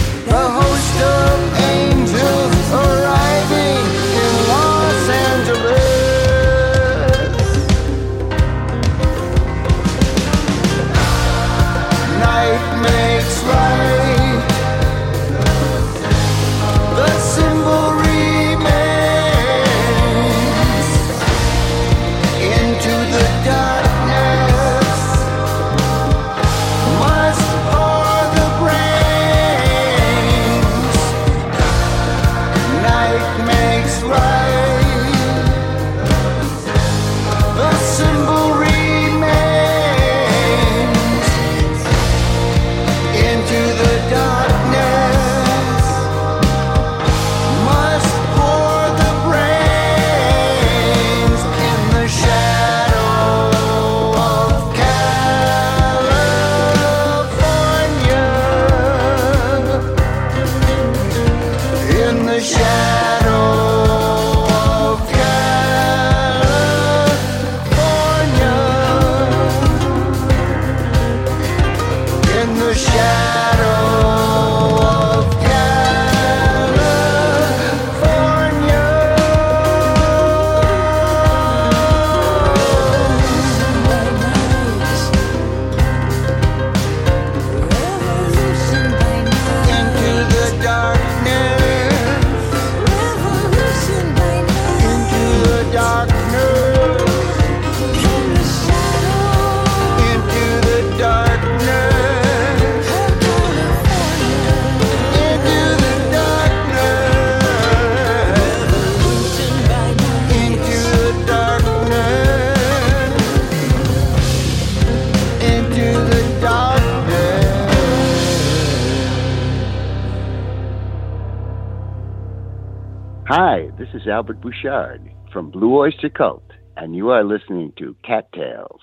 Is 124.08 124.12
Albert 124.12 124.40
Bouchard 124.40 125.02
from 125.34 125.52
Blue 125.52 125.76
Oyster 125.76 126.08
Cult, 126.08 126.50
and 126.78 126.96
you 126.96 127.10
are 127.10 127.26
listening 127.26 127.74
to 127.78 127.94
Cat 128.06 128.32
Tales. 128.32 128.80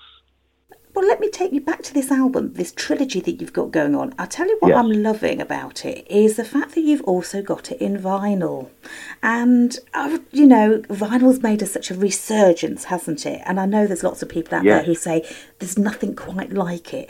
Well, 0.95 1.05
let 1.05 1.19
me 1.19 1.29
take 1.29 1.51
you 1.51 1.59
back 1.59 1.83
to 1.83 1.93
this 1.93 2.09
album, 2.09 2.53
this 2.53 2.71
trilogy 2.71 3.19
that 3.19 3.41
you've 3.41 3.51
got 3.51 3.71
going 3.71 3.95
on. 3.95 4.15
I'll 4.17 4.27
tell 4.27 4.47
you 4.47 4.55
what 4.61 4.69
Yes. 4.69 4.77
I'm 4.77 4.91
loving 5.03 5.41
about 5.41 5.83
it 5.83 6.09
is 6.09 6.37
the 6.37 6.45
fact 6.45 6.73
that 6.75 6.81
you've 6.81 7.01
also 7.01 7.41
got 7.41 7.69
it 7.69 7.81
in 7.81 7.97
vinyl. 7.97 8.69
And, 9.21 9.77
uh, 9.93 10.19
you 10.31 10.47
know, 10.47 10.79
vinyl's 10.87 11.43
made 11.43 11.61
us 11.61 11.73
such 11.73 11.91
a 11.91 11.95
resurgence, 11.95 12.85
hasn't 12.85 13.25
it? 13.25 13.41
And 13.45 13.59
I 13.59 13.65
know 13.65 13.85
there's 13.85 14.05
lots 14.05 14.21
of 14.23 14.29
people 14.29 14.57
out 14.57 14.63
there 14.63 14.83
who 14.83 14.95
say 14.95 15.27
there's 15.59 15.77
nothing 15.77 16.15
quite 16.15 16.53
like 16.53 16.93
it. 16.93 17.09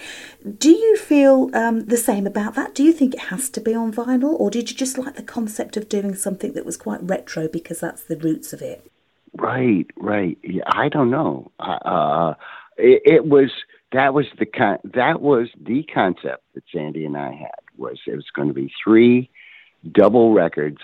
Do 0.58 0.72
you 0.72 0.98
feel 0.98 1.52
um, 1.54 1.86
the 1.86 1.98
same 1.98 2.26
about 2.26 2.56
that? 2.56 2.74
Do 2.74 2.84
you 2.84 2.92
think 2.92 3.14
it 3.14 3.20
has 3.30 3.50
to 3.52 3.62
be 3.62 3.76
on 3.76 3.94
vinyl? 3.94 4.34
Or 4.40 4.50
did 4.50 4.72
you 4.72 4.76
just 4.76 4.98
like 4.98 5.16
the 5.16 5.22
concept 5.24 5.78
of 5.78 5.88
doing 5.90 6.16
something 6.16 6.54
that 6.54 6.66
was 6.66 6.76
quite 6.76 7.04
retro 7.04 7.48
because 7.48 7.82
that's 7.82 8.02
the 8.02 8.18
roots 8.18 8.52
of 8.52 8.64
it? 8.64 8.90
Right, 9.38 9.86
right. 9.96 10.40
Yeah, 10.42 10.64
I 10.68 10.90
don't 10.90 11.12
know. 11.12 11.52
Uh, 11.60 12.34
it, 12.78 13.02
it 13.06 13.26
was 13.26 13.52
that 13.96 14.14
was 14.14 14.26
the 14.38 14.46
con- 14.46 14.80
that 14.84 15.22
was 15.22 15.48
the 15.60 15.84
concept 15.84 16.44
that 16.54 16.64
Sandy 16.74 17.06
and 17.06 17.16
I 17.18 17.32
had 17.32 17.62
was 17.78 18.00
it 18.06 18.16
was 18.16 18.30
going 18.34 18.50
to 18.50 18.54
be 18.54 18.72
three 18.84 19.30
double 19.90 20.34
records 20.34 20.82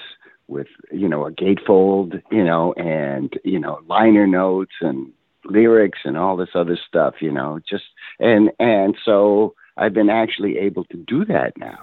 with 0.48 0.68
you 0.92 1.10
know 1.10 1.26
a 1.26 1.32
gatefold, 1.32 2.22
you 2.32 2.44
know, 2.44 2.74
and 2.74 3.38
you 3.44 3.60
know 3.60 3.82
liner 3.88 4.28
notes 4.28 4.74
and 4.80 5.12
lyrics 5.44 6.00
and 6.06 6.18
all 6.18 6.38
this 6.38 6.56
other 6.56 6.78
stuff, 6.88 7.16
you 7.20 7.32
know, 7.32 7.60
just 7.70 7.84
and 8.20 8.52
and 8.60 8.96
so 9.04 9.56
I've 9.76 9.94
been 9.94 10.10
actually 10.10 10.58
able 10.60 10.86
to 10.86 10.98
do 10.98 11.26
that 11.26 11.58
now, 11.58 11.80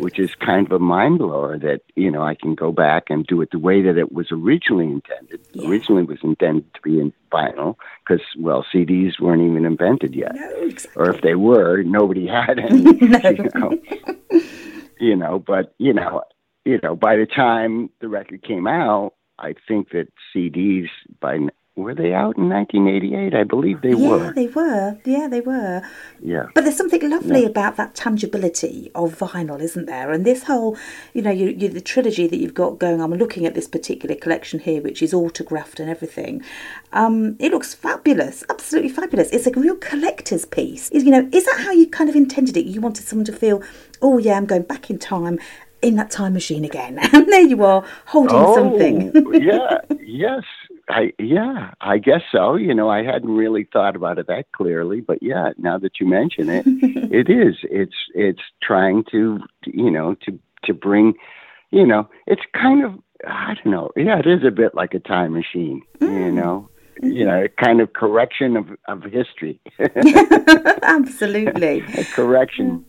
which 0.00 0.18
is 0.18 0.34
kind 0.34 0.66
of 0.66 0.72
a 0.72 0.78
mind 0.78 1.18
blower 1.18 1.58
that 1.58 1.82
you 1.96 2.10
know 2.10 2.22
I 2.22 2.34
can 2.34 2.54
go 2.54 2.72
back 2.72 3.04
and 3.10 3.26
do 3.26 3.40
it 3.42 3.50
the 3.50 3.58
way 3.58 3.82
that 3.82 3.96
it 3.96 4.12
was 4.12 4.28
originally 4.32 4.86
intended. 4.86 5.40
Yeah. 5.52 5.68
Originally, 5.68 6.02
was 6.04 6.18
intended 6.22 6.72
to 6.74 6.80
be 6.82 7.00
in 7.00 7.12
vinyl 7.32 7.76
because 8.04 8.24
well, 8.38 8.64
CDs 8.72 9.20
weren't 9.20 9.42
even 9.42 9.64
invented 9.64 10.14
yet, 10.14 10.34
No, 10.34 10.48
exactly. 10.62 11.02
or 11.02 11.14
if 11.14 11.22
they 11.22 11.34
were, 11.34 11.82
nobody 11.82 12.26
had 12.26 12.58
any. 12.66 12.84
You 13.40 13.48
know, 13.54 13.78
you 14.98 15.16
know, 15.16 15.38
but 15.38 15.74
you 15.78 15.92
know, 15.92 16.22
you 16.64 16.78
know, 16.82 16.94
by 16.94 17.16
the 17.16 17.26
time 17.26 17.90
the 18.00 18.08
record 18.08 18.42
came 18.42 18.66
out, 18.66 19.14
I 19.38 19.54
think 19.66 19.90
that 19.90 20.08
CDs 20.34 20.88
by 21.20 21.38
were 21.80 21.94
they 21.94 22.12
out 22.12 22.36
in 22.36 22.48
1988? 22.48 23.34
I 23.34 23.44
believe 23.44 23.80
they 23.82 23.90
yeah, 23.90 24.08
were. 24.08 24.32
they 24.32 24.46
were. 24.46 24.98
Yeah, 25.04 25.28
they 25.28 25.40
were. 25.40 25.82
Yeah. 26.22 26.46
But 26.54 26.64
there's 26.64 26.76
something 26.76 27.08
lovely 27.08 27.44
about 27.44 27.76
that 27.76 27.94
tangibility 27.94 28.90
of 28.94 29.18
vinyl, 29.18 29.60
isn't 29.60 29.86
there? 29.86 30.10
And 30.10 30.24
this 30.24 30.44
whole, 30.44 30.76
you 31.14 31.22
know, 31.22 31.30
you, 31.30 31.48
you 31.48 31.68
the 31.68 31.80
trilogy 31.80 32.26
that 32.26 32.36
you've 32.36 32.54
got 32.54 32.78
going 32.78 33.00
on. 33.00 33.12
I'm 33.12 33.18
looking 33.18 33.46
at 33.46 33.54
this 33.54 33.66
particular 33.68 34.14
collection 34.14 34.60
here, 34.60 34.80
which 34.82 35.02
is 35.02 35.14
autographed 35.14 35.80
and 35.80 35.90
everything. 35.90 36.42
Um, 36.92 37.36
it 37.38 37.50
looks 37.52 37.74
fabulous, 37.74 38.44
absolutely 38.48 38.90
fabulous. 38.90 39.30
It's 39.30 39.46
a 39.46 39.52
real 39.52 39.76
collector's 39.76 40.44
piece. 40.44 40.90
Is 40.90 41.04
you 41.04 41.10
know, 41.10 41.28
is 41.32 41.44
that 41.46 41.60
how 41.60 41.72
you 41.72 41.88
kind 41.88 42.10
of 42.10 42.16
intended 42.16 42.56
it? 42.56 42.66
You 42.66 42.80
wanted 42.80 43.06
someone 43.06 43.26
to 43.26 43.32
feel, 43.32 43.62
oh 44.02 44.18
yeah, 44.18 44.36
I'm 44.36 44.46
going 44.46 44.62
back 44.62 44.90
in 44.90 44.98
time. 44.98 45.38
In 45.82 45.96
that 45.96 46.10
time 46.10 46.34
machine 46.34 46.62
again, 46.62 46.98
and 47.14 47.26
there 47.32 47.40
you 47.40 47.64
are 47.64 47.82
holding 48.04 48.54
something. 48.54 49.12
Oh, 49.14 49.32
yeah, 49.32 49.78
yes. 49.98 50.44
I 50.90 51.12
yeah, 51.18 51.72
I 51.80 51.98
guess 51.98 52.22
so. 52.32 52.56
You 52.56 52.74
know, 52.74 52.88
I 52.88 53.02
hadn't 53.02 53.30
really 53.30 53.64
thought 53.72 53.96
about 53.96 54.18
it 54.18 54.26
that 54.26 54.50
clearly, 54.52 55.00
but 55.00 55.22
yeah, 55.22 55.50
now 55.58 55.78
that 55.78 56.00
you 56.00 56.06
mention 56.06 56.48
it, 56.48 56.64
it 56.66 57.30
is. 57.30 57.56
It's 57.62 57.94
it's 58.14 58.42
trying 58.62 59.04
to 59.12 59.40
you 59.66 59.90
know 59.90 60.16
to 60.26 60.38
to 60.64 60.74
bring, 60.74 61.14
you 61.70 61.86
know, 61.86 62.08
it's 62.26 62.42
kind 62.54 62.84
of 62.84 62.94
I 63.26 63.54
don't 63.54 63.72
know. 63.72 63.90
Yeah, 63.96 64.18
it 64.18 64.26
is 64.26 64.44
a 64.46 64.50
bit 64.50 64.74
like 64.74 64.94
a 64.94 65.00
time 65.00 65.32
machine. 65.32 65.82
You 66.00 66.08
mm. 66.08 66.32
know, 66.32 66.69
you 67.02 67.24
know, 67.24 67.46
kind 67.62 67.80
of 67.80 67.92
correction 67.92 68.56
of 68.56 68.68
of 68.88 69.02
history. 69.04 69.60
Absolutely. 70.82 71.80
a 71.96 72.04
correction. 72.04 72.84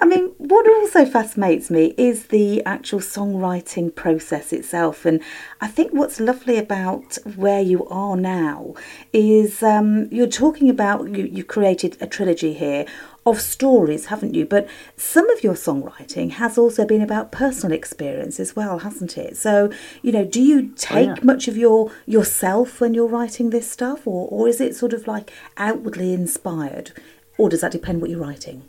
I 0.00 0.06
mean, 0.06 0.32
what 0.38 0.68
also 0.68 1.04
fascinates 1.04 1.70
me 1.70 1.94
is 1.96 2.26
the 2.26 2.64
actual 2.64 3.00
songwriting 3.00 3.94
process 3.94 4.52
itself. 4.52 5.04
And 5.04 5.22
I 5.60 5.68
think 5.68 5.92
what's 5.92 6.20
lovely 6.20 6.58
about 6.58 7.18
where 7.36 7.60
you 7.60 7.86
are 7.88 8.16
now 8.16 8.74
is 9.12 9.62
um, 9.62 10.08
you're 10.10 10.26
talking 10.26 10.70
about, 10.70 11.08
you, 11.08 11.24
you've 11.24 11.48
created 11.48 11.96
a 12.00 12.06
trilogy 12.06 12.54
here 12.54 12.86
of 13.26 13.40
stories, 13.40 14.06
haven't 14.06 14.34
you? 14.34 14.46
But 14.46 14.68
some 14.96 15.28
of 15.30 15.42
your 15.44 15.54
songwriting 15.54 16.30
has 16.32 16.56
also 16.56 16.86
been 16.86 17.02
about 17.02 17.32
personal 17.32 17.76
experience 17.76 18.40
as 18.40 18.56
well, 18.56 18.78
hasn't 18.78 19.18
it? 19.18 19.36
So, 19.36 19.70
you 20.02 20.12
know, 20.12 20.24
do 20.24 20.40
you 20.40 20.72
take 20.76 21.08
yeah. 21.08 21.24
much 21.24 21.48
of 21.48 21.56
your 21.56 21.92
yourself 22.06 22.80
when 22.80 22.94
you're 22.94 23.06
writing 23.06 23.50
this 23.50 23.70
stuff, 23.70 24.06
or, 24.06 24.28
or 24.30 24.48
is 24.48 24.60
it 24.60 24.74
sort 24.74 24.92
of 24.92 25.06
like 25.06 25.30
outwardly 25.56 26.14
inspired? 26.14 26.92
Or 27.38 27.50
does 27.50 27.60
that 27.60 27.72
depend 27.72 28.00
what 28.00 28.08
you're 28.08 28.20
writing? 28.20 28.62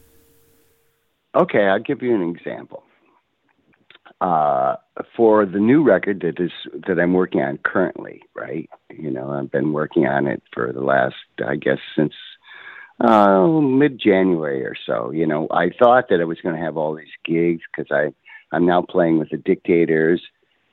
okay, 1.37 1.65
I'll 1.65 1.79
give 1.79 2.01
you 2.01 2.15
an 2.15 2.35
example. 2.35 2.83
Uh, 4.19 4.75
for 5.15 5.45
the 5.45 5.59
new 5.59 5.83
record 5.83 6.21
that 6.21 6.43
is 6.43 6.51
that 6.87 6.99
I'm 6.99 7.13
working 7.13 7.41
on 7.41 7.59
currently, 7.63 8.21
right? 8.35 8.67
You 8.89 9.11
know, 9.11 9.29
I've 9.29 9.51
been 9.51 9.73
working 9.73 10.07
on 10.07 10.25
it 10.25 10.41
for 10.53 10.73
the 10.73 10.81
last, 10.81 11.15
I 11.45 11.55
guess, 11.55 11.77
since 11.95 12.13
uh, 12.99 13.47
mid 13.47 13.99
January 13.99 14.65
or 14.65 14.75
so. 14.85 15.11
You 15.11 15.27
know, 15.27 15.47
I 15.51 15.69
thought 15.69 16.09
that 16.09 16.21
I 16.21 16.25
was 16.25 16.39
going 16.41 16.55
to 16.55 16.61
have 16.61 16.77
all 16.77 16.95
these 16.95 17.07
gigs 17.25 17.61
because 17.75 17.91
I 17.91 18.13
I'm 18.51 18.65
now 18.65 18.81
playing 18.81 19.19
with 19.19 19.29
the 19.29 19.37
Dictators, 19.37 20.21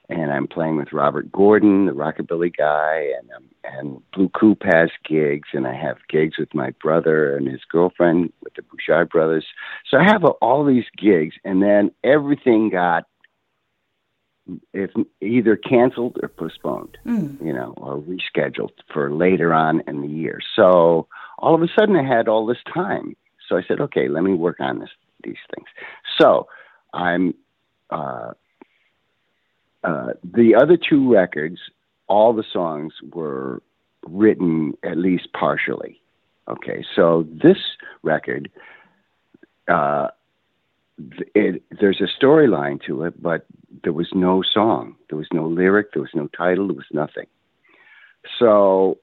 and 0.09 0.33
I'm 0.33 0.47
playing 0.47 0.77
with 0.77 0.93
Robert 0.93 1.31
Gordon, 1.33 1.87
the 1.87 1.93
rockabilly 1.93 2.57
guy, 2.57 3.11
and 3.19 3.31
um, 3.33 3.45
and 3.65 4.03
Blue 4.13 4.29
Coupe 4.29 4.63
has 4.65 4.91
gigs, 5.09 5.49
and 5.53 5.67
I 5.67 5.75
have 5.75 5.97
gigs 6.09 6.39
with 6.39 6.55
my 6.55 6.71
brother 6.83 7.37
and 7.37 7.49
his 7.49 7.63
girlfriend 7.71 8.33
with 8.43 8.55
the 8.55 8.63
Bouchard 8.63 9.09
brothers. 9.09 9.47
So 9.91 9.99
I 9.99 10.05
have 10.05 10.25
all 10.25 10.65
these 10.65 10.85
gigs, 10.97 11.35
and 11.45 11.63
then 11.63 11.91
everything 12.05 12.71
got 12.71 13.05
if 14.75 14.91
either 15.23 15.57
canceled 15.57 16.19
or 16.23 16.29
postponed, 16.29 16.99
Mm. 17.07 17.43
you 17.45 17.53
know, 17.53 17.73
or 17.79 17.99
rescheduled 17.99 18.73
for 18.93 19.11
later 19.11 19.55
on 19.55 19.83
in 19.87 20.03
the 20.03 20.09
year. 20.09 20.39
So 20.55 21.09
all 21.39 21.55
of 21.55 21.63
a 21.63 21.69
sudden, 21.79 21.97
I 21.97 22.05
had 22.05 22.29
all 22.29 22.47
this 22.47 22.63
time. 22.73 23.17
So 23.49 23.57
I 23.57 23.63
said, 23.67 23.81
okay, 23.81 24.09
let 24.09 24.23
me 24.23 24.35
work 24.35 24.57
on 24.61 24.79
this 24.79 24.91
these 25.23 25.37
things. 25.55 25.69
So 26.19 26.49
I'm 26.93 27.35
uh, 27.91 28.33
uh, 29.83 30.09
the 30.23 30.55
other 30.55 30.77
two 30.77 31.13
records. 31.13 31.59
All 32.07 32.35
the 32.35 32.45
songs 32.53 32.93
were 33.13 33.63
written 34.07 34.75
at 34.83 34.99
least 34.99 35.29
partially. 35.33 36.01
Okay, 36.49 36.85
so 36.95 37.27
this 37.31 37.57
record. 38.03 38.51
Uh, 39.67 40.09
it, 41.35 41.63
there's 41.81 42.01
a 42.01 42.25
storyline 42.25 42.81
to 42.85 43.03
it, 43.03 43.21
but 43.21 43.47
there 43.83 43.93
was 43.93 44.09
no 44.15 44.43
song, 44.43 44.95
there 45.09 45.19
was 45.19 45.27
no 45.33 45.47
lyric, 45.47 45.93
there 45.93 46.03
was 46.03 46.13
no 46.15 46.29
title, 46.29 46.69
there 46.69 46.77
was 46.77 46.85
nothing. 46.93 47.27
So 48.39 48.99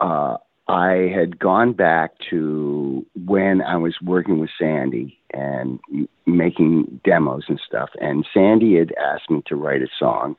uh, 0.00 0.36
I 0.72 1.12
had 1.14 1.38
gone 1.38 1.74
back 1.74 2.12
to 2.30 3.04
when 3.26 3.60
I 3.60 3.76
was 3.76 3.94
working 4.00 4.40
with 4.40 4.48
Sandy 4.58 5.18
and 5.34 5.78
m- 5.92 6.08
making 6.24 7.00
demos 7.04 7.44
and 7.48 7.60
stuff, 7.66 7.90
and 8.00 8.26
Sandy 8.32 8.78
had 8.78 8.94
asked 8.94 9.28
me 9.28 9.42
to 9.48 9.54
write 9.54 9.82
a 9.82 9.88
song 9.98 10.34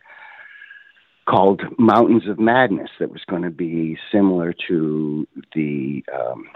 called 1.26 1.62
Mountains 1.78 2.28
of 2.28 2.40
Madness 2.40 2.90
that 3.00 3.12
was 3.12 3.22
going 3.26 3.44
to 3.44 3.52
be 3.52 4.00
similar 4.12 4.56
to 4.68 5.28
the 5.54 6.04
um, 6.12 6.50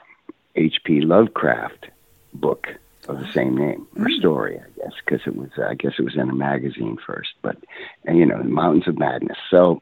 H.P. 0.55 1.01
Lovecraft 1.01 1.85
book 2.33 2.65
of 3.07 3.19
the 3.19 3.31
same 3.31 3.55
name 3.55 3.87
or 3.95 4.09
story, 4.09 4.59
I 4.59 4.69
guess, 4.79 4.93
because 5.05 5.21
it 5.27 5.35
was, 5.35 5.51
I 5.63 5.75
guess 5.75 5.93
it 5.99 6.01
was 6.01 6.15
in 6.15 6.31
a 6.31 6.35
magazine 6.35 6.97
first, 7.05 7.29
but, 7.43 7.57
and, 8.05 8.17
you 8.17 8.25
know, 8.25 8.41
Mountains 8.41 8.87
of 8.87 8.97
Madness. 8.97 9.37
So 9.51 9.81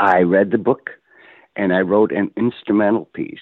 I 0.00 0.22
read 0.22 0.50
the 0.50 0.58
book 0.58 0.97
and 1.58 1.74
I 1.74 1.80
wrote 1.80 2.12
an 2.12 2.30
instrumental 2.36 3.06
piece 3.06 3.40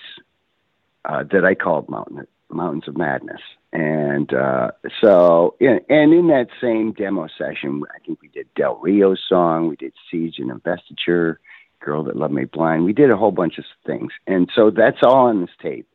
uh, 1.05 1.23
that 1.31 1.45
I 1.45 1.55
called 1.55 1.89
Mountain, 1.89 2.27
Mountains 2.51 2.89
of 2.89 2.97
Madness. 2.97 3.43
And 3.73 4.33
uh, 4.33 4.71
so, 5.01 5.55
and 5.61 5.83
in 5.91 6.29
that 6.29 6.49
same 6.61 6.93
demo 6.93 7.29
session, 7.39 7.83
I 7.95 7.99
think 8.05 8.23
we 8.23 8.29
did 8.29 8.49
Del 8.57 8.77
Rio's 8.77 9.23
song, 9.29 9.69
we 9.69 9.77
did 9.77 9.93
Siege 10.11 10.37
and 10.39 10.51
Investiture, 10.51 11.39
Girl 11.81 12.03
That 12.05 12.17
Love 12.17 12.31
Made 12.31 12.51
Blind. 12.51 12.85
We 12.85 12.95
did 12.95 13.11
a 13.11 13.17
whole 13.19 13.33
bunch 13.33 13.59
of 13.59 13.64
things. 13.85 14.12
And 14.27 14.51
so 14.55 14.71
that's 14.71 15.03
all 15.03 15.27
on 15.27 15.43
this 15.43 15.51
tape. 15.61 15.87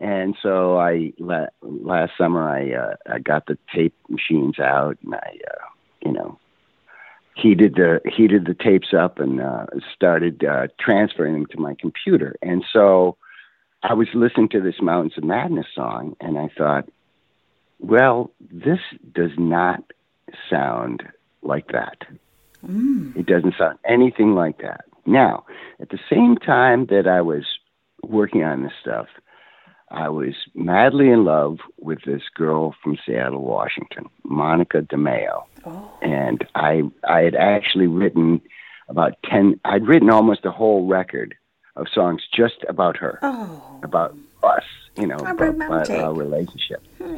And 0.00 0.34
so 0.42 0.78
I 0.78 1.12
la- 1.18 1.52
last 1.60 2.12
summer 2.16 2.48
I 2.48 2.72
uh, 2.72 2.96
I 3.08 3.18
got 3.18 3.46
the 3.46 3.56
tape 3.72 3.94
machines 4.08 4.58
out 4.58 4.96
and 5.04 5.14
I 5.14 5.38
uh, 5.48 5.64
you 6.00 6.12
know 6.12 6.38
heated 7.34 7.74
the 7.74 8.00
heated 8.04 8.46
the 8.46 8.54
tapes 8.54 8.92
up 8.92 9.18
and 9.18 9.40
uh, 9.40 9.66
started 9.94 10.44
uh, 10.44 10.68
transferring 10.78 11.34
them 11.34 11.46
to 11.46 11.58
my 11.58 11.74
computer. 11.80 12.36
And 12.42 12.64
so 12.72 13.16
I 13.82 13.94
was 13.94 14.08
listening 14.14 14.48
to 14.50 14.60
this 14.60 14.80
Mountains 14.80 15.16
of 15.16 15.24
Madness 15.24 15.66
song 15.74 16.16
and 16.20 16.38
I 16.38 16.48
thought, 16.56 16.88
well, 17.80 18.30
this 18.40 18.78
does 19.12 19.32
not 19.36 19.82
sound 20.48 21.02
like 21.42 21.72
that. 21.72 21.98
It 23.18 23.26
doesn't 23.26 23.54
sound 23.58 23.78
anything 23.84 24.34
like 24.34 24.58
that. 24.58 24.84
Now, 25.04 25.44
at 25.80 25.88
the 25.88 25.98
same 26.08 26.36
time 26.36 26.86
that 26.86 27.08
I 27.08 27.20
was 27.22 27.44
working 28.04 28.44
on 28.44 28.62
this 28.62 28.72
stuff, 28.80 29.08
I 29.92 30.08
was 30.08 30.34
madly 30.54 31.10
in 31.10 31.24
love 31.24 31.58
with 31.78 32.02
this 32.06 32.22
girl 32.34 32.74
from 32.82 32.96
Seattle, 33.04 33.42
Washington, 33.42 34.08
Monica 34.24 34.80
DeMeo. 34.80 35.44
Oh. 35.66 35.90
And 36.00 36.46
I 36.54 36.82
I 37.06 37.20
had 37.20 37.34
actually 37.34 37.86
written 37.86 38.40
about 38.88 39.14
10 39.30 39.60
I'd 39.66 39.86
written 39.86 40.10
almost 40.10 40.46
a 40.46 40.50
whole 40.50 40.86
record 40.86 41.34
of 41.76 41.86
songs 41.94 42.22
just 42.34 42.64
about 42.68 42.96
her, 42.96 43.18
Oh, 43.22 43.80
about 43.82 44.16
us, 44.42 44.64
you 44.96 45.06
know, 45.06 45.16
about, 45.16 45.54
about 45.54 45.90
our 45.90 46.14
relationship. 46.14 46.82
Hmm. 46.96 47.16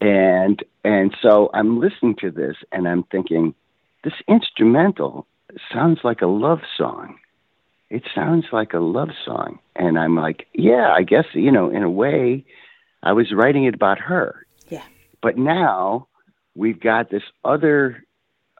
And 0.00 0.64
and 0.84 1.16
so 1.22 1.50
I'm 1.54 1.78
listening 1.78 2.16
to 2.16 2.32
this 2.32 2.56
and 2.72 2.88
I'm 2.88 3.04
thinking 3.04 3.54
this 4.02 4.14
instrumental 4.26 5.26
sounds 5.72 6.00
like 6.02 6.20
a 6.20 6.26
love 6.26 6.60
song 6.76 7.18
it 7.90 8.02
sounds 8.14 8.46
like 8.52 8.74
a 8.74 8.78
love 8.80 9.10
song. 9.24 9.58
And 9.76 9.98
I'm 9.98 10.14
like, 10.16 10.46
yeah, 10.54 10.92
I 10.92 11.02
guess, 11.02 11.24
you 11.32 11.50
know, 11.50 11.70
in 11.70 11.82
a 11.82 11.90
way, 11.90 12.44
I 13.02 13.12
was 13.12 13.32
writing 13.32 13.64
it 13.64 13.74
about 13.74 13.98
her. 13.98 14.46
Yeah. 14.68 14.82
But 15.22 15.38
now 15.38 16.08
we've 16.54 16.80
got 16.80 17.10
this 17.10 17.22
other, 17.44 18.04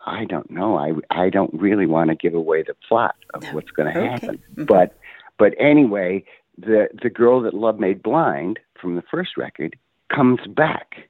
I 0.07 0.25
don't 0.25 0.51
know, 0.51 0.77
I, 0.79 0.93
I 1.11 1.29
don't 1.31 1.53
really 1.53 1.87
want 1.87 2.11
to 2.11 2.17
give 2.17 2.35
away 2.35 2.63
the 2.63 2.75
plot 2.89 3.17
of 3.35 3.43
No. 3.43 3.53
what's 3.53 3.71
going 3.71 3.93
to 3.93 3.99
Okay. 3.99 4.09
happen. 4.09 4.43
Mhm. 4.57 4.67
But, 4.67 4.97
but 5.39 5.55
anyway, 5.59 6.25
the, 6.57 6.89
the 7.03 7.11
girl 7.11 7.43
that 7.43 7.55
Love 7.55 7.79
Made 7.79 8.03
Blind 8.03 8.59
from 8.81 8.97
the 8.97 9.03
first 9.11 9.37
record 9.37 9.77
comes 10.15 10.41
back 10.47 11.09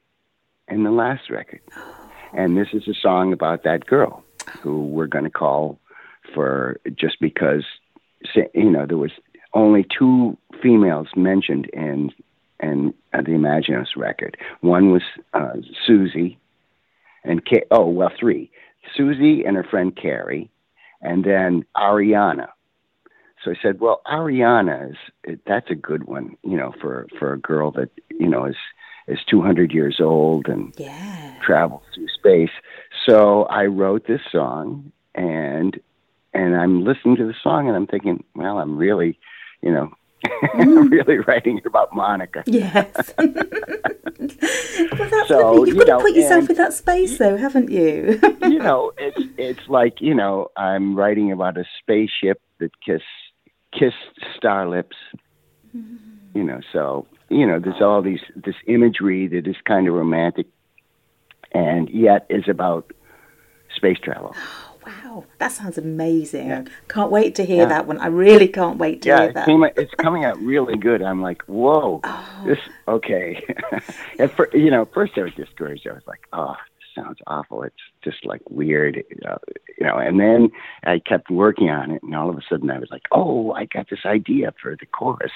in 0.67 0.83
the 0.83 0.91
last 0.91 1.29
record. 1.29 1.61
And 2.33 2.57
this 2.57 2.67
is 2.73 2.87
a 2.87 2.93
song 2.93 3.31
about 3.33 3.63
that 3.63 3.85
girl 3.87 4.23
who 4.61 4.83
we're 4.85 5.07
going 5.07 5.23
to 5.23 5.29
call 5.31 5.79
for 6.33 6.79
just 6.95 7.19
because 7.19 7.63
you 8.53 8.69
know 8.69 8.85
there 8.85 8.97
was 8.97 9.11
only 9.53 9.85
two 9.97 10.37
females 10.61 11.07
mentioned 11.15 11.69
in 11.73 12.11
in 12.61 12.93
uh, 13.13 13.21
the 13.21 13.31
Imaginos 13.31 13.95
record. 13.95 14.37
One 14.61 14.91
was 14.91 15.03
uh, 15.33 15.53
Susie, 15.85 16.37
and 17.23 17.45
Ca- 17.45 17.65
oh 17.71 17.87
well, 17.87 18.11
three: 18.19 18.51
Susie 18.95 19.43
and 19.45 19.55
her 19.55 19.63
friend 19.63 19.95
Carrie, 19.95 20.49
and 21.01 21.23
then 21.23 21.65
Ariana. 21.75 22.49
So 23.43 23.51
I 23.51 23.55
said, 23.61 23.79
well, 23.79 24.01
Ariana 24.05 24.91
is 24.91 25.39
that's 25.47 25.71
a 25.71 25.75
good 25.75 26.03
one, 26.03 26.35
you 26.43 26.57
know, 26.57 26.73
for 26.81 27.07
for 27.17 27.33
a 27.33 27.39
girl 27.39 27.71
that 27.71 27.89
you 28.09 28.27
know 28.27 28.45
is 28.45 28.57
is 29.07 29.19
200 29.29 29.71
years 29.71 29.99
old 29.99 30.47
and 30.47 30.73
yeah. 30.77 31.39
travels 31.41 31.81
through 31.95 32.07
space. 32.09 32.51
So 33.07 33.43
I 33.45 33.65
wrote 33.65 34.05
this 34.05 34.21
song 34.31 34.91
and 35.15 35.79
and 36.39 36.55
I'm 36.55 36.83
listening 36.83 37.17
to 37.17 37.25
the 37.25 37.35
song 37.43 37.67
and 37.67 37.75
I'm 37.75 37.87
thinking, 37.87 38.23
well, 38.35 38.59
I'm 38.59 38.77
really, 38.77 39.19
you 39.61 39.71
know, 39.71 39.91
I'm 40.53 40.89
mm. 40.89 40.91
really 40.91 41.17
writing 41.19 41.61
about 41.65 41.93
Monica. 41.93 42.43
Yes. 42.45 43.13
well, 43.17 43.27
that's 45.09 45.27
So. 45.27 45.65
You've 45.65 45.75
you 45.75 45.85
got 45.85 45.97
to 45.97 46.03
put 46.03 46.15
yourself 46.15 46.41
and- 46.41 46.51
in 46.51 46.55
that 46.57 46.73
space, 46.73 47.17
though, 47.17 47.37
haven't 47.37 47.69
you? 47.69 48.19
you 48.43 48.59
know, 48.59 48.91
it's 48.97 49.21
it's 49.37 49.67
like, 49.67 50.01
you 50.01 50.13
know, 50.13 50.49
I'm 50.55 50.95
writing 50.95 51.31
about 51.31 51.57
a 51.57 51.65
spaceship 51.81 52.41
that 52.59 52.71
kiss 52.85 53.01
kissed 53.71 53.95
star 54.35 54.67
lips. 54.67 54.97
Mm. 55.75 55.97
You 56.33 56.43
know, 56.43 56.61
so 56.71 57.05
you 57.29 57.45
know, 57.45 57.59
there's 57.59 57.81
all 57.81 58.01
these 58.01 58.21
this 58.35 58.55
imagery 58.67 59.27
that 59.27 59.47
is 59.47 59.55
kind 59.65 59.87
of 59.87 59.93
romantic 59.93 60.47
and 61.51 61.89
yet 61.89 62.25
is 62.29 62.47
about 62.47 62.91
space 63.75 63.97
travel. 64.01 64.35
wow, 64.89 65.23
that 65.37 65.51
sounds 65.51 65.77
amazing. 65.77 66.47
Yeah. 66.47 66.63
Can't 66.87 67.11
wait 67.11 67.35
to 67.35 67.45
hear 67.45 67.63
Yeah. 67.63 67.65
that 67.69 67.87
one. 67.87 67.97
I 67.99 68.07
really 68.07 68.47
can't 68.47 68.77
wait 68.77 69.01
to 69.03 69.09
yeah, 69.09 69.21
hear 69.23 69.33
that. 69.33 69.45
came, 69.45 69.63
it's 69.63 69.93
coming 69.95 70.25
out 70.25 70.37
really 70.39 70.77
good. 70.77 71.01
I'm 71.01 71.21
like, 71.21 71.41
whoa, 71.43 72.01
Oh. 72.03 72.43
this 72.45 72.59
okay. 72.87 73.43
At 74.19 74.35
fir- 74.35 74.49
you 74.53 74.71
know, 74.71 74.85
first 74.93 75.13
I 75.17 75.21
was 75.23 75.33
discouraged. 75.33 75.87
I 75.87 75.93
was 75.93 76.07
like, 76.07 76.21
oh, 76.33 76.55
this 76.79 77.03
sounds 77.03 77.19
awful. 77.27 77.63
It's 77.63 77.75
just 78.03 78.25
like 78.25 78.41
weird, 78.49 79.03
uh, 79.27 79.37
you 79.77 79.85
know. 79.85 79.97
And 79.97 80.19
then 80.19 80.49
I 80.83 80.99
kept 80.99 81.29
working 81.29 81.69
on 81.69 81.91
it, 81.91 82.01
and 82.03 82.15
all 82.15 82.29
of 82.29 82.37
a 82.37 82.41
sudden 82.49 82.69
I 82.71 82.79
was 82.79 82.89
like, 82.91 83.03
oh, 83.11 83.51
I 83.53 83.65
got 83.65 83.89
this 83.89 84.05
idea 84.05 84.53
for 84.61 84.75
the 84.79 84.85
chorus, 84.87 85.31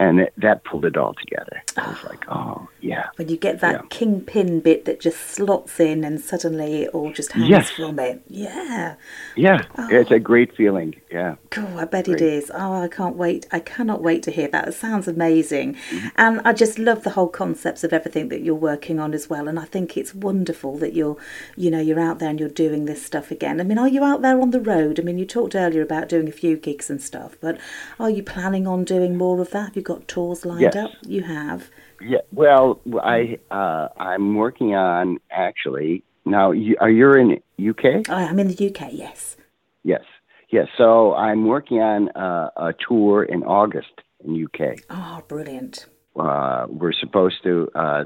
and 0.00 0.20
it, 0.20 0.32
that 0.38 0.64
pulled 0.64 0.86
it 0.86 0.96
all 0.96 1.12
together. 1.14 1.62
I 1.76 1.88
was 1.90 2.02
like, 2.10 2.24
oh, 2.28 2.68
yeah, 2.80 3.06
when 3.16 3.28
you 3.28 3.36
get 3.36 3.60
that 3.60 3.74
Yeah. 3.74 3.86
kingpin 3.90 4.60
bit 4.60 4.86
that 4.86 4.98
just 5.00 5.20
slots 5.20 5.78
in 5.78 6.02
and 6.04 6.18
suddenly 6.20 6.82
it 6.84 6.90
all 6.94 7.12
just 7.12 7.32
hangs 7.32 7.50
Yes. 7.50 7.70
from 7.70 7.98
it. 7.98 8.22
Yeah. 8.26 8.94
Yeah, 9.36 9.62
it's 9.90 10.10
a 10.10 10.18
great 10.18 10.56
feeling. 10.56 10.94
Yeah. 11.10 11.34
Cool, 11.50 11.78
I 11.78 11.84
bet 11.84 12.08
it 12.08 12.18
Great. 12.18 12.22
is. 12.22 12.50
Oh, 12.54 12.82
I 12.82 12.88
can't 12.88 13.16
wait. 13.16 13.46
I 13.52 13.60
cannot 13.60 14.00
wait 14.02 14.22
to 14.24 14.30
hear 14.30 14.48
that. 14.48 14.68
It 14.68 14.72
sounds 14.74 15.06
amazing. 15.06 15.74
Mm-hmm. 15.74 16.08
And 16.16 16.40
I 16.46 16.52
just 16.54 16.78
love 16.78 17.02
the 17.04 17.10
whole 17.10 17.28
concepts 17.28 17.84
of 17.84 17.92
everything 17.92 18.28
that 18.30 18.40
you're 18.42 18.54
working 18.54 18.98
on 18.98 19.12
as 19.12 19.28
well. 19.28 19.48
And 19.48 19.58
I 19.58 19.66
think 19.66 19.96
it's 19.98 20.14
wonderful 20.14 20.78
that 20.78 20.94
you're, 20.94 21.16
you 21.56 21.70
know, 21.70 21.80
you're 21.80 22.00
out 22.00 22.20
there 22.20 22.30
and 22.30 22.40
you're 22.40 22.48
doing 22.48 22.86
this 22.86 23.04
stuff 23.04 23.30
again. 23.30 23.60
I 23.60 23.64
mean, 23.64 23.78
are 23.78 23.88
you 23.88 24.02
out 24.04 24.22
there 24.22 24.40
on 24.40 24.50
the 24.50 24.60
road? 24.60 24.98
I 24.98 25.02
mean, 25.02 25.18
you 25.18 25.26
talked 25.26 25.54
earlier 25.54 25.82
about 25.82 26.08
doing 26.08 26.28
a 26.28 26.32
few 26.32 26.56
gigs 26.56 26.88
and 26.88 27.02
stuff, 27.02 27.36
but 27.40 27.58
are 27.98 28.08
you 28.10 28.22
planning 28.22 28.66
on 28.66 28.84
doing 28.84 29.16
more 29.16 29.40
of 29.42 29.50
that? 29.50 29.66
Have 29.70 29.76
you 29.76 29.82
got 29.92 30.08
tours 30.08 30.44
lined 30.44 30.62
Yes. 30.62 30.76
up? 30.76 30.90
You 31.14 31.22
have. 31.22 31.60
Yeah. 32.00 32.18
Well, 32.32 32.80
I 33.02 33.38
uh, 33.50 33.88
I'm 33.98 34.34
working 34.44 34.74
on 34.74 35.18
actually 35.30 36.02
now. 36.24 36.46
You, 36.52 36.76
are 36.80 36.90
you 36.90 37.12
in 37.22 37.28
UK? 37.70 37.84
Oh, 38.08 38.14
I'm 38.14 38.38
in 38.38 38.48
the 38.48 38.58
UK, 38.68 38.80
yes. 38.92 39.36
Yes. 39.82 40.04
Yes. 40.50 40.66
So 40.78 41.14
I'm 41.14 41.46
working 41.46 41.80
on 41.80 42.08
uh, 42.10 42.50
a 42.68 42.74
tour 42.86 43.24
in 43.24 43.42
August 43.44 43.94
in 44.24 44.30
UK. 44.46 44.60
Oh, 44.90 45.22
brilliant. 45.28 45.86
uh, 46.18 46.66
we're 46.68 46.92
supposed 47.04 47.38
to 47.44 47.68
uh, 47.74 48.04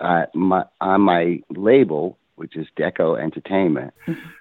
uh, 0.00 0.26
my, 0.34 0.64
on 0.80 1.00
my 1.02 1.40
label, 1.50 2.18
which 2.36 2.56
is 2.56 2.66
Deko 2.78 3.08
Entertainment. 3.26 3.92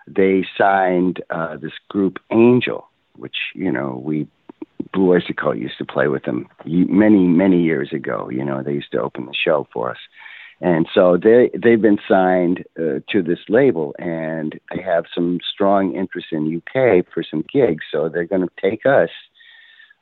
They 0.07 0.45
signed 0.57 1.21
uh, 1.29 1.57
this 1.57 1.73
group 1.89 2.15
Angel, 2.31 2.87
which 3.15 3.37
you 3.53 3.71
know 3.71 4.01
we 4.03 4.27
Blue 4.93 5.11
Oyster 5.13 5.33
Cult 5.33 5.57
used 5.57 5.77
to 5.79 5.85
play 5.85 6.07
with 6.07 6.23
them 6.23 6.47
many 6.65 7.27
many 7.27 7.61
years 7.61 7.91
ago. 7.93 8.29
You 8.29 8.43
know 8.43 8.63
they 8.63 8.73
used 8.73 8.91
to 8.91 9.01
open 9.01 9.25
the 9.25 9.33
show 9.33 9.67
for 9.73 9.91
us. 9.91 9.97
And 10.59 10.87
so 10.93 11.17
they 11.17 11.51
they've 11.53 11.81
been 11.81 11.99
signed 12.09 12.63
uh, 12.79 12.99
to 13.11 13.21
this 13.21 13.39
label, 13.47 13.93
and 13.99 14.59
they 14.73 14.81
have 14.81 15.05
some 15.13 15.39
strong 15.53 15.95
interest 15.95 16.27
in 16.31 16.55
UK 16.57 17.05
for 17.13 17.23
some 17.23 17.43
gigs. 17.53 17.83
So 17.91 18.09
they're 18.09 18.25
going 18.25 18.41
to 18.47 18.61
take 18.61 18.85
us 18.85 19.09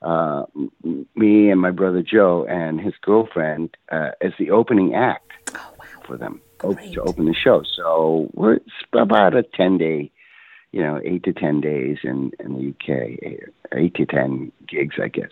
uh, 0.02 0.44
me 1.16 1.50
and 1.50 1.60
my 1.60 1.72
brother 1.72 2.02
Joe 2.02 2.46
and 2.48 2.80
his 2.80 2.94
girlfriend 3.02 3.76
uh, 3.92 4.12
as 4.22 4.32
the 4.40 4.52
opening 4.52 4.94
act 4.96 5.32
Oh, 5.56 5.74
wow. 5.80 5.86
for 6.06 6.16
them 6.18 6.42
o- 6.64 6.74
to 6.94 7.02
open 7.02 7.26
the 7.26 7.34
show. 7.34 7.64
So 7.76 8.30
we're 8.34 8.56
it's 8.56 8.70
about 8.94 9.36
a 9.36 9.44
ten 9.44 9.78
day, 9.78 10.12
you 10.76 10.84
know, 10.84 11.00
eight 11.06 11.24
to 11.24 11.32
ten 11.32 11.62
days 11.62 12.00
in 12.04 12.34
in 12.38 12.54
the 12.54 12.70
UK, 12.72 13.48
eight, 13.74 13.96
to 13.96 14.06
ten 14.06 14.52
gigs, 14.68 14.98
I 15.02 15.08
guess. 15.08 15.32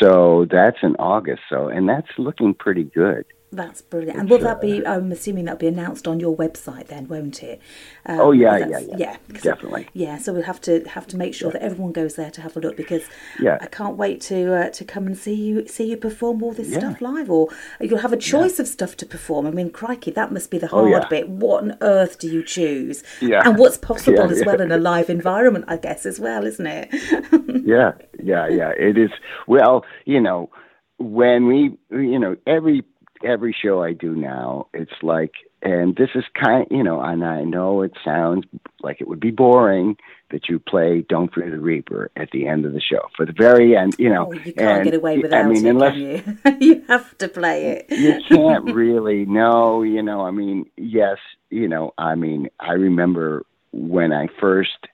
So 0.00 0.46
that's 0.48 0.76
in 0.84 0.94
August. 1.00 1.42
So 1.50 1.66
and 1.66 1.88
that's 1.88 2.06
looking 2.16 2.54
pretty 2.54 2.84
good. 2.84 3.24
That's 3.54 3.80
brilliant. 3.82 4.18
And 4.18 4.28
will 4.30 4.38
that 4.38 4.60
be, 4.60 4.84
I'm 4.86 5.12
assuming 5.12 5.44
that'll 5.44 5.58
be 5.58 5.68
announced 5.68 6.08
on 6.08 6.18
your 6.18 6.36
website 6.36 6.88
then, 6.88 7.06
won't 7.08 7.42
it? 7.42 7.60
Um, 8.06 8.20
Oh, 8.20 8.32
yeah, 8.32 8.56
yeah, 8.58 8.78
yeah. 8.80 8.96
Yeah, 8.96 9.16
Definitely. 9.42 9.88
Yeah, 9.92 10.18
so 10.18 10.32
we'll 10.32 10.42
have 10.42 10.60
to 10.62 10.82
have 10.88 11.06
to 11.08 11.16
make 11.16 11.34
sure 11.34 11.50
that 11.52 11.62
everyone 11.62 11.92
goes 11.92 12.16
there 12.16 12.30
to 12.32 12.40
have 12.40 12.56
a 12.56 12.60
look 12.60 12.76
because 12.76 13.04
Yeah. 13.40 13.58
I 13.60 13.66
can't 13.66 13.96
wait 13.96 14.20
to 14.22 14.54
uh, 14.54 14.70
to 14.70 14.84
come 14.84 15.06
and 15.06 15.16
see 15.16 15.34
you 15.34 15.66
see 15.68 15.88
you 15.90 15.96
perform 15.96 16.42
all 16.42 16.52
this 16.52 16.70
Yeah. 16.70 16.78
stuff 16.80 17.00
live, 17.00 17.30
or 17.30 17.48
you'll 17.80 17.98
have 18.00 18.12
a 18.12 18.16
choice 18.16 18.58
of 18.58 18.66
stuff 18.66 18.96
to 18.98 19.06
perform. 19.06 19.46
I 19.46 19.50
mean, 19.50 19.70
crikey, 19.70 20.10
that 20.12 20.32
must 20.32 20.50
be 20.50 20.58
the 20.58 20.68
Oh, 20.72 20.88
hard 20.90 21.04
yeah. 21.04 21.08
bit. 21.08 21.28
What 21.28 21.62
on 21.62 21.76
earth 21.80 22.18
do 22.18 22.28
you 22.28 22.42
choose? 22.42 23.02
Yeah. 23.20 23.42
and 23.48 23.58
what's 23.58 23.78
possible 23.90 24.18
Yeah, 24.18 24.30
as 24.32 24.40
yeah. 24.40 24.46
well 24.46 24.60
in 24.60 24.72
a 24.72 24.78
live 24.78 25.08
environment, 25.10 25.64
I 25.68 25.76
guess, 25.76 26.04
as 26.06 26.18
well, 26.18 26.44
isn't 26.44 26.66
it? 26.66 26.88
yeah, 27.64 27.92
yeah, 28.22 28.48
yeah. 28.48 28.70
It 28.76 28.98
is. 28.98 29.10
Well, 29.46 29.84
you 30.06 30.20
know, 30.20 30.50
when 30.98 31.46
we, 31.46 31.76
you 31.90 32.18
know, 32.18 32.36
every 32.46 32.84
every 33.24 33.54
show 33.58 33.82
I 33.82 33.92
do 33.92 34.14
now, 34.14 34.68
it's 34.72 35.02
like, 35.02 35.32
and 35.62 35.96
this 35.96 36.10
is 36.14 36.24
kind, 36.34 36.66
you 36.70 36.82
know, 36.82 37.00
and 37.00 37.24
I 37.24 37.42
know 37.42 37.82
it 37.82 37.92
sounds 38.04 38.44
like 38.82 39.00
it 39.00 39.08
would 39.08 39.20
be 39.20 39.30
boring 39.30 39.96
that 40.30 40.48
you 40.48 40.58
play 40.58 41.04
"Don't 41.08 41.32
Fear 41.32 41.50
the 41.50 41.58
Reaper" 41.58 42.10
at 42.16 42.30
the 42.32 42.46
end 42.46 42.66
of 42.66 42.72
the 42.72 42.80
show 42.80 43.08
for 43.16 43.24
the 43.24 43.32
very 43.32 43.76
end, 43.76 43.96
you 43.98 44.10
know. 44.10 44.28
Oh, 44.28 44.32
you 44.32 44.52
can't 44.52 44.58
and, 44.58 44.84
get 44.84 44.94
away 44.94 45.18
without 45.18 45.44
I 45.44 45.48
mean, 45.48 45.64
it, 45.64 45.70
unless 45.70 45.96
you? 45.96 46.22
you 46.60 46.84
have 46.88 47.16
to 47.18 47.28
play 47.28 47.84
it. 47.88 47.90
you 47.90 48.20
can't 48.28 48.74
really 48.74 49.24
No, 49.24 49.82
you 49.82 50.02
know. 50.02 50.20
I 50.20 50.30
mean, 50.30 50.66
yes, 50.76 51.18
you 51.50 51.68
know. 51.68 51.94
I 51.96 52.14
mean, 52.14 52.50
I 52.60 52.72
remember 52.72 53.46
when 53.72 54.12
I 54.12 54.28
first 54.38 54.88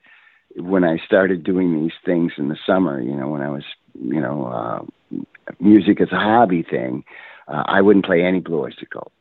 when 0.57 0.85
I 0.85 0.99
started 1.05 1.43
doing 1.43 1.83
these 1.83 1.97
things 2.05 2.33
in 2.39 2.49
the 2.49 2.59
summer. 2.67 3.01
You 3.01 3.17
know, 3.17 3.29
when 3.29 3.43
I 3.43 3.51
was, 3.51 3.65
you 4.01 4.21
know, 4.21 4.47
uh, 4.47 5.23
music 5.59 6.01
as 6.01 6.13
a 6.13 6.17
hobby 6.17 6.63
thing. 6.63 7.05
Uh, 7.51 7.65
I 7.67 7.81
wouldn't 7.81 8.05
play 8.05 8.23
any 8.23 8.41
Blue 8.41 8.61
Oyster 8.61 8.87
Cult, 8.87 9.13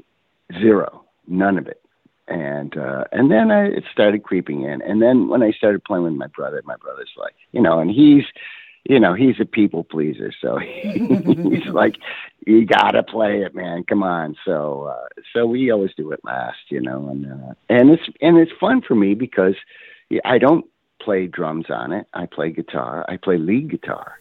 zero, 0.59 1.03
none 1.27 1.57
of 1.57 1.67
it. 1.67 1.81
And 2.27 2.77
uh, 2.77 3.05
and 3.11 3.31
then 3.31 3.49
I, 3.49 3.65
it 3.65 3.85
started 3.91 4.21
creeping 4.23 4.61
in. 4.61 4.83
And 4.83 5.01
then 5.01 5.29
when 5.29 5.41
I 5.41 5.51
started 5.51 5.83
playing 5.83 6.03
with 6.03 6.13
my 6.13 6.27
brother, 6.27 6.61
my 6.63 6.75
brother's 6.75 7.09
like, 7.17 7.33
you 7.51 7.61
know, 7.61 7.79
and 7.79 7.89
he's 7.89 8.23
you 8.85 8.99
know, 8.99 9.13
he's 9.13 9.39
a 9.39 9.45
people 9.45 9.83
pleaser, 9.83 10.31
so 10.41 10.57
he's 10.83 11.65
like, 11.73 11.97
you 12.45 12.65
gotta 12.65 13.03
play 13.03 13.41
it, 13.41 13.53
man. 13.53 13.83
Come 13.83 14.03
on. 14.03 14.35
So, 14.45 14.83
uh, 14.83 15.07
so 15.33 15.45
we 15.45 15.71
always 15.71 15.91
do 15.95 16.11
it 16.11 16.19
last, 16.23 16.57
you 16.69 16.81
know, 16.81 17.09
and 17.09 17.25
uh, 17.31 17.53
and 17.69 17.89
it's 17.91 18.03
and 18.21 18.37
it's 18.37 18.51
fun 18.59 18.81
for 18.81 18.95
me 18.95 19.13
because 19.13 19.55
I 20.25 20.37
don't 20.37 20.65
play 21.01 21.27
drums 21.27 21.65
on 21.69 21.93
it. 21.93 22.07
I 22.13 22.25
play 22.25 22.51
guitar. 22.51 23.05
I 23.07 23.17
play 23.17 23.37
lead 23.37 23.69
guitar, 23.69 24.19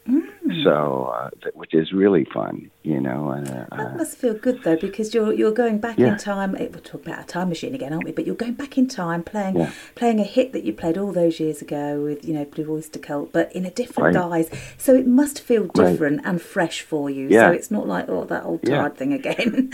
so 0.65 1.13
uh, 1.15 1.31
th- 1.43 1.55
which 1.55 1.75
is 1.75 1.93
really 1.93 2.27
fun, 2.33 2.71
you 2.83 3.01
know. 3.01 3.31
And, 3.31 3.49
uh, 3.49 3.65
That 3.77 3.97
must 3.97 4.17
feel 4.17 4.35
good 4.35 4.63
though, 4.65 4.77
because 4.77 5.13
you're 5.15 5.33
you're 5.33 5.53
going 5.53 5.79
back 5.79 5.99
Yeah. 5.99 6.13
in 6.13 6.17
time. 6.19 6.53
We'll 6.59 6.69
talk 6.83 7.05
about 7.07 7.21
a 7.21 7.27
time 7.27 7.49
machine 7.49 7.75
again, 7.75 7.93
aren't 7.93 8.05
we? 8.05 8.13
But 8.13 8.27
you're 8.27 8.35
going 8.37 8.55
back 8.55 8.79
in 8.79 8.87
time, 8.87 9.23
playing 9.23 9.57
Yeah. 9.57 9.71
playing 9.95 10.21
a 10.21 10.25
hit 10.25 10.53
that 10.53 10.65
you 10.65 10.73
played 10.73 10.97
all 10.97 11.13
those 11.13 11.41
years 11.41 11.61
ago 11.63 12.01
with 12.03 12.27
you 12.27 12.35
know 12.35 12.45
Blue 12.45 12.71
Oyster 12.73 12.99
Cult, 12.99 13.33
but 13.33 13.53
in 13.55 13.65
a 13.67 13.71
different 13.71 14.15
Right. 14.17 14.31
guise. 14.31 14.75
So 14.79 14.95
it 14.95 15.07
must 15.07 15.41
feel 15.41 15.63
Right. 15.65 15.75
different 15.91 16.21
and 16.25 16.41
fresh 16.41 16.81
for 16.83 17.11
you. 17.11 17.29
Yeah. 17.29 17.49
So 17.49 17.53
it's 17.53 17.71
not 17.71 17.87
like 17.87 18.09
oh 18.09 18.25
that 18.25 18.45
old 18.45 18.61
Yeah. 18.63 18.79
tired 18.79 18.97
thing 18.97 19.13
again. 19.13 19.71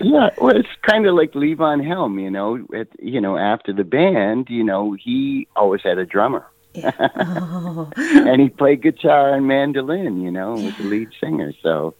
yeah, 0.00 0.30
well, 0.38 0.56
it's 0.56 0.68
kind 0.82 1.06
of 1.06 1.14
like 1.14 1.32
Levon 1.32 1.84
Helm, 1.86 2.18
you 2.18 2.30
know. 2.30 2.58
At, 2.74 2.88
you 3.00 3.20
know, 3.20 3.36
after 3.36 3.72
the 3.72 3.84
band, 3.84 4.48
you 4.48 4.64
know, 4.64 4.92
he 4.92 5.46
always 5.56 5.82
had 5.82 5.98
a 5.98 6.06
drummer, 6.06 6.44
yeah. 6.74 6.92
Oh, 7.18 7.88
and 7.96 8.40
he 8.40 8.48
played 8.48 8.82
guitar 8.82 9.34
and 9.34 9.46
mandolin, 9.46 10.20
you 10.22 10.30
know, 10.30 10.54
with 10.54 10.76
the 10.78 10.84
lead 10.84 11.08
singer. 11.20 11.52
So, 11.62 11.94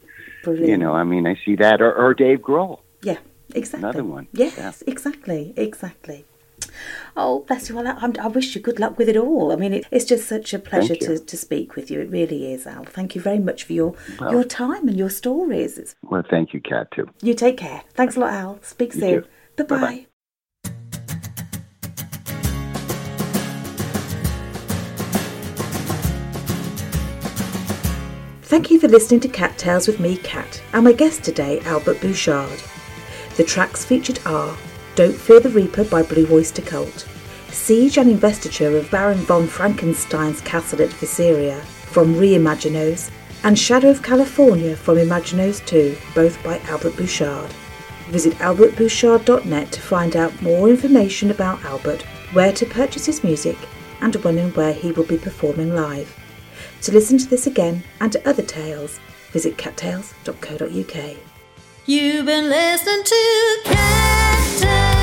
brilliant. 0.44 0.68
you 0.68 0.76
know, 0.76 0.92
I 0.92 1.04
mean, 1.04 1.26
I 1.26 1.34
see 1.44 1.56
that, 1.56 1.80
or, 1.82 1.92
or 1.92 2.14
Dave 2.14 2.40
Grohl. 2.40 2.80
Yeah, 3.02 3.18
exactly. 3.54 3.88
Another 3.88 4.04
one. 4.04 4.28
Yes, 4.32 4.54
Yeah. 4.56 4.72
exactly, 4.92 5.52
exactly. 5.56 6.24
Oh, 7.16 7.40
bless 7.46 7.68
you. 7.68 7.76
Well, 7.76 7.86
I, 7.86 7.92
I'm- 7.92 8.32
wish 8.32 8.54
you 8.54 8.60
good 8.60 8.80
luck 8.80 8.96
with 8.98 9.08
it 9.08 9.16
all. 9.16 9.52
I 9.52 9.56
mean, 9.56 9.72
it, 9.74 9.86
it's 9.90 10.04
just 10.04 10.26
such 10.28 10.52
a 10.54 10.58
pleasure 10.58 10.96
to, 10.96 11.18
to 11.18 11.36
speak 11.36 11.76
with 11.76 11.90
you. 11.90 12.00
It 12.00 12.10
really 12.10 12.52
is, 12.52 12.66
Al. 12.66 12.84
Thank 12.84 13.14
you 13.14 13.20
very 13.20 13.38
much 13.38 13.64
for 13.64 13.72
your 13.74 13.94
Well- 14.20 14.32
your 14.32 14.44
time 14.44 14.88
and 14.88 14.96
your 14.96 15.10
stories. 15.10 15.78
It's, 15.78 15.94
Well, 16.02 16.24
thank 16.28 16.52
you, 16.54 16.60
Kat, 16.60 16.90
too. 16.92 17.06
you 17.22 17.34
take 17.34 17.56
care. 17.58 17.82
Thanks 17.94 18.16
a 18.16 18.20
lot, 18.20 18.32
Al. 18.32 18.58
Speak 18.62 18.94
You 18.94 19.00
soon. 19.00 19.24
Bye 19.56 19.64
bye. 19.86 20.13
Thank 28.54 28.70
you 28.70 28.78
for 28.78 28.86
listening 28.86 29.18
to 29.18 29.28
Cat 29.28 29.58
Tales 29.58 29.88
with 29.88 29.98
me, 29.98 30.16
Cat, 30.18 30.62
and 30.72 30.84
my 30.84 30.92
guest 30.92 31.24
today, 31.24 31.58
Albert 31.64 32.00
Bouchard. 32.00 32.62
The 33.36 33.42
tracks 33.42 33.84
featured 33.84 34.20
are 34.26 34.56
Don't 34.94 35.16
Fear 35.16 35.40
the 35.40 35.48
Reaper 35.48 35.82
by 35.82 36.04
Blue 36.04 36.28
Oyster 36.30 36.62
Cult, 36.62 37.04
Siege 37.48 37.98
and 37.98 38.08
Investiture 38.08 38.76
of 38.76 38.88
Baron 38.92 39.18
von 39.18 39.48
Frankenstein's 39.48 40.40
Castle 40.42 40.82
at 40.82 40.90
Weisseria 40.90 41.60
from 41.62 42.14
Reimaginos, 42.14 43.10
and 43.42 43.58
Shadow 43.58 43.90
of 43.90 44.04
California 44.04 44.76
from 44.76 44.98
Imaginos 44.98 45.66
2, 45.66 45.96
both 46.14 46.40
by 46.44 46.60
Albert 46.68 46.96
Bouchard. 46.96 47.50
Visit 48.10 48.34
albertbouchard.net 48.34 49.72
to 49.72 49.80
find 49.80 50.14
out 50.14 50.42
more 50.42 50.68
information 50.68 51.32
about 51.32 51.64
Albert, 51.64 52.02
where 52.34 52.52
to 52.52 52.66
purchase 52.66 53.06
his 53.06 53.24
music, 53.24 53.58
and 54.00 54.14
when 54.22 54.38
and 54.38 54.54
where 54.54 54.72
he 54.72 54.92
will 54.92 55.06
be 55.06 55.18
performing 55.18 55.74
live. 55.74 56.16
To 56.84 56.92
listen 56.92 57.16
to 57.16 57.26
this 57.26 57.46
again 57.46 57.82
and 58.02 58.12
to 58.12 58.28
other 58.28 58.42
tales, 58.42 59.00
visit 59.32 59.56
cattails.co.uk. 59.56 61.16
You've 61.86 62.26
been 62.26 62.50
listening 62.50 63.04
to 63.04 63.60
Cat 63.64 64.93